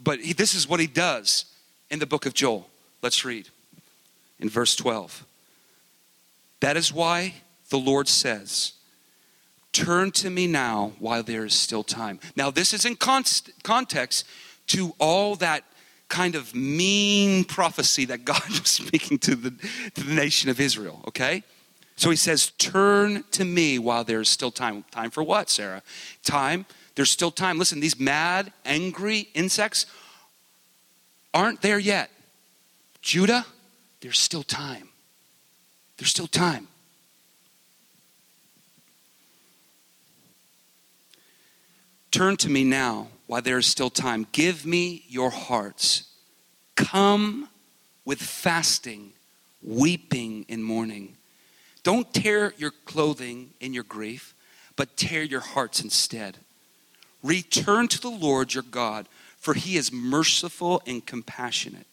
But 0.01 0.19
he, 0.19 0.33
this 0.33 0.53
is 0.53 0.67
what 0.67 0.79
he 0.79 0.87
does 0.87 1.45
in 1.89 1.99
the 1.99 2.05
book 2.05 2.25
of 2.25 2.33
Joel. 2.33 2.69
Let's 3.01 3.25
read 3.25 3.49
in 4.41 4.49
verse 4.49 4.75
12. 4.75 5.25
That 6.59 6.77
is 6.77 6.91
why 6.93 7.35
the 7.69 7.79
Lord 7.79 8.07
says, 8.07 8.73
Turn 9.73 10.11
to 10.11 10.29
me 10.29 10.47
now 10.47 10.91
while 10.99 11.23
there 11.23 11.45
is 11.45 11.53
still 11.53 11.83
time. 11.83 12.19
Now, 12.35 12.51
this 12.51 12.73
is 12.73 12.83
in 12.83 12.97
const- 12.97 13.51
context 13.63 14.25
to 14.67 14.93
all 14.99 15.35
that 15.37 15.63
kind 16.09 16.35
of 16.35 16.53
mean 16.53 17.45
prophecy 17.45 18.03
that 18.05 18.25
God 18.25 18.45
was 18.49 18.69
speaking 18.69 19.17
to 19.19 19.35
the, 19.35 19.51
to 19.95 20.03
the 20.03 20.13
nation 20.13 20.49
of 20.49 20.59
Israel, 20.59 21.01
okay? 21.07 21.43
So 21.95 22.09
he 22.09 22.17
says, 22.17 22.51
Turn 22.57 23.23
to 23.31 23.45
me 23.45 23.79
while 23.79 24.03
there's 24.03 24.29
still 24.29 24.51
time. 24.51 24.83
Time 24.91 25.09
for 25.09 25.23
what, 25.23 25.49
Sarah? 25.49 25.83
Time. 26.23 26.65
There's 26.95 27.09
still 27.09 27.31
time. 27.31 27.57
Listen, 27.57 27.79
these 27.79 27.99
mad, 27.99 28.51
angry 28.65 29.29
insects 29.33 29.85
aren't 31.33 31.61
there 31.61 31.79
yet. 31.79 32.11
Judah, 33.01 33.45
there's 34.01 34.19
still 34.19 34.43
time. 34.43 34.89
There's 35.97 36.09
still 36.09 36.27
time. 36.27 36.67
Turn 42.11 42.35
to 42.37 42.49
me 42.49 42.63
now 42.63 43.07
while 43.27 43.41
there 43.41 43.57
is 43.57 43.67
still 43.67 43.89
time. 43.89 44.27
Give 44.33 44.65
me 44.65 45.05
your 45.07 45.29
hearts. 45.29 46.03
Come 46.75 47.47
with 48.03 48.19
fasting, 48.21 49.13
weeping, 49.63 50.45
and 50.49 50.63
mourning. 50.65 51.15
Don't 51.83 52.13
tear 52.13 52.53
your 52.57 52.71
clothing 52.85 53.51
in 53.59 53.73
your 53.73 53.83
grief, 53.83 54.33
but 54.75 54.97
tear 54.97 55.23
your 55.23 55.39
hearts 55.39 55.81
instead. 55.81 56.37
Return 57.23 57.87
to 57.87 58.01
the 58.01 58.09
Lord 58.09 58.53
your 58.53 58.63
God, 58.63 59.07
for 59.37 59.53
he 59.53 59.77
is 59.77 59.91
merciful 59.91 60.81
and 60.85 61.05
compassionate, 61.05 61.87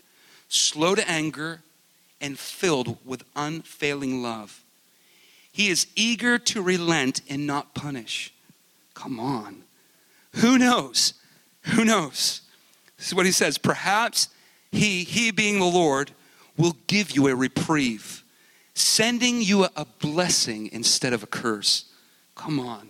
slow 0.48 0.94
to 0.94 1.08
anger, 1.08 1.60
and 2.20 2.38
filled 2.38 2.98
with 3.04 3.24
unfailing 3.36 4.22
love. 4.22 4.62
He 5.52 5.68
is 5.68 5.86
eager 5.96 6.38
to 6.38 6.62
relent 6.62 7.20
and 7.28 7.46
not 7.46 7.74
punish. 7.74 8.32
Come 8.94 9.18
on. 9.18 9.62
Who 10.36 10.58
knows? 10.58 11.14
Who 11.62 11.84
knows? 11.84 12.42
This 12.96 13.08
is 13.08 13.14
what 13.14 13.26
he 13.26 13.32
says. 13.32 13.58
Perhaps 13.58 14.28
he, 14.70 15.04
he 15.04 15.30
being 15.30 15.58
the 15.58 15.64
Lord, 15.64 16.12
will 16.56 16.76
give 16.86 17.12
you 17.12 17.28
a 17.28 17.34
reprieve, 17.34 18.24
sending 18.74 19.40
you 19.40 19.64
a 19.64 19.86
blessing 20.00 20.68
instead 20.72 21.12
of 21.12 21.22
a 21.22 21.26
curse. 21.26 21.86
Come 22.34 22.60
on. 22.60 22.88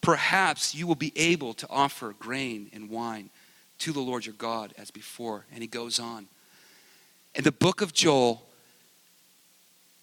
Perhaps 0.00 0.74
you 0.74 0.86
will 0.86 0.94
be 0.94 1.12
able 1.16 1.54
to 1.54 1.66
offer 1.68 2.14
grain 2.18 2.70
and 2.72 2.88
wine 2.88 3.30
to 3.78 3.92
the 3.92 4.00
Lord 4.00 4.26
your 4.26 4.34
God 4.34 4.72
as 4.78 4.90
before. 4.90 5.44
And 5.52 5.62
he 5.62 5.66
goes 5.66 5.98
on. 5.98 6.28
In 7.34 7.44
the 7.44 7.52
book 7.52 7.80
of 7.80 7.92
Joel, 7.92 8.42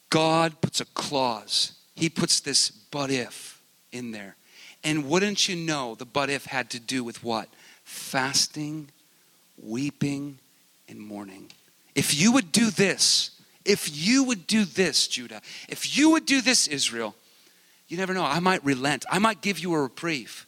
God 0.09 0.61
puts 0.61 0.79
a 0.79 0.85
clause. 0.85 1.73
He 1.95 2.09
puts 2.09 2.39
this 2.39 2.69
but 2.69 3.11
if 3.11 3.61
in 3.91 4.11
there. 4.11 4.35
And 4.83 5.09
wouldn't 5.09 5.49
you 5.49 5.55
know, 5.55 5.95
the 5.95 6.05
but 6.05 6.29
if 6.29 6.45
had 6.45 6.69
to 6.71 6.79
do 6.79 7.03
with 7.03 7.23
what? 7.23 7.49
Fasting, 7.83 8.89
weeping, 9.61 10.37
and 10.87 10.99
mourning. 10.99 11.51
If 11.95 12.19
you 12.19 12.31
would 12.31 12.51
do 12.51 12.69
this, 12.69 13.31
if 13.63 13.89
you 13.91 14.23
would 14.23 14.45
do 14.45 14.63
this, 14.63 15.07
Judah, 15.07 15.41
if 15.67 15.97
you 15.97 16.11
would 16.11 16.25
do 16.25 16.41
this, 16.41 16.67
Israel, 16.67 17.15
you 17.87 17.97
never 17.97 18.13
know. 18.13 18.23
I 18.23 18.39
might 18.39 18.63
relent. 18.63 19.05
I 19.09 19.19
might 19.19 19.41
give 19.41 19.59
you 19.59 19.73
a 19.73 19.81
reprieve. 19.81 20.45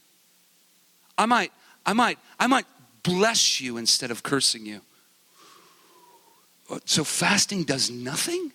I 1.18 1.26
might, 1.26 1.52
I 1.86 1.94
might, 1.94 2.20
I 2.40 2.48
might 2.48 2.66
bless 3.04 3.60
you 3.60 3.78
instead 3.78 4.12
of 4.12 4.24
cursing 4.24 4.66
you. 4.66 4.82
So 6.86 7.04
fasting 7.04 7.64
does 7.64 7.90
nothing? 7.90 8.52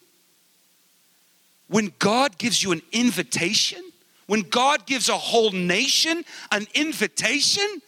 When 1.69 1.93
God 1.99 2.37
gives 2.39 2.63
you 2.63 2.73
an 2.73 2.83
invitation, 2.93 3.83
when 4.27 4.43
God 4.43 4.87
gives 4.87 5.09
a 5.09 5.17
whole 5.17 5.51
nation 5.51 6.25
an 6.51 6.67
invitation, 6.75 7.81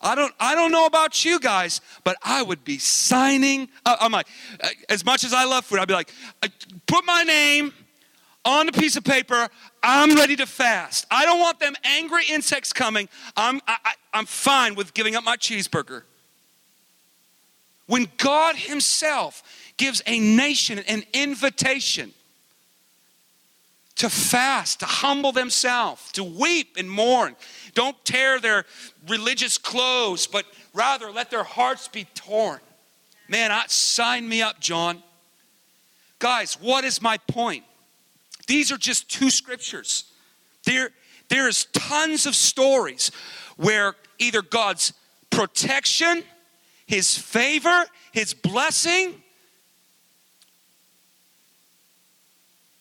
I 0.00 0.14
don't, 0.14 0.34
I 0.38 0.54
don't 0.54 0.70
know 0.70 0.84
about 0.84 1.24
you 1.24 1.40
guys, 1.40 1.80
but 2.04 2.16
I 2.22 2.42
would 2.42 2.64
be 2.64 2.78
signing. 2.78 3.68
Uh, 3.84 3.96
I'm 3.98 4.12
like, 4.12 4.28
uh, 4.62 4.68
as 4.90 5.04
much 5.04 5.24
as 5.24 5.32
I 5.32 5.44
love 5.44 5.64
food, 5.64 5.78
I'd 5.78 5.88
be 5.88 5.94
like, 5.94 6.12
uh, 6.42 6.48
put 6.86 7.04
my 7.06 7.22
name 7.22 7.72
on 8.44 8.68
a 8.68 8.72
piece 8.72 8.96
of 8.96 9.04
paper. 9.04 9.48
I'm 9.82 10.14
ready 10.14 10.36
to 10.36 10.46
fast. 10.46 11.06
I 11.10 11.24
don't 11.24 11.40
want 11.40 11.58
them 11.58 11.74
angry 11.82 12.24
insects 12.30 12.72
coming. 12.72 13.08
I'm, 13.36 13.60
I, 13.66 13.76
I, 13.84 13.92
I'm 14.12 14.26
fine 14.26 14.74
with 14.74 14.92
giving 14.92 15.16
up 15.16 15.24
my 15.24 15.36
cheeseburger. 15.36 16.02
When 17.86 18.08
God 18.16 18.56
Himself 18.56 19.42
gives 19.76 20.02
a 20.06 20.18
nation 20.18 20.78
an 20.80 21.04
invitation 21.12 22.12
to 23.96 24.10
fast, 24.10 24.80
to 24.80 24.86
humble 24.86 25.32
themselves, 25.32 26.12
to 26.12 26.22
weep 26.22 26.76
and 26.76 26.88
mourn. 26.88 27.34
Don't 27.74 27.96
tear 28.04 28.38
their 28.38 28.64
religious 29.08 29.58
clothes, 29.58 30.26
but 30.26 30.44
rather 30.74 31.10
let 31.10 31.30
their 31.30 31.44
hearts 31.44 31.88
be 31.88 32.04
torn. 32.14 32.60
Man, 33.28 33.50
I, 33.50 33.64
sign 33.68 34.28
me 34.28 34.42
up, 34.42 34.60
John. 34.60 35.02
Guys, 36.18 36.60
what 36.60 36.84
is 36.84 37.02
my 37.02 37.16
point? 37.18 37.64
These 38.46 38.70
are 38.70 38.76
just 38.76 39.10
two 39.10 39.30
scriptures. 39.30 40.04
There, 40.64 40.90
there's 41.28 41.64
tons 41.66 42.26
of 42.26 42.34
stories 42.34 43.10
where 43.56 43.94
either 44.18 44.42
God's 44.42 44.92
protection, 45.30 46.22
His 46.86 47.18
favor, 47.18 47.84
His 48.12 48.32
blessing, 48.34 49.22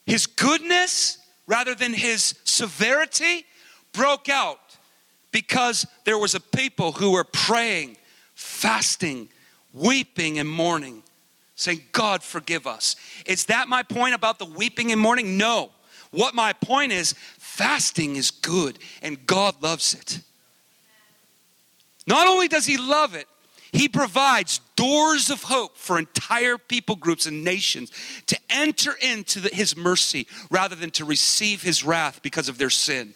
his 0.05 0.27
goodness 0.27 1.17
rather 1.47 1.75
than 1.75 1.93
his 1.93 2.35
severity 2.43 3.45
broke 3.91 4.29
out 4.29 4.59
because 5.31 5.85
there 6.05 6.17
was 6.17 6.35
a 6.35 6.39
people 6.39 6.93
who 6.93 7.11
were 7.11 7.23
praying, 7.23 7.97
fasting, 8.35 9.29
weeping 9.73 10.39
and 10.39 10.49
mourning, 10.49 11.03
saying, 11.55 11.81
God, 11.91 12.23
forgive 12.23 12.67
us. 12.67 12.95
Is 13.25 13.45
that 13.45 13.67
my 13.67 13.83
point 13.83 14.15
about 14.15 14.39
the 14.39 14.45
weeping 14.45 14.91
and 14.91 15.01
mourning? 15.01 15.37
No. 15.37 15.71
What 16.11 16.35
my 16.35 16.53
point 16.53 16.91
is, 16.91 17.13
fasting 17.37 18.15
is 18.15 18.31
good 18.31 18.79
and 19.01 19.25
God 19.25 19.61
loves 19.61 19.93
it. 19.93 20.19
Not 22.07 22.27
only 22.27 22.47
does 22.47 22.65
he 22.65 22.77
love 22.77 23.15
it, 23.15 23.27
he 23.75 23.89
provides 23.89 24.61
doors 24.77 25.29
of 25.29 25.43
hope 25.43 25.77
for 25.77 25.99
entire 25.99 26.57
people 26.57 26.95
groups 26.95 27.25
and 27.25 27.43
nations 27.43 27.91
to 28.27 28.39
enter 28.49 28.93
into 29.01 29.41
the, 29.41 29.49
His 29.49 29.75
mercy 29.75 30.27
rather 30.49 30.75
than 30.75 30.91
to 30.91 31.03
receive 31.03 31.61
His 31.61 31.83
wrath 31.83 32.21
because 32.21 32.47
of 32.47 32.57
their 32.57 32.69
sin. 32.69 33.13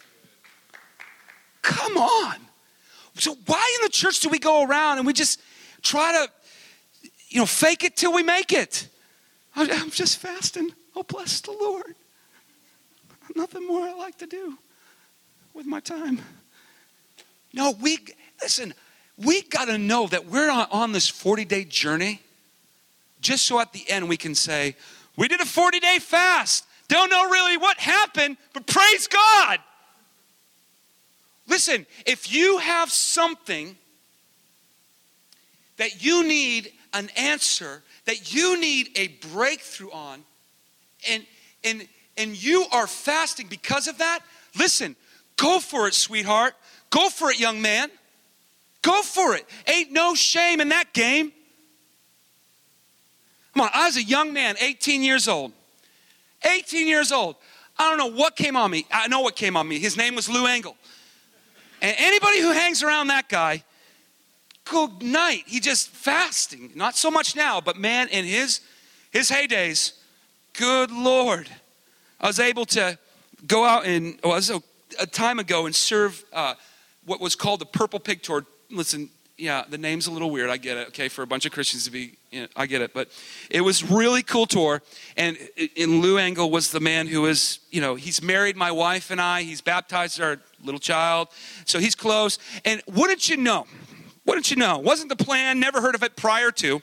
Come 1.62 1.96
on. 1.96 2.36
So, 3.14 3.36
why 3.46 3.76
in 3.78 3.86
the 3.86 3.90
church 3.90 4.20
do 4.20 4.28
we 4.28 4.38
go 4.38 4.64
around 4.64 4.98
and 4.98 5.06
we 5.06 5.14
just 5.14 5.40
try 5.80 6.12
to, 6.12 7.08
you 7.28 7.38
know, 7.38 7.46
fake 7.46 7.82
it 7.82 7.96
till 7.96 8.12
we 8.12 8.22
make 8.22 8.52
it? 8.52 8.86
I'm 9.56 9.90
just 9.90 10.18
fasting. 10.18 10.72
Oh, 10.94 11.02
bless 11.04 11.40
the 11.40 11.52
Lord. 11.52 11.94
Nothing 13.34 13.66
more 13.66 13.82
I 13.82 13.94
like 13.94 14.18
to 14.18 14.26
do 14.26 14.58
with 15.54 15.64
my 15.64 15.80
time. 15.80 16.20
No, 17.52 17.74
we, 17.80 17.98
listen, 18.42 18.74
we 19.24 19.42
got 19.42 19.66
to 19.66 19.78
know 19.78 20.06
that 20.08 20.26
we're 20.26 20.50
on 20.50 20.92
this 20.92 21.08
40 21.08 21.44
day 21.44 21.64
journey 21.64 22.20
just 23.20 23.44
so 23.44 23.60
at 23.60 23.72
the 23.72 23.88
end 23.88 24.08
we 24.08 24.16
can 24.16 24.34
say, 24.34 24.76
We 25.16 25.28
did 25.28 25.40
a 25.40 25.46
40 25.46 25.80
day 25.80 25.98
fast. 25.98 26.64
Don't 26.88 27.10
know 27.10 27.28
really 27.30 27.56
what 27.56 27.78
happened, 27.78 28.36
but 28.52 28.66
praise 28.66 29.06
God. 29.06 29.58
Listen, 31.46 31.86
if 32.06 32.32
you 32.32 32.58
have 32.58 32.90
something 32.90 33.76
that 35.76 36.04
you 36.04 36.26
need 36.26 36.72
an 36.92 37.10
answer, 37.16 37.82
that 38.06 38.34
you 38.34 38.60
need 38.60 38.90
a 38.96 39.08
breakthrough 39.32 39.90
on, 39.92 40.24
and, 41.08 41.24
and, 41.62 41.86
and 42.16 42.42
you 42.42 42.66
are 42.72 42.86
fasting 42.86 43.46
because 43.48 43.86
of 43.86 43.98
that, 43.98 44.20
listen, 44.58 44.96
go 45.36 45.60
for 45.60 45.86
it, 45.86 45.94
sweetheart. 45.94 46.54
Go 46.90 47.08
for 47.08 47.30
it, 47.30 47.38
young 47.38 47.62
man. 47.62 47.88
Go 48.82 49.02
for 49.02 49.34
it. 49.34 49.46
Ain't 49.66 49.92
no 49.92 50.14
shame 50.14 50.60
in 50.60 50.70
that 50.70 50.92
game. 50.92 51.32
Come 53.54 53.62
on, 53.62 53.70
I 53.74 53.86
was 53.86 53.96
a 53.96 54.02
young 54.02 54.32
man, 54.32 54.56
18 54.60 55.02
years 55.02 55.28
old. 55.28 55.52
18 56.44 56.86
years 56.86 57.12
old. 57.12 57.36
I 57.78 57.88
don't 57.88 57.98
know 57.98 58.18
what 58.18 58.36
came 58.36 58.56
on 58.56 58.70
me. 58.70 58.86
I 58.92 59.08
know 59.08 59.20
what 59.20 59.36
came 59.36 59.56
on 59.56 59.66
me. 59.66 59.78
His 59.78 59.96
name 59.96 60.14
was 60.14 60.28
Lou 60.28 60.46
Engle. 60.46 60.76
And 61.82 61.94
anybody 61.98 62.40
who 62.40 62.52
hangs 62.52 62.82
around 62.82 63.08
that 63.08 63.28
guy, 63.28 63.64
good 64.64 65.02
night. 65.02 65.44
He 65.46 65.60
just 65.60 65.88
fasting. 65.88 66.70
Not 66.74 66.96
so 66.96 67.10
much 67.10 67.34
now, 67.34 67.60
but 67.60 67.76
man, 67.76 68.08
in 68.08 68.24
his 68.24 68.60
his 69.10 69.30
heydays, 69.30 69.94
good 70.52 70.90
Lord. 70.90 71.48
I 72.20 72.26
was 72.26 72.38
able 72.38 72.66
to 72.66 72.98
go 73.46 73.64
out 73.64 73.86
and 73.86 74.18
well, 74.22 74.34
was 74.34 74.50
a, 74.50 74.62
a 75.00 75.06
time 75.06 75.38
ago 75.38 75.66
and 75.66 75.74
serve 75.74 76.24
uh, 76.32 76.54
what 77.06 77.20
was 77.20 77.34
called 77.34 77.60
the 77.60 77.66
Purple 77.66 77.98
Pig 77.98 78.22
Tour 78.22 78.44
listen, 78.70 79.10
yeah, 79.40 79.64
the 79.68 79.78
name's 79.78 80.06
a 80.06 80.10
little 80.10 80.30
weird. 80.30 80.50
I 80.50 80.58
get 80.58 80.76
it. 80.76 80.88
Okay, 80.88 81.08
for 81.08 81.22
a 81.22 81.26
bunch 81.26 81.46
of 81.46 81.52
Christians 81.52 81.84
to 81.86 81.90
be, 81.90 82.12
you 82.30 82.42
know, 82.42 82.48
I 82.54 82.66
get 82.66 82.82
it. 82.82 82.92
But 82.92 83.08
it 83.48 83.62
was 83.62 83.82
really 83.82 84.22
cool 84.22 84.46
tour. 84.46 84.82
And 85.16 85.36
in 85.74 86.00
Lou 86.00 86.18
Engle 86.18 86.50
was 86.50 86.70
the 86.70 86.80
man 86.80 87.06
who 87.06 87.22
was, 87.22 87.60
you 87.70 87.80
know, 87.80 87.94
he's 87.94 88.22
married 88.22 88.56
my 88.56 88.70
wife 88.70 89.10
and 89.10 89.20
I. 89.20 89.42
He's 89.42 89.60
baptized 89.60 90.20
our 90.20 90.38
little 90.62 90.80
child, 90.80 91.28
so 91.64 91.78
he's 91.78 91.94
close. 91.94 92.38
And 92.64 92.82
wouldn't 92.86 93.28
you 93.28 93.38
know? 93.38 93.66
Wouldn't 94.26 94.50
you 94.50 94.56
know? 94.56 94.78
Wasn't 94.78 95.08
the 95.08 95.16
plan? 95.16 95.58
Never 95.58 95.80
heard 95.80 95.94
of 95.94 96.02
it 96.02 96.16
prior 96.16 96.50
to. 96.52 96.82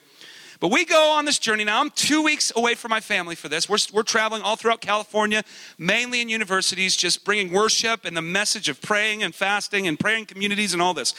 But 0.60 0.72
we 0.72 0.86
go 0.86 1.12
on 1.12 1.26
this 1.26 1.38
journey 1.38 1.64
now. 1.64 1.80
I'm 1.80 1.92
two 1.92 2.24
weeks 2.24 2.52
away 2.56 2.74
from 2.74 2.90
my 2.90 3.00
family 3.00 3.36
for 3.36 3.48
this. 3.48 3.70
We're, 3.70 3.78
we're 3.94 4.02
traveling 4.02 4.42
all 4.42 4.56
throughout 4.56 4.82
California, 4.82 5.44
mainly 5.78 6.20
in 6.20 6.30
universities, 6.30 6.96
just 6.96 7.24
bringing 7.24 7.54
worship 7.54 8.06
and 8.06 8.18
the 8.18 8.24
message 8.24 8.68
of 8.68 8.82
praying 8.82 9.22
and 9.22 9.36
fasting 9.36 9.88
and 9.88 10.00
praying 10.00 10.26
communities 10.26 10.74
and 10.74 10.82
all 10.82 10.96
this 10.96 11.14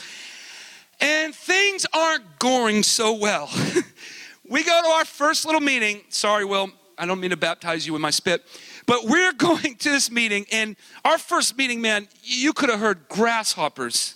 and 0.99 1.33
things 1.33 1.85
aren't 1.93 2.39
going 2.39 2.83
so 2.83 3.13
well. 3.13 3.49
we 4.49 4.63
go 4.63 4.81
to 4.81 4.89
our 4.89 5.05
first 5.05 5.45
little 5.45 5.61
meeting. 5.61 6.01
Sorry, 6.09 6.45
Will, 6.45 6.71
I 6.97 7.05
don't 7.05 7.19
mean 7.19 7.29
to 7.29 7.37
baptize 7.37 7.87
you 7.87 7.93
with 7.93 8.01
my 8.01 8.09
spit, 8.09 8.45
but 8.85 9.05
we're 9.05 9.33
going 9.37 9.75
to 9.75 9.89
this 9.89 10.11
meeting, 10.11 10.45
and 10.51 10.75
our 11.05 11.17
first 11.17 11.57
meeting, 11.57 11.81
man, 11.81 12.07
you 12.23 12.53
could 12.53 12.69
have 12.69 12.79
heard 12.79 13.07
grasshoppers. 13.07 14.15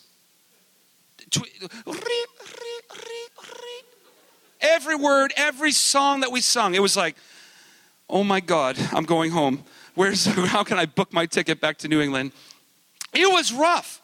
Every 4.62 4.96
word, 4.96 5.34
every 5.36 5.72
song 5.72 6.22
that 6.22 6.32
we 6.32 6.42
sung, 6.42 6.76
it 6.76 6.82
was 6.82 6.96
like, 6.96 7.16
oh 8.10 8.24
my 8.24 8.40
God, 8.40 8.78
I'm 8.92 9.06
going 9.06 9.32
home. 9.32 9.64
where's, 9.96 10.26
how 10.48 10.64
can 10.64 10.78
I 10.78 10.86
book 10.86 11.12
my 11.12 11.26
ticket 11.26 11.60
back 11.60 11.78
to 11.80 11.88
New 11.88 12.02
England? 12.02 12.32
It 13.14 13.32
was 13.32 13.52
rough. 13.52 14.02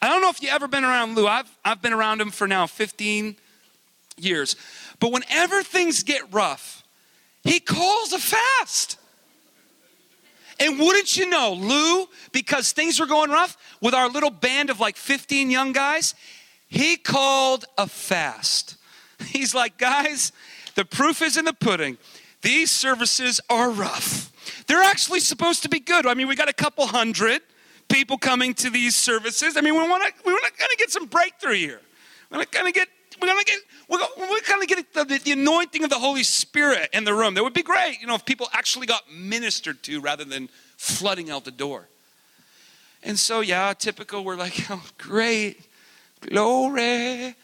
I 0.00 0.08
don't 0.08 0.20
know 0.20 0.28
if 0.28 0.42
you 0.42 0.48
ever 0.48 0.68
been 0.68 0.84
around 0.84 1.16
Lou. 1.16 1.26
I've, 1.26 1.50
I've 1.64 1.80
been 1.80 1.92
around 1.92 2.20
him 2.20 2.30
for 2.30 2.46
now 2.46 2.66
15 2.66 3.36
years. 4.18 4.56
But 5.00 5.12
whenever 5.12 5.62
things 5.62 6.02
get 6.02 6.22
rough, 6.32 6.84
he 7.44 7.60
calls 7.60 8.12
a 8.12 8.18
fast. 8.18 8.98
And 10.58 10.78
wouldn't 10.78 11.16
you 11.16 11.28
know, 11.28 11.52
Lou, 11.52 12.06
because 12.32 12.72
things 12.72 12.98
were 12.98 13.06
going 13.06 13.30
rough 13.30 13.56
with 13.80 13.94
our 13.94 14.08
little 14.08 14.30
band 14.30 14.70
of 14.70 14.80
like 14.80 14.96
15 14.96 15.50
young 15.50 15.72
guys, 15.72 16.14
he 16.68 16.96
called 16.96 17.66
a 17.76 17.86
fast. 17.86 18.76
He's 19.26 19.54
like, 19.54 19.78
guys, 19.78 20.32
the 20.74 20.84
proof 20.84 21.22
is 21.22 21.36
in 21.36 21.44
the 21.44 21.52
pudding. 21.52 21.98
These 22.42 22.70
services 22.70 23.40
are 23.50 23.70
rough. 23.70 24.32
They're 24.66 24.82
actually 24.82 25.20
supposed 25.20 25.62
to 25.62 25.68
be 25.68 25.80
good. 25.80 26.06
I 26.06 26.14
mean, 26.14 26.28
we 26.28 26.36
got 26.36 26.48
a 26.48 26.54
couple 26.54 26.86
hundred 26.86 27.42
people 27.88 28.18
coming 28.18 28.54
to 28.54 28.70
these 28.70 28.96
services. 28.96 29.56
I 29.56 29.60
mean, 29.60 29.74
we 29.74 29.88
want 29.88 30.02
to 30.04 30.12
we 30.24 30.32
want 30.32 30.44
to 30.44 30.52
kind 30.52 30.70
of 30.72 30.78
get 30.78 30.90
some 30.90 31.06
breakthrough 31.06 31.54
here. 31.54 31.80
We're 32.30 32.44
going 32.44 32.66
to 32.66 32.72
get 32.72 32.88
we're 33.20 33.28
going 33.28 33.44
to 33.44 33.44
get 33.44 33.60
we're, 33.88 33.98
we're 34.18 34.40
kind 34.40 34.62
of 34.62 34.68
get 34.68 34.92
the, 34.92 35.20
the 35.24 35.32
anointing 35.32 35.84
of 35.84 35.90
the 35.90 35.98
Holy 35.98 36.22
Spirit 36.22 36.90
in 36.92 37.04
the 37.04 37.14
room. 37.14 37.34
That 37.34 37.42
would 37.42 37.54
be 37.54 37.62
great, 37.62 38.00
you 38.00 38.06
know, 38.06 38.14
if 38.14 38.24
people 38.24 38.48
actually 38.52 38.86
got 38.86 39.02
ministered 39.10 39.82
to 39.84 40.00
rather 40.00 40.24
than 40.24 40.48
flooding 40.76 41.30
out 41.30 41.44
the 41.44 41.50
door. 41.50 41.88
And 43.02 43.18
so, 43.18 43.40
yeah, 43.40 43.72
typical. 43.72 44.24
We're 44.24 44.36
like, 44.36 44.66
oh, 44.70 44.82
great, 44.98 45.60
glory. 46.20 47.36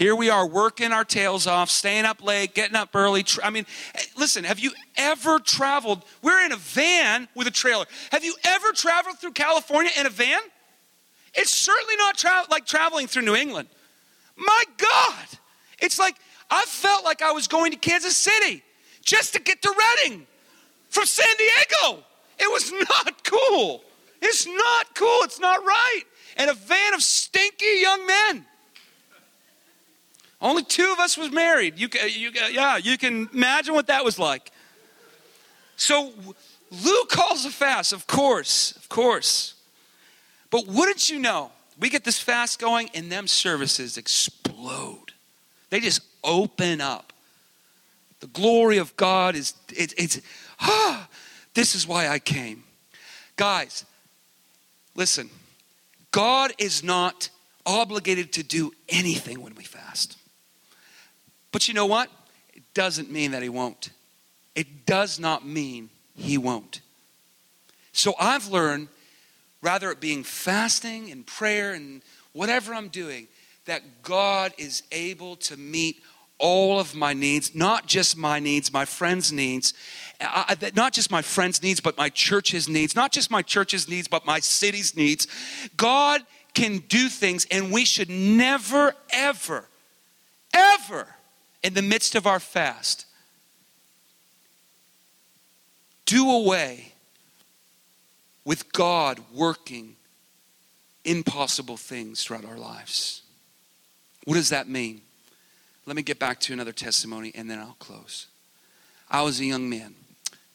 Here 0.00 0.16
we 0.16 0.30
are 0.30 0.46
working 0.46 0.92
our 0.92 1.04
tails 1.04 1.46
off, 1.46 1.68
staying 1.68 2.06
up 2.06 2.24
late, 2.24 2.54
getting 2.54 2.74
up 2.74 2.88
early. 2.94 3.22
I 3.44 3.50
mean, 3.50 3.66
eh, 3.94 4.00
listen, 4.16 4.44
have 4.44 4.58
you 4.58 4.72
ever 4.96 5.38
traveled? 5.38 6.02
We're 6.22 6.42
in 6.42 6.52
a 6.52 6.56
van 6.56 7.28
with 7.34 7.46
a 7.46 7.50
trailer. 7.50 7.84
Have 8.10 8.24
you 8.24 8.34
ever 8.46 8.72
traveled 8.72 9.18
through 9.18 9.32
California 9.32 9.90
in 9.98 10.06
a 10.06 10.08
van? 10.08 10.40
It's 11.34 11.50
certainly 11.50 11.96
not 11.96 12.16
tra- 12.16 12.46
like 12.50 12.64
traveling 12.64 13.08
through 13.08 13.24
New 13.24 13.34
England. 13.34 13.68
My 14.38 14.62
God, 14.78 15.26
it's 15.80 15.98
like 15.98 16.16
I 16.50 16.64
felt 16.64 17.04
like 17.04 17.20
I 17.20 17.32
was 17.32 17.46
going 17.46 17.70
to 17.72 17.76
Kansas 17.76 18.16
City 18.16 18.62
just 19.04 19.34
to 19.34 19.38
get 19.38 19.60
to 19.60 19.74
Redding 19.78 20.26
from 20.88 21.04
San 21.04 21.36
Diego. 21.36 22.02
It 22.38 22.50
was 22.50 22.72
not 22.88 23.22
cool. 23.22 23.84
It's 24.22 24.46
not 24.46 24.94
cool. 24.94 25.24
It's 25.24 25.40
not 25.40 25.62
right. 25.62 26.04
And 26.38 26.48
a 26.48 26.54
van 26.54 26.94
of 26.94 27.02
stinky 27.02 27.80
young 27.82 28.06
men. 28.06 28.46
Only 30.42 30.62
two 30.62 30.90
of 30.92 30.98
us 30.98 31.18
was 31.18 31.30
married. 31.30 31.78
You, 31.78 31.88
you, 32.08 32.30
yeah, 32.50 32.76
you 32.78 32.96
can 32.96 33.28
imagine 33.32 33.74
what 33.74 33.88
that 33.88 34.04
was 34.04 34.18
like. 34.18 34.50
So 35.76 36.12
Lou 36.70 37.04
calls 37.06 37.44
a 37.44 37.50
fast, 37.50 37.92
of 37.92 38.06
course, 38.06 38.72
of 38.76 38.88
course. 38.88 39.54
But 40.50 40.66
wouldn't 40.66 41.10
you 41.10 41.18
know, 41.18 41.52
we 41.78 41.90
get 41.90 42.04
this 42.04 42.18
fast 42.18 42.58
going 42.58 42.90
and 42.94 43.10
them 43.10 43.26
services 43.26 43.96
explode. 43.96 45.12
They 45.70 45.80
just 45.80 46.02
open 46.24 46.80
up. 46.80 47.12
The 48.20 48.26
glory 48.26 48.78
of 48.78 48.94
God 48.96 49.34
is, 49.34 49.54
it, 49.70 49.94
it's, 49.96 50.20
ah, 50.60 51.08
this 51.54 51.74
is 51.74 51.86
why 51.86 52.08
I 52.08 52.18
came. 52.18 52.64
Guys, 53.36 53.84
listen, 54.94 55.30
God 56.10 56.52
is 56.58 56.84
not 56.84 57.30
obligated 57.64 58.32
to 58.34 58.42
do 58.42 58.72
anything 58.88 59.40
when 59.40 59.54
we 59.54 59.64
fast. 59.64 60.18
But 61.52 61.68
you 61.68 61.74
know 61.74 61.86
what? 61.86 62.10
It 62.54 62.62
doesn't 62.74 63.10
mean 63.10 63.32
that 63.32 63.42
He 63.42 63.48
won't. 63.48 63.90
It 64.54 64.86
does 64.86 65.18
not 65.18 65.46
mean 65.46 65.90
He 66.14 66.38
won't. 66.38 66.80
So 67.92 68.14
I've 68.20 68.48
learned, 68.48 68.88
rather 69.62 69.90
it 69.90 70.00
being 70.00 70.22
fasting 70.22 71.10
and 71.10 71.26
prayer 71.26 71.72
and 71.72 72.02
whatever 72.32 72.74
I'm 72.74 72.88
doing, 72.88 73.28
that 73.66 74.02
God 74.02 74.52
is 74.58 74.82
able 74.92 75.36
to 75.36 75.56
meet 75.56 76.02
all 76.38 76.80
of 76.80 76.94
my 76.94 77.12
needs, 77.12 77.54
not 77.54 77.86
just 77.86 78.16
my 78.16 78.40
needs, 78.40 78.72
my 78.72 78.84
friends' 78.84 79.30
needs, 79.30 79.74
I, 80.20 80.56
not 80.74 80.92
just 80.92 81.10
my 81.10 81.22
friends' 81.22 81.62
needs, 81.62 81.80
but 81.80 81.96
my 81.98 82.08
church's 82.08 82.68
needs, 82.68 82.96
not 82.96 83.12
just 83.12 83.30
my 83.30 83.42
church's 83.42 83.88
needs, 83.88 84.08
but 84.08 84.24
my 84.24 84.40
city's 84.40 84.96
needs. 84.96 85.26
God 85.76 86.22
can 86.54 86.78
do 86.88 87.08
things, 87.08 87.46
and 87.50 87.70
we 87.70 87.84
should 87.84 88.08
never, 88.08 88.94
ever, 89.12 89.66
ever 90.54 91.06
in 91.62 91.74
the 91.74 91.82
midst 91.82 92.14
of 92.14 92.26
our 92.26 92.40
fast, 92.40 93.06
do 96.06 96.30
away 96.30 96.92
with 98.44 98.72
God 98.72 99.20
working 99.32 99.96
impossible 101.04 101.76
things 101.76 102.22
throughout 102.22 102.44
our 102.44 102.58
lives. 102.58 103.22
What 104.24 104.34
does 104.34 104.48
that 104.50 104.68
mean? 104.68 105.02
Let 105.86 105.96
me 105.96 106.02
get 106.02 106.18
back 106.18 106.40
to 106.40 106.52
another 106.52 106.72
testimony 106.72 107.32
and 107.34 107.50
then 107.50 107.58
I'll 107.58 107.76
close. 107.78 108.26
I 109.10 109.22
was 109.22 109.40
a 109.40 109.44
young 109.44 109.68
man, 109.68 109.94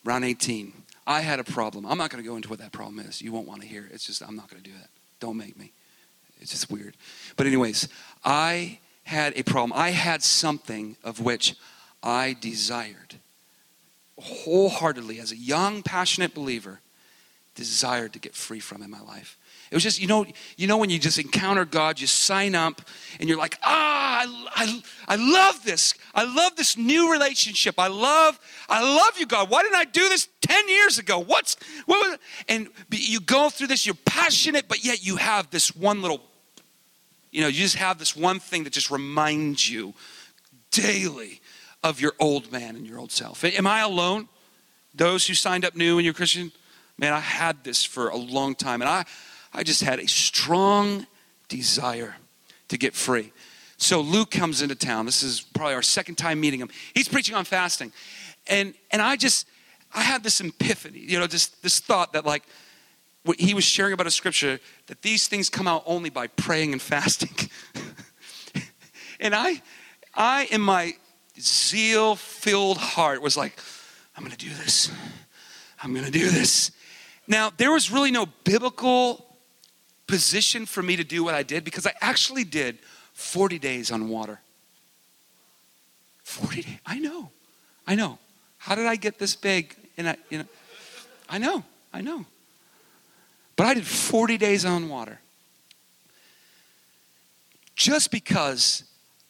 around 0.05 0.23
18. 0.23 0.73
I 1.07 1.21
had 1.21 1.39
a 1.39 1.43
problem. 1.43 1.85
I'm 1.85 1.97
not 1.97 2.09
going 2.09 2.23
to 2.23 2.27
go 2.27 2.35
into 2.35 2.49
what 2.49 2.59
that 2.59 2.71
problem 2.71 2.99
is. 2.99 3.21
You 3.21 3.31
won't 3.31 3.47
want 3.47 3.61
to 3.61 3.67
hear 3.67 3.85
it. 3.85 3.91
It's 3.91 4.05
just, 4.05 4.21
I'm 4.21 4.35
not 4.35 4.49
going 4.49 4.61
to 4.61 4.69
do 4.69 4.75
that. 4.77 4.89
Don't 5.19 5.37
make 5.37 5.57
me. 5.57 5.71
It's 6.41 6.51
just 6.51 6.71
weird. 6.71 6.95
But, 7.37 7.47
anyways, 7.47 7.87
I 8.23 8.79
had 9.05 9.37
a 9.37 9.43
problem. 9.43 9.71
I 9.73 9.91
had 9.91 10.21
something 10.23 10.97
of 11.03 11.19
which 11.19 11.55
I 12.03 12.35
desired 12.39 13.15
wholeheartedly 14.19 15.19
as 15.19 15.31
a 15.31 15.37
young, 15.37 15.83
passionate 15.83 16.33
believer, 16.33 16.79
desired 17.53 18.13
to 18.13 18.19
get 18.19 18.35
free 18.35 18.59
from 18.59 18.81
in 18.81 18.89
my 18.89 19.01
life. 19.01 19.37
It 19.71 19.75
was 19.75 19.83
just, 19.83 19.99
you 19.99 20.07
know, 20.07 20.25
you 20.57 20.67
know 20.67 20.77
when 20.77 20.89
you 20.89 20.99
just 20.99 21.17
encounter 21.17 21.65
God, 21.65 21.99
you 21.99 22.07
sign 22.07 22.53
up 22.53 22.81
and 23.19 23.27
you're 23.27 23.37
like, 23.37 23.57
ah, 23.63 24.25
I, 24.25 24.47
I, 24.55 24.83
I 25.07 25.15
love 25.15 25.63
this. 25.63 25.95
I 26.13 26.23
love 26.23 26.55
this 26.55 26.77
new 26.77 27.11
relationship. 27.11 27.75
I 27.77 27.87
love, 27.87 28.39
I 28.69 28.81
love 28.81 29.17
you, 29.19 29.25
God. 29.25 29.49
Why 29.49 29.63
didn't 29.63 29.75
I 29.75 29.85
do 29.85 30.07
this 30.07 30.27
10 30.41 30.69
years 30.69 30.97
ago? 30.97 31.19
What's, 31.19 31.57
what 31.85 32.07
was, 32.07 32.19
and 32.47 32.69
you 32.91 33.19
go 33.19 33.49
through 33.49 33.67
this, 33.67 33.85
you're 33.85 33.95
passionate, 34.05 34.67
but 34.67 34.85
yet 34.85 35.05
you 35.05 35.15
have 35.15 35.49
this 35.49 35.75
one 35.75 36.01
little 36.01 36.21
you 37.35 37.41
know, 37.41 37.47
you 37.47 37.63
just 37.63 37.75
have 37.75 37.99
this 37.99 38.15
one 38.15 38.39
thing 38.39 38.63
that 38.63 38.71
just 38.71 38.89
reminds 38.89 39.69
you 39.69 39.93
daily 40.71 41.41
of 41.83 41.99
your 41.99 42.13
old 42.17 42.49
man 42.49 42.77
and 42.77 42.87
your 42.87 42.97
old 42.97 43.11
self. 43.11 43.43
Am 43.43 43.67
I 43.67 43.81
alone? 43.81 44.29
Those 44.93 45.27
who 45.27 45.33
signed 45.33 45.65
up 45.65 45.75
new 45.75 45.97
and 45.97 46.05
you're 46.05 46.13
Christian? 46.13 46.53
Man, 46.97 47.11
I 47.11 47.19
had 47.19 47.61
this 47.65 47.83
for 47.83 48.07
a 48.07 48.15
long 48.15 48.55
time. 48.55 48.81
And 48.81 48.87
I, 48.87 49.03
I 49.53 49.63
just 49.63 49.81
had 49.81 49.99
a 49.99 50.07
strong 50.07 51.07
desire 51.49 52.15
to 52.69 52.77
get 52.77 52.93
free. 52.93 53.33
So 53.75 53.99
Lou 53.99 54.25
comes 54.25 54.61
into 54.61 54.75
town. 54.75 55.05
This 55.05 55.21
is 55.21 55.41
probably 55.41 55.73
our 55.73 55.81
second 55.81 56.15
time 56.15 56.39
meeting 56.39 56.61
him. 56.61 56.69
He's 56.93 57.09
preaching 57.09 57.35
on 57.35 57.43
fasting. 57.43 57.91
And 58.47 58.73
and 58.91 59.01
I 59.01 59.17
just 59.17 59.45
I 59.93 60.03
had 60.03 60.23
this 60.23 60.39
epiphany, 60.39 60.99
you 60.99 61.19
know, 61.19 61.27
just 61.27 61.61
this 61.61 61.81
thought 61.81 62.13
that 62.13 62.25
like 62.25 62.43
he 63.33 63.53
was 63.53 63.63
sharing 63.63 63.93
about 63.93 64.07
a 64.07 64.11
scripture 64.11 64.59
that 64.87 65.01
these 65.01 65.27
things 65.27 65.49
come 65.49 65.67
out 65.67 65.83
only 65.85 66.09
by 66.09 66.27
praying 66.27 66.73
and 66.73 66.81
fasting. 66.81 67.49
and 69.19 69.33
I, 69.33 69.61
I, 70.13 70.47
in 70.51 70.61
my 70.61 70.93
zeal 71.39 72.15
filled 72.15 72.77
heart, 72.77 73.21
was 73.21 73.35
like, 73.35 73.59
I'm 74.15 74.23
going 74.23 74.35
to 74.35 74.45
do 74.45 74.53
this. 74.53 74.91
I'm 75.81 75.93
going 75.93 76.05
to 76.05 76.11
do 76.11 76.29
this. 76.29 76.71
Now, 77.27 77.51
there 77.57 77.71
was 77.71 77.91
really 77.91 78.11
no 78.11 78.27
biblical 78.43 79.25
position 80.07 80.65
for 80.65 80.83
me 80.83 80.95
to 80.95 81.03
do 81.03 81.23
what 81.23 81.33
I 81.33 81.43
did 81.43 81.63
because 81.63 81.87
I 81.87 81.93
actually 82.01 82.43
did 82.43 82.77
40 83.13 83.57
days 83.59 83.91
on 83.91 84.07
water. 84.07 84.39
40 86.23 86.61
days. 86.61 86.77
I 86.85 86.99
know. 86.99 87.31
I 87.87 87.95
know. 87.95 88.19
How 88.57 88.75
did 88.75 88.85
I 88.85 88.95
get 88.95 89.17
this 89.17 89.35
big? 89.35 89.75
And 89.97 90.09
I, 90.09 90.17
you 90.29 90.39
know, 90.39 90.45
I 91.29 91.37
know. 91.39 91.63
I 91.93 92.01
know. 92.01 92.25
But 93.55 93.67
I 93.67 93.73
did 93.73 93.87
40 93.87 94.37
days 94.37 94.65
on 94.65 94.89
water. 94.89 95.19
Just 97.75 98.11
because 98.11 98.83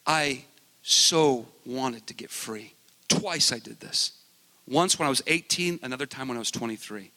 I 0.05 0.45
so 0.81 1.47
wanted 1.65 2.05
to 2.07 2.13
get 2.13 2.29
free. 2.29 2.73
Twice 3.07 3.51
I 3.51 3.59
did 3.59 3.79
this. 3.79 4.13
Once 4.67 4.97
when 4.97 5.05
I 5.05 5.09
was 5.09 5.21
18, 5.27 5.79
another 5.83 6.05
time 6.05 6.27
when 6.27 6.37
I 6.37 6.39
was 6.39 6.51
23. 6.51 7.11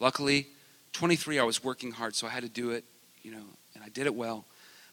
Luckily, 0.00 0.46
23 0.92 1.38
I 1.38 1.44
was 1.44 1.62
working 1.62 1.92
hard, 1.92 2.14
so 2.14 2.26
I 2.26 2.30
had 2.30 2.42
to 2.42 2.48
do 2.48 2.70
it, 2.70 2.84
you 3.22 3.30
know, 3.30 3.44
and 3.74 3.84
I 3.84 3.88
did 3.88 4.06
it 4.06 4.14
well. 4.14 4.44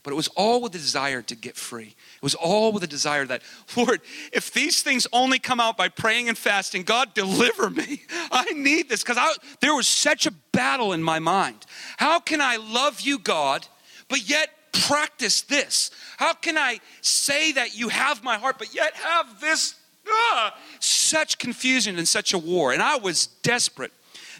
But 0.05 0.11
it 0.11 0.17
was 0.17 0.27
all 0.35 0.61
with 0.61 0.71
the 0.71 0.77
desire 0.77 1.23
to 1.23 1.35
get 1.35 1.55
free. 1.57 1.95
It 2.17 2.21
was 2.21 2.35
all 2.35 2.71
with 2.71 2.81
the 2.81 2.87
desire 2.87 3.25
that, 3.25 3.41
Lord, 3.75 4.01
if 4.31 4.53
these 4.53 4.83
things 4.83 5.07
only 5.11 5.39
come 5.39 5.59
out 5.59 5.77
by 5.77 5.89
praying 5.89 6.29
and 6.29 6.37
fasting, 6.37 6.83
God, 6.83 7.15
deliver 7.15 7.71
me. 7.71 8.03
I 8.31 8.45
need 8.53 8.87
this 8.87 9.01
because 9.01 9.17
there 9.61 9.73
was 9.73 9.87
such 9.87 10.27
a 10.27 10.31
battle 10.51 10.93
in 10.93 11.01
my 11.01 11.17
mind. 11.17 11.65
How 11.97 12.19
can 12.19 12.39
I 12.39 12.57
love 12.57 13.01
you, 13.01 13.17
God, 13.17 13.65
but 14.07 14.29
yet 14.29 14.49
practice 14.71 15.41
this? 15.41 15.89
How 16.17 16.33
can 16.33 16.55
I 16.55 16.81
say 17.01 17.53
that 17.53 17.75
you 17.75 17.89
have 17.89 18.23
my 18.23 18.37
heart, 18.37 18.59
but 18.59 18.75
yet 18.75 18.93
have 18.93 19.41
this? 19.41 19.73
Ah, 20.07 20.55
such 20.79 21.39
confusion 21.39 21.97
and 21.97 22.07
such 22.07 22.31
a 22.31 22.37
war. 22.37 22.73
And 22.73 22.81
I 22.83 22.97
was 22.97 23.25
desperate. 23.41 23.91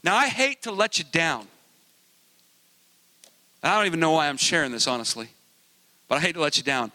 Now, 0.03 0.15
I 0.15 0.27
hate 0.27 0.61
to 0.61 0.71
let 0.71 0.99
you 0.99 1.05
down. 1.11 1.47
I 3.63 3.75
don't 3.75 3.87
even 3.87 3.99
know 3.99 4.11
why 4.11 4.27
I'm 4.27 4.37
sharing 4.37 4.71
this, 4.71 4.85
honestly, 4.85 5.29
but 6.07 6.17
I 6.17 6.21
hate 6.21 6.33
to 6.33 6.41
let 6.41 6.57
you 6.57 6.63
down. 6.63 6.91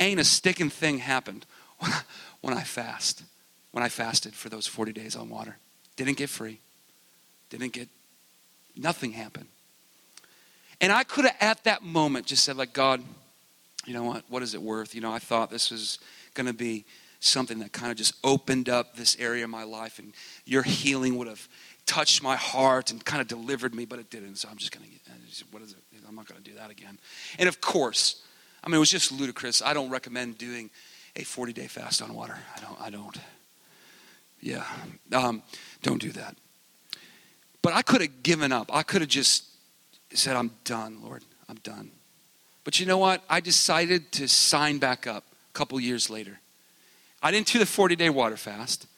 Ain't 0.00 0.20
a 0.20 0.24
sticking 0.24 0.70
thing 0.70 0.98
happened 0.98 1.46
when 2.40 2.54
I 2.54 2.62
fast, 2.62 3.22
when 3.72 3.82
I 3.82 3.88
fasted 3.88 4.34
for 4.34 4.48
those 4.48 4.66
40 4.66 4.92
days 4.92 5.16
on 5.16 5.28
water. 5.28 5.56
Didn't 5.96 6.16
get 6.16 6.28
free, 6.28 6.60
didn't 7.50 7.72
get, 7.72 7.88
nothing 8.76 9.12
happened. 9.12 9.46
And 10.80 10.92
I 10.92 11.04
could 11.04 11.24
have 11.24 11.36
at 11.40 11.64
that 11.64 11.82
moment 11.82 12.26
just 12.26 12.44
said, 12.44 12.56
like, 12.56 12.74
God, 12.74 13.02
you 13.86 13.94
know 13.94 14.04
what? 14.04 14.24
What 14.28 14.42
is 14.42 14.54
it 14.54 14.60
worth? 14.60 14.94
You 14.94 15.00
know, 15.00 15.12
I 15.12 15.18
thought 15.18 15.50
this 15.50 15.70
was 15.70 15.98
going 16.34 16.46
to 16.46 16.52
be 16.52 16.84
something 17.20 17.60
that 17.60 17.72
kind 17.72 17.90
of 17.90 17.96
just 17.96 18.14
opened 18.22 18.68
up 18.68 18.96
this 18.96 19.16
area 19.18 19.44
of 19.44 19.50
my 19.50 19.64
life, 19.64 19.98
and 19.98 20.12
your 20.44 20.62
healing 20.62 21.16
would 21.16 21.28
have 21.28 21.48
touched 21.86 22.22
my 22.22 22.36
heart 22.36 22.90
and 22.90 23.04
kind 23.04 23.22
of 23.22 23.28
delivered 23.28 23.74
me, 23.74 23.84
but 23.84 23.98
it 23.98 24.10
didn't. 24.10 24.36
So 24.36 24.48
I'm 24.50 24.58
just 24.58 24.72
going 24.72 24.84
to, 24.84 25.44
what 25.50 25.62
is 25.62 25.72
it? 25.72 25.78
I'm 26.06 26.14
not 26.14 26.26
going 26.26 26.42
to 26.42 26.50
do 26.50 26.56
that 26.56 26.70
again. 26.70 26.98
And 27.38 27.48
of 27.48 27.60
course, 27.60 28.22
I 28.66 28.68
mean, 28.68 28.76
it 28.76 28.80
was 28.80 28.90
just 28.90 29.12
ludicrous. 29.12 29.62
I 29.62 29.74
don't 29.74 29.90
recommend 29.90 30.38
doing 30.38 30.70
a 31.14 31.22
40 31.22 31.52
day 31.52 31.68
fast 31.68 32.02
on 32.02 32.12
water. 32.12 32.36
I 32.56 32.60
don't, 32.60 32.80
I 32.80 32.90
don't. 32.90 33.16
Yeah, 34.40 34.64
um, 35.12 35.42
don't 35.82 36.00
do 36.00 36.10
that. 36.12 36.36
But 37.62 37.74
I 37.74 37.82
could 37.82 38.00
have 38.00 38.24
given 38.24 38.50
up. 38.50 38.74
I 38.74 38.82
could 38.82 39.02
have 39.02 39.10
just 39.10 39.44
said, 40.12 40.36
I'm 40.36 40.50
done, 40.64 40.98
Lord. 41.02 41.22
I'm 41.48 41.56
done. 41.62 41.92
But 42.64 42.80
you 42.80 42.86
know 42.86 42.98
what? 42.98 43.22
I 43.30 43.38
decided 43.38 44.10
to 44.12 44.26
sign 44.26 44.78
back 44.78 45.06
up 45.06 45.22
a 45.50 45.52
couple 45.52 45.78
years 45.78 46.10
later. 46.10 46.40
I 47.22 47.30
didn't 47.30 47.46
do 47.46 47.60
the 47.60 47.66
40 47.66 47.94
day 47.94 48.10
water 48.10 48.36
fast, 48.36 48.88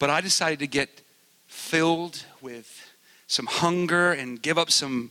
but 0.00 0.10
I 0.10 0.20
decided 0.20 0.58
to 0.58 0.66
get 0.66 1.02
filled 1.46 2.24
with 2.40 2.90
some 3.28 3.46
hunger 3.46 4.12
and 4.12 4.42
give 4.42 4.58
up 4.58 4.70
some 4.70 5.10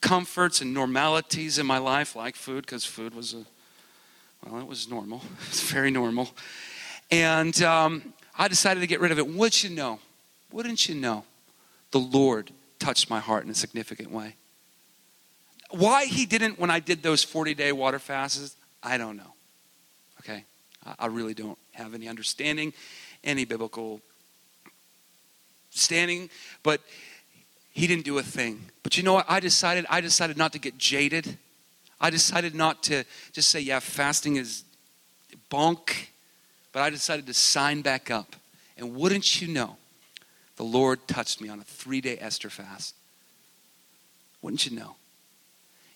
comforts 0.00 0.60
and 0.60 0.72
normalities 0.72 1.58
in 1.58 1.66
my 1.66 1.78
life, 1.78 2.16
like 2.16 2.36
food, 2.36 2.64
because 2.66 2.84
food 2.84 3.14
was 3.14 3.34
a, 3.34 3.44
well, 4.44 4.60
it 4.60 4.66
was 4.66 4.88
normal. 4.88 5.22
It's 5.48 5.70
very 5.70 5.90
normal. 5.90 6.30
And 7.10 7.60
um, 7.62 8.14
I 8.38 8.48
decided 8.48 8.80
to 8.80 8.86
get 8.86 9.00
rid 9.00 9.12
of 9.12 9.18
it. 9.18 9.26
Wouldn't 9.26 9.64
you 9.64 9.70
know? 9.70 10.00
Wouldn't 10.52 10.88
you 10.88 10.94
know? 10.94 11.24
The 11.90 12.00
Lord 12.00 12.50
touched 12.78 13.08
my 13.08 13.20
heart 13.20 13.44
in 13.44 13.50
a 13.50 13.54
significant 13.54 14.10
way. 14.10 14.36
Why 15.70 16.04
He 16.04 16.26
didn't 16.26 16.58
when 16.58 16.70
I 16.70 16.80
did 16.80 17.02
those 17.02 17.22
40 17.24 17.54
day 17.54 17.72
water 17.72 17.98
fasts, 17.98 18.56
I 18.82 18.98
don't 18.98 19.16
know. 19.16 19.32
Okay? 20.20 20.44
I 20.98 21.06
really 21.06 21.34
don't 21.34 21.58
have 21.72 21.94
any 21.94 22.08
understanding, 22.08 22.72
any 23.24 23.44
biblical 23.44 24.00
standing, 25.70 26.30
but 26.62 26.80
he 27.76 27.86
didn't 27.86 28.06
do 28.06 28.16
a 28.16 28.22
thing. 28.22 28.64
But 28.82 28.96
you 28.96 29.02
know 29.02 29.12
what? 29.12 29.26
I 29.28 29.38
decided 29.38 29.84
I 29.90 30.00
decided 30.00 30.38
not 30.38 30.54
to 30.54 30.58
get 30.58 30.78
jaded. 30.78 31.36
I 32.00 32.08
decided 32.08 32.54
not 32.54 32.82
to 32.84 33.04
just 33.32 33.50
say, 33.50 33.60
yeah, 33.60 33.80
fasting 33.80 34.36
is 34.36 34.64
bunk, 35.50 36.10
but 36.72 36.80
I 36.80 36.88
decided 36.88 37.26
to 37.26 37.34
sign 37.34 37.82
back 37.82 38.10
up. 38.10 38.34
And 38.78 38.94
wouldn't 38.94 39.42
you 39.42 39.48
know, 39.48 39.76
the 40.56 40.62
Lord 40.62 41.06
touched 41.06 41.42
me 41.42 41.50
on 41.50 41.60
a 41.60 41.64
three 41.64 42.00
day 42.00 42.16
Esther 42.18 42.48
fast. 42.48 42.94
Wouldn't 44.40 44.64
you 44.64 44.74
know? 44.74 44.96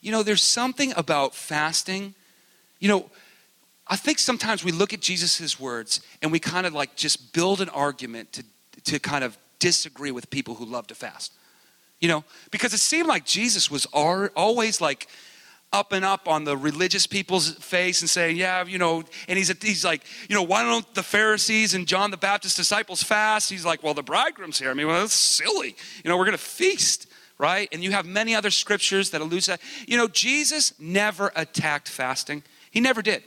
You 0.02 0.12
know, 0.12 0.22
there's 0.22 0.42
something 0.42 0.92
about 0.98 1.34
fasting. 1.34 2.14
You 2.78 2.88
know, 2.88 3.10
I 3.86 3.96
think 3.96 4.18
sometimes 4.18 4.62
we 4.62 4.70
look 4.70 4.92
at 4.92 5.00
Jesus' 5.00 5.58
words 5.58 6.02
and 6.20 6.30
we 6.30 6.40
kind 6.40 6.66
of 6.66 6.74
like 6.74 6.94
just 6.94 7.32
build 7.32 7.62
an 7.62 7.70
argument 7.70 8.34
to, 8.34 8.44
to 8.84 8.98
kind 8.98 9.24
of 9.24 9.38
disagree 9.58 10.10
with 10.10 10.28
people 10.28 10.56
who 10.56 10.66
love 10.66 10.86
to 10.88 10.94
fast. 10.94 11.32
You 12.00 12.08
know, 12.08 12.24
because 12.50 12.72
it 12.72 12.78
seemed 12.78 13.08
like 13.08 13.24
Jesus 13.24 13.70
was 13.70 13.86
always 13.86 14.80
like 14.80 15.06
up 15.72 15.92
and 15.92 16.04
up 16.04 16.26
on 16.26 16.44
the 16.44 16.56
religious 16.56 17.06
people's 17.06 17.52
face 17.54 18.00
and 18.00 18.10
saying, 18.10 18.36
yeah, 18.36 18.64
you 18.64 18.78
know, 18.78 19.04
and 19.28 19.38
he's, 19.38 19.56
he's 19.62 19.84
like, 19.84 20.02
you 20.28 20.34
know, 20.34 20.42
why 20.42 20.62
don't 20.62 20.94
the 20.94 21.02
Pharisees 21.02 21.74
and 21.74 21.86
John 21.86 22.10
the 22.10 22.16
Baptist 22.16 22.56
disciples 22.56 23.02
fast? 23.02 23.50
He's 23.50 23.64
like, 23.64 23.82
well, 23.82 23.94
the 23.94 24.02
bridegroom's 24.02 24.58
here. 24.58 24.70
I 24.70 24.74
mean, 24.74 24.88
well, 24.88 25.00
that's 25.00 25.12
silly. 25.12 25.76
You 26.02 26.08
know, 26.08 26.16
we're 26.16 26.24
going 26.24 26.36
to 26.36 26.42
feast, 26.42 27.06
right? 27.38 27.68
And 27.70 27.84
you 27.84 27.92
have 27.92 28.04
many 28.04 28.34
other 28.34 28.50
scriptures 28.50 29.10
that 29.10 29.20
allude 29.20 29.42
to 29.42 29.52
that. 29.52 29.60
You 29.86 29.96
know, 29.96 30.08
Jesus 30.08 30.74
never 30.80 31.30
attacked 31.36 31.88
fasting. 31.88 32.42
He 32.72 32.80
never 32.80 33.02
did. 33.02 33.22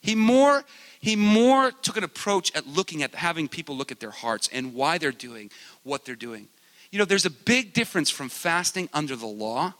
He 0.00 0.14
more, 0.14 0.64
he 1.00 1.14
more 1.14 1.72
took 1.72 1.98
an 1.98 2.04
approach 2.04 2.54
at 2.54 2.66
looking 2.66 3.02
at 3.02 3.14
having 3.14 3.48
people 3.48 3.76
look 3.76 3.92
at 3.92 4.00
their 4.00 4.12
hearts 4.12 4.48
and 4.50 4.72
why 4.72 4.96
they're 4.96 5.12
doing 5.12 5.50
what 5.82 6.06
they're 6.06 6.14
doing. 6.14 6.48
You 6.96 7.00
know, 7.00 7.04
there's 7.04 7.26
a 7.26 7.30
big 7.30 7.74
difference 7.74 8.08
from 8.08 8.30
fasting 8.30 8.88
under 8.94 9.16
the 9.16 9.26
law, 9.26 9.74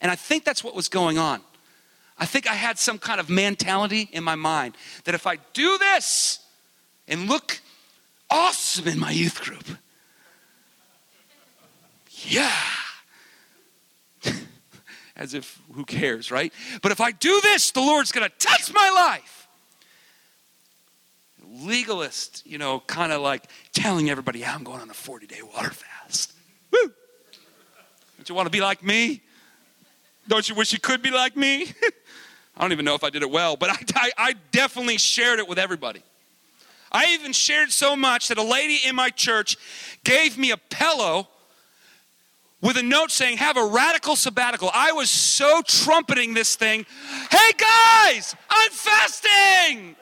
and 0.00 0.10
I 0.10 0.14
think 0.14 0.42
that's 0.42 0.64
what 0.64 0.74
was 0.74 0.88
going 0.88 1.18
on. 1.18 1.42
I 2.16 2.24
think 2.24 2.48
I 2.48 2.54
had 2.54 2.78
some 2.78 2.98
kind 2.98 3.20
of 3.20 3.28
mentality 3.28 4.08
in 4.10 4.24
my 4.24 4.36
mind 4.36 4.74
that 5.04 5.14
if 5.14 5.26
I 5.26 5.36
do 5.52 5.76
this 5.76 6.38
and 7.08 7.28
look 7.28 7.60
awesome 8.30 8.88
in 8.88 8.98
my 8.98 9.10
youth 9.10 9.38
group, 9.42 9.66
yeah. 12.22 12.50
As 15.14 15.34
if 15.34 15.60
who 15.74 15.84
cares, 15.84 16.30
right? 16.30 16.54
But 16.80 16.90
if 16.90 17.02
I 17.02 17.10
do 17.10 17.38
this, 17.42 17.70
the 17.70 17.82
Lord's 17.82 18.12
gonna 18.12 18.30
touch 18.38 18.72
my 18.72 18.88
life. 18.88 19.46
Legalist, 21.46 22.46
you 22.46 22.56
know, 22.56 22.80
kind 22.80 23.12
of 23.12 23.20
like 23.20 23.44
telling 23.74 24.08
everybody, 24.08 24.38
yeah, 24.38 24.54
I'm 24.54 24.64
going 24.64 24.80
on 24.80 24.88
a 24.88 24.94
40 24.94 25.26
day 25.26 25.42
water 25.42 25.68
fast. 25.68 25.95
Don't 28.26 28.30
you 28.30 28.34
want 28.38 28.46
to 28.46 28.50
be 28.50 28.60
like 28.60 28.82
me? 28.82 29.20
Don't 30.26 30.48
you 30.48 30.56
wish 30.56 30.72
you 30.72 30.80
could 30.80 31.00
be 31.00 31.12
like 31.12 31.36
me? 31.36 31.66
I 32.56 32.60
don't 32.60 32.72
even 32.72 32.84
know 32.84 32.96
if 32.96 33.04
I 33.04 33.10
did 33.10 33.22
it 33.22 33.30
well, 33.30 33.56
but 33.56 33.70
I, 33.70 33.78
I, 33.94 34.10
I, 34.18 34.34
definitely 34.50 34.98
shared 34.98 35.38
it 35.38 35.46
with 35.46 35.60
everybody. 35.60 36.02
I 36.90 37.12
even 37.14 37.32
shared 37.32 37.70
so 37.70 37.94
much 37.94 38.26
that 38.26 38.36
a 38.36 38.42
lady 38.42 38.80
in 38.84 38.96
my 38.96 39.10
church 39.10 39.56
gave 40.02 40.36
me 40.36 40.50
a 40.50 40.56
pillow 40.56 41.28
with 42.60 42.76
a 42.76 42.82
note 42.82 43.12
saying, 43.12 43.36
Have 43.36 43.56
a 43.56 43.64
radical 43.64 44.16
sabbatical. 44.16 44.72
I 44.74 44.90
was 44.90 45.08
so 45.08 45.62
trumpeting 45.64 46.34
this 46.34 46.56
thing. 46.56 46.84
Hey 47.30 47.52
guys, 47.56 48.34
I'm 48.50 48.72
fasting. 48.72 49.94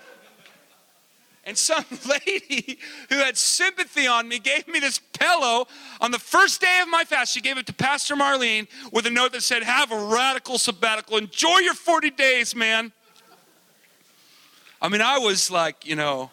And 1.45 1.59
some 1.59 1.85
lady 2.09 2.79
who 3.11 3.17
had 3.17 3.37
sympathy 3.37 4.07
on 4.07 4.29
me 4.29 4.39
gave 4.39 4.67
me 4.67 4.79
this 4.79 4.99
pillow 5.19 5.67
on 6.01 6.11
the 6.11 6.19
first 6.19 6.61
day 6.61 6.81
of 6.83 6.89
my 6.89 7.05
fast. 7.05 7.33
She 7.33 7.41
gave 7.41 7.59
it 7.59 7.67
to 7.67 7.73
Pastor 7.73 8.15
Marlene 8.15 8.67
with 8.93 9.07
a 9.07 9.11
note 9.11 9.33
that 9.33 9.43
said, 9.43 9.63
Have 9.63 9.93
a 9.93 10.07
radical 10.07 10.59
sabbatical. 10.59 11.17
Enjoy 11.17 11.59
your 11.59 11.75
40 11.75 12.11
days, 12.11 12.55
man. 12.55 12.93
I 14.83 14.89
mean, 14.89 15.01
I 15.01 15.19
was 15.19 15.51
like, 15.51 15.87
you 15.87 15.97
know, 15.97 16.31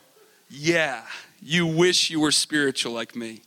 yeah, 0.49 1.03
you 1.41 1.65
wish 1.65 2.09
you 2.09 2.19
were 2.19 2.31
spiritual 2.31 2.91
like 2.91 3.15
me. 3.15 3.41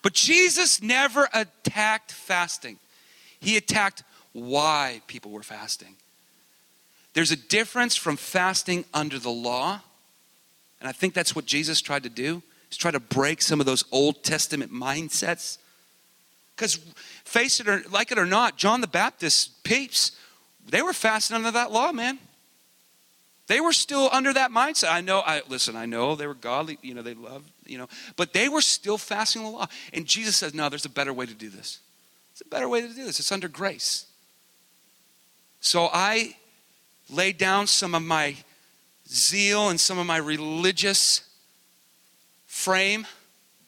But 0.00 0.14
Jesus 0.14 0.80
never 0.80 1.28
attacked 1.34 2.12
fasting, 2.12 2.78
he 3.40 3.56
attacked 3.56 4.02
why 4.32 5.02
people 5.06 5.30
were 5.30 5.42
fasting. 5.42 5.96
There's 7.12 7.30
a 7.30 7.36
difference 7.36 7.96
from 7.96 8.16
fasting 8.16 8.84
under 8.92 9.18
the 9.18 9.30
law 9.30 9.80
and 10.80 10.88
I 10.88 10.92
think 10.92 11.14
that's 11.14 11.34
what 11.34 11.46
Jesus 11.46 11.80
tried 11.80 12.02
to 12.02 12.08
do. 12.08 12.42
He's 12.76 12.82
try 12.82 12.90
to 12.90 13.00
break 13.00 13.40
some 13.40 13.58
of 13.58 13.64
those 13.64 13.84
Old 13.90 14.22
Testament 14.22 14.70
mindsets. 14.70 15.56
Because 16.54 16.74
face 17.24 17.58
it 17.58 17.68
or 17.68 17.82
like 17.90 18.12
it 18.12 18.18
or 18.18 18.26
not, 18.26 18.58
John 18.58 18.82
the 18.82 18.86
Baptist 18.86 19.64
peeps, 19.64 20.12
they 20.68 20.82
were 20.82 20.92
fasting 20.92 21.36
under 21.36 21.50
that 21.52 21.72
law, 21.72 21.90
man. 21.90 22.18
They 23.46 23.62
were 23.62 23.72
still 23.72 24.10
under 24.12 24.30
that 24.34 24.50
mindset. 24.50 24.92
I 24.92 25.00
know, 25.00 25.20
I 25.20 25.40
listen, 25.48 25.74
I 25.74 25.86
know 25.86 26.16
they 26.16 26.26
were 26.26 26.34
godly, 26.34 26.78
you 26.82 26.92
know, 26.92 27.00
they 27.00 27.14
loved, 27.14 27.50
you 27.64 27.78
know, 27.78 27.88
but 28.16 28.34
they 28.34 28.50
were 28.50 28.60
still 28.60 28.98
fasting 28.98 29.44
the 29.44 29.48
law. 29.48 29.68
And 29.94 30.04
Jesus 30.04 30.36
says, 30.36 30.52
No, 30.52 30.68
there's 30.68 30.84
a 30.84 30.90
better 30.90 31.14
way 31.14 31.24
to 31.24 31.34
do 31.34 31.48
this. 31.48 31.78
It's 32.32 32.42
a 32.42 32.48
better 32.48 32.68
way 32.68 32.82
to 32.82 32.88
do 32.88 33.06
this. 33.06 33.18
It's 33.20 33.32
under 33.32 33.48
grace. 33.48 34.04
So 35.60 35.88
I 35.90 36.36
laid 37.08 37.38
down 37.38 37.68
some 37.68 37.94
of 37.94 38.02
my 38.02 38.36
zeal 39.08 39.70
and 39.70 39.80
some 39.80 39.96
of 39.98 40.06
my 40.06 40.18
religious 40.18 41.22
frame 42.46 43.06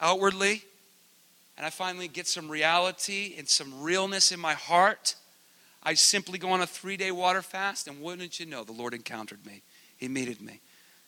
outwardly, 0.00 0.62
and 1.56 1.66
I 1.66 1.70
finally 1.70 2.08
get 2.08 2.26
some 2.26 2.48
reality 2.48 3.34
and 3.36 3.48
some 3.48 3.82
realness 3.82 4.32
in 4.32 4.40
my 4.40 4.54
heart, 4.54 5.16
I 5.82 5.94
simply 5.94 6.38
go 6.38 6.50
on 6.50 6.60
a 6.60 6.66
three 6.66 6.96
day 6.96 7.10
water 7.10 7.42
fast, 7.42 7.88
and 7.88 8.00
wouldn't 8.00 8.38
you 8.38 8.46
know, 8.46 8.64
the 8.64 8.72
Lord 8.72 8.94
encountered 8.94 9.44
me. 9.46 9.62
He 9.96 10.08
meted 10.08 10.40
me. 10.40 10.60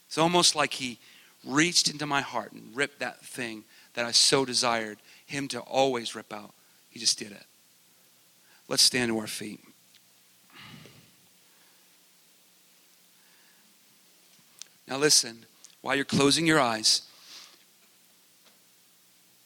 It's 0.06 0.18
almost 0.18 0.56
like 0.56 0.74
He 0.74 0.98
reached 1.46 1.88
into 1.88 2.06
my 2.06 2.20
heart 2.20 2.52
and 2.52 2.74
ripped 2.74 3.00
that 3.00 3.24
thing 3.24 3.64
that 3.94 4.04
I 4.04 4.12
so 4.12 4.44
desired 4.44 4.98
Him 5.26 5.48
to 5.48 5.60
always 5.60 6.14
rip 6.14 6.32
out. 6.32 6.52
He 6.90 6.98
just 6.98 7.18
did 7.18 7.32
it. 7.32 7.44
Let's 8.68 8.82
stand 8.82 9.10
to 9.10 9.18
our 9.18 9.26
feet. 9.26 9.60
Now, 14.86 14.96
listen, 14.96 15.44
while 15.82 15.94
you're 15.94 16.04
closing 16.04 16.46
your 16.46 16.58
eyes, 16.58 17.02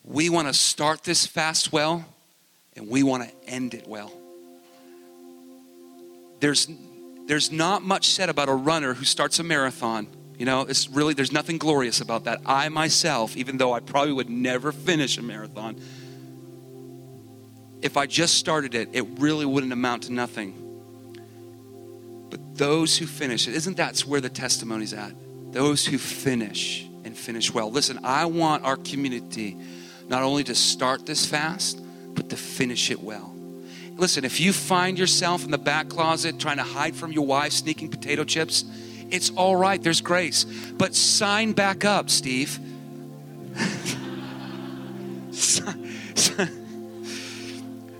We 0.04 0.28
want 0.28 0.48
to 0.48 0.54
start 0.54 1.02
this 1.02 1.26
fast 1.26 1.72
well, 1.72 2.04
and 2.76 2.88
we 2.88 3.02
want 3.02 3.22
to 3.22 3.48
end 3.48 3.72
it 3.72 3.88
well. 3.88 4.12
There's, 6.40 6.68
there's 7.26 7.50
not 7.50 7.82
much 7.82 8.10
said 8.10 8.28
about 8.28 8.50
a 8.50 8.54
runner 8.54 8.92
who 8.92 9.06
starts 9.06 9.38
a 9.38 9.42
marathon. 9.42 10.06
You 10.38 10.44
know, 10.44 10.62
it's 10.62 10.90
really, 10.90 11.14
there's 11.14 11.32
nothing 11.32 11.56
glorious 11.56 12.02
about 12.02 12.24
that. 12.24 12.40
I 12.44 12.68
myself, 12.68 13.34
even 13.36 13.56
though 13.56 13.72
I 13.72 13.80
probably 13.80 14.12
would 14.12 14.28
never 14.28 14.72
finish 14.72 15.16
a 15.16 15.22
marathon, 15.22 15.80
if 17.80 17.96
I 17.96 18.04
just 18.06 18.34
started 18.34 18.74
it, 18.74 18.90
it 18.92 19.06
really 19.18 19.46
wouldn't 19.46 19.72
amount 19.72 20.04
to 20.04 20.12
nothing. 20.12 20.60
But 22.28 22.56
those 22.58 22.98
who 22.98 23.06
finish 23.06 23.48
isn't 23.48 23.78
that 23.78 24.00
where 24.00 24.20
the 24.20 24.28
testimony's 24.28 24.92
at? 24.92 25.12
Those 25.52 25.86
who 25.86 25.96
finish 25.96 26.86
and 27.04 27.16
finish 27.16 27.54
well. 27.54 27.70
Listen, 27.70 28.00
I 28.02 28.26
want 28.26 28.64
our 28.64 28.76
community 28.76 29.56
not 30.08 30.22
only 30.22 30.44
to 30.44 30.54
start 30.54 31.06
this 31.06 31.26
fast, 31.26 31.80
but 32.14 32.30
to 32.30 32.36
finish 32.36 32.90
it 32.90 33.02
well. 33.02 33.34
Listen, 33.96 34.24
if 34.24 34.40
you 34.40 34.52
find 34.52 34.98
yourself 34.98 35.44
in 35.44 35.50
the 35.50 35.58
back 35.58 35.88
closet 35.88 36.38
trying 36.38 36.56
to 36.56 36.64
hide 36.64 36.96
from 36.96 37.12
your 37.12 37.26
wife 37.26 37.52
sneaking 37.52 37.88
potato 37.88 38.24
chips, 38.24 38.64
it's 39.10 39.30
all 39.30 39.54
right. 39.54 39.80
There's 39.80 40.00
grace. 40.00 40.44
But 40.44 40.94
sign 40.94 41.52
back 41.52 41.84
up, 41.84 42.10
Steve. 42.10 42.58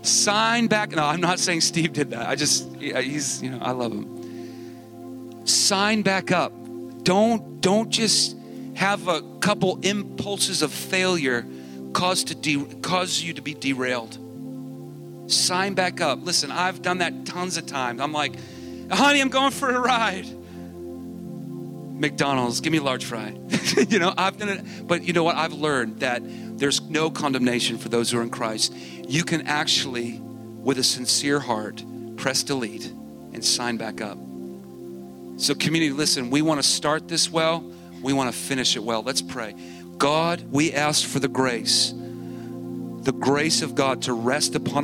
sign 0.01 0.67
back. 0.67 0.91
No, 0.91 1.05
I'm 1.05 1.21
not 1.21 1.39
saying 1.39 1.61
Steve 1.61 1.93
did 1.93 2.09
that. 2.09 2.27
I 2.27 2.35
just, 2.35 2.75
he's, 2.75 3.41
you 3.41 3.51
know, 3.51 3.59
I 3.61 3.71
love 3.71 3.93
him. 3.93 5.45
Sign 5.45 6.01
back 6.01 6.31
up. 6.31 6.51
Don't, 7.03 7.61
don't 7.61 7.89
just 7.89 8.35
have 8.73 9.07
a 9.07 9.21
couple 9.39 9.79
impulses 9.81 10.61
of 10.61 10.73
failure 10.73 11.45
cause 11.95 12.25
to 12.25 12.35
de- 12.35 12.65
cause 12.81 13.21
you 13.21 13.33
to 13.33 13.41
be 13.41 13.53
derailed. 13.53 14.19
Sign 15.31 15.73
back 15.73 16.01
up. 16.01 16.23
Listen, 16.23 16.51
I've 16.51 16.81
done 16.81 16.99
that 16.99 17.25
tons 17.25 17.55
of 17.57 17.65
times. 17.65 18.01
I'm 18.01 18.11
like, 18.11 18.35
honey, 18.91 19.21
I'm 19.21 19.29
going 19.29 19.51
for 19.51 19.69
a 19.69 19.79
ride. 19.79 20.27
McDonald's, 21.97 22.59
give 22.59 22.73
me 22.73 22.79
a 22.79 22.83
large 22.83 23.05
fry. 23.05 23.33
you 23.87 23.97
know, 23.97 24.13
I've 24.17 24.37
done 24.37 24.49
it, 24.49 24.65
but 24.85 25.03
you 25.03 25.13
know 25.13 25.23
what? 25.23 25.37
I've 25.37 25.53
learned 25.53 26.01
that 26.01 26.21
there's 26.59 26.81
no 26.81 27.09
condemnation 27.09 27.77
for 27.77 27.87
those 27.87 28.11
who 28.11 28.19
are 28.19 28.23
in 28.23 28.29
Christ. 28.29 28.73
You 29.07 29.23
can 29.23 29.47
actually, 29.47 30.19
with 30.19 30.77
a 30.77 30.83
sincere 30.83 31.39
heart, 31.39 31.81
press 32.17 32.43
delete 32.43 32.87
and 33.33 33.43
sign 33.43 33.77
back 33.77 34.01
up. 34.01 34.17
So, 35.37 35.55
community, 35.55 35.93
listen, 35.93 36.29
we 36.29 36.41
want 36.41 36.61
to 36.61 36.67
start 36.67 37.07
this 37.07 37.31
well, 37.31 37.63
we 38.01 38.11
want 38.11 38.31
to 38.31 38.37
finish 38.37 38.75
it 38.75 38.83
well. 38.83 39.01
Let's 39.01 39.21
pray. 39.21 39.55
God, 39.97 40.43
we 40.51 40.73
ask 40.73 41.07
for 41.07 41.19
the 41.19 41.27
grace, 41.27 41.91
the 41.91 43.13
grace 43.13 43.61
of 43.61 43.75
God 43.75 44.03
to 44.03 44.13
rest 44.13 44.55
upon 44.55 44.73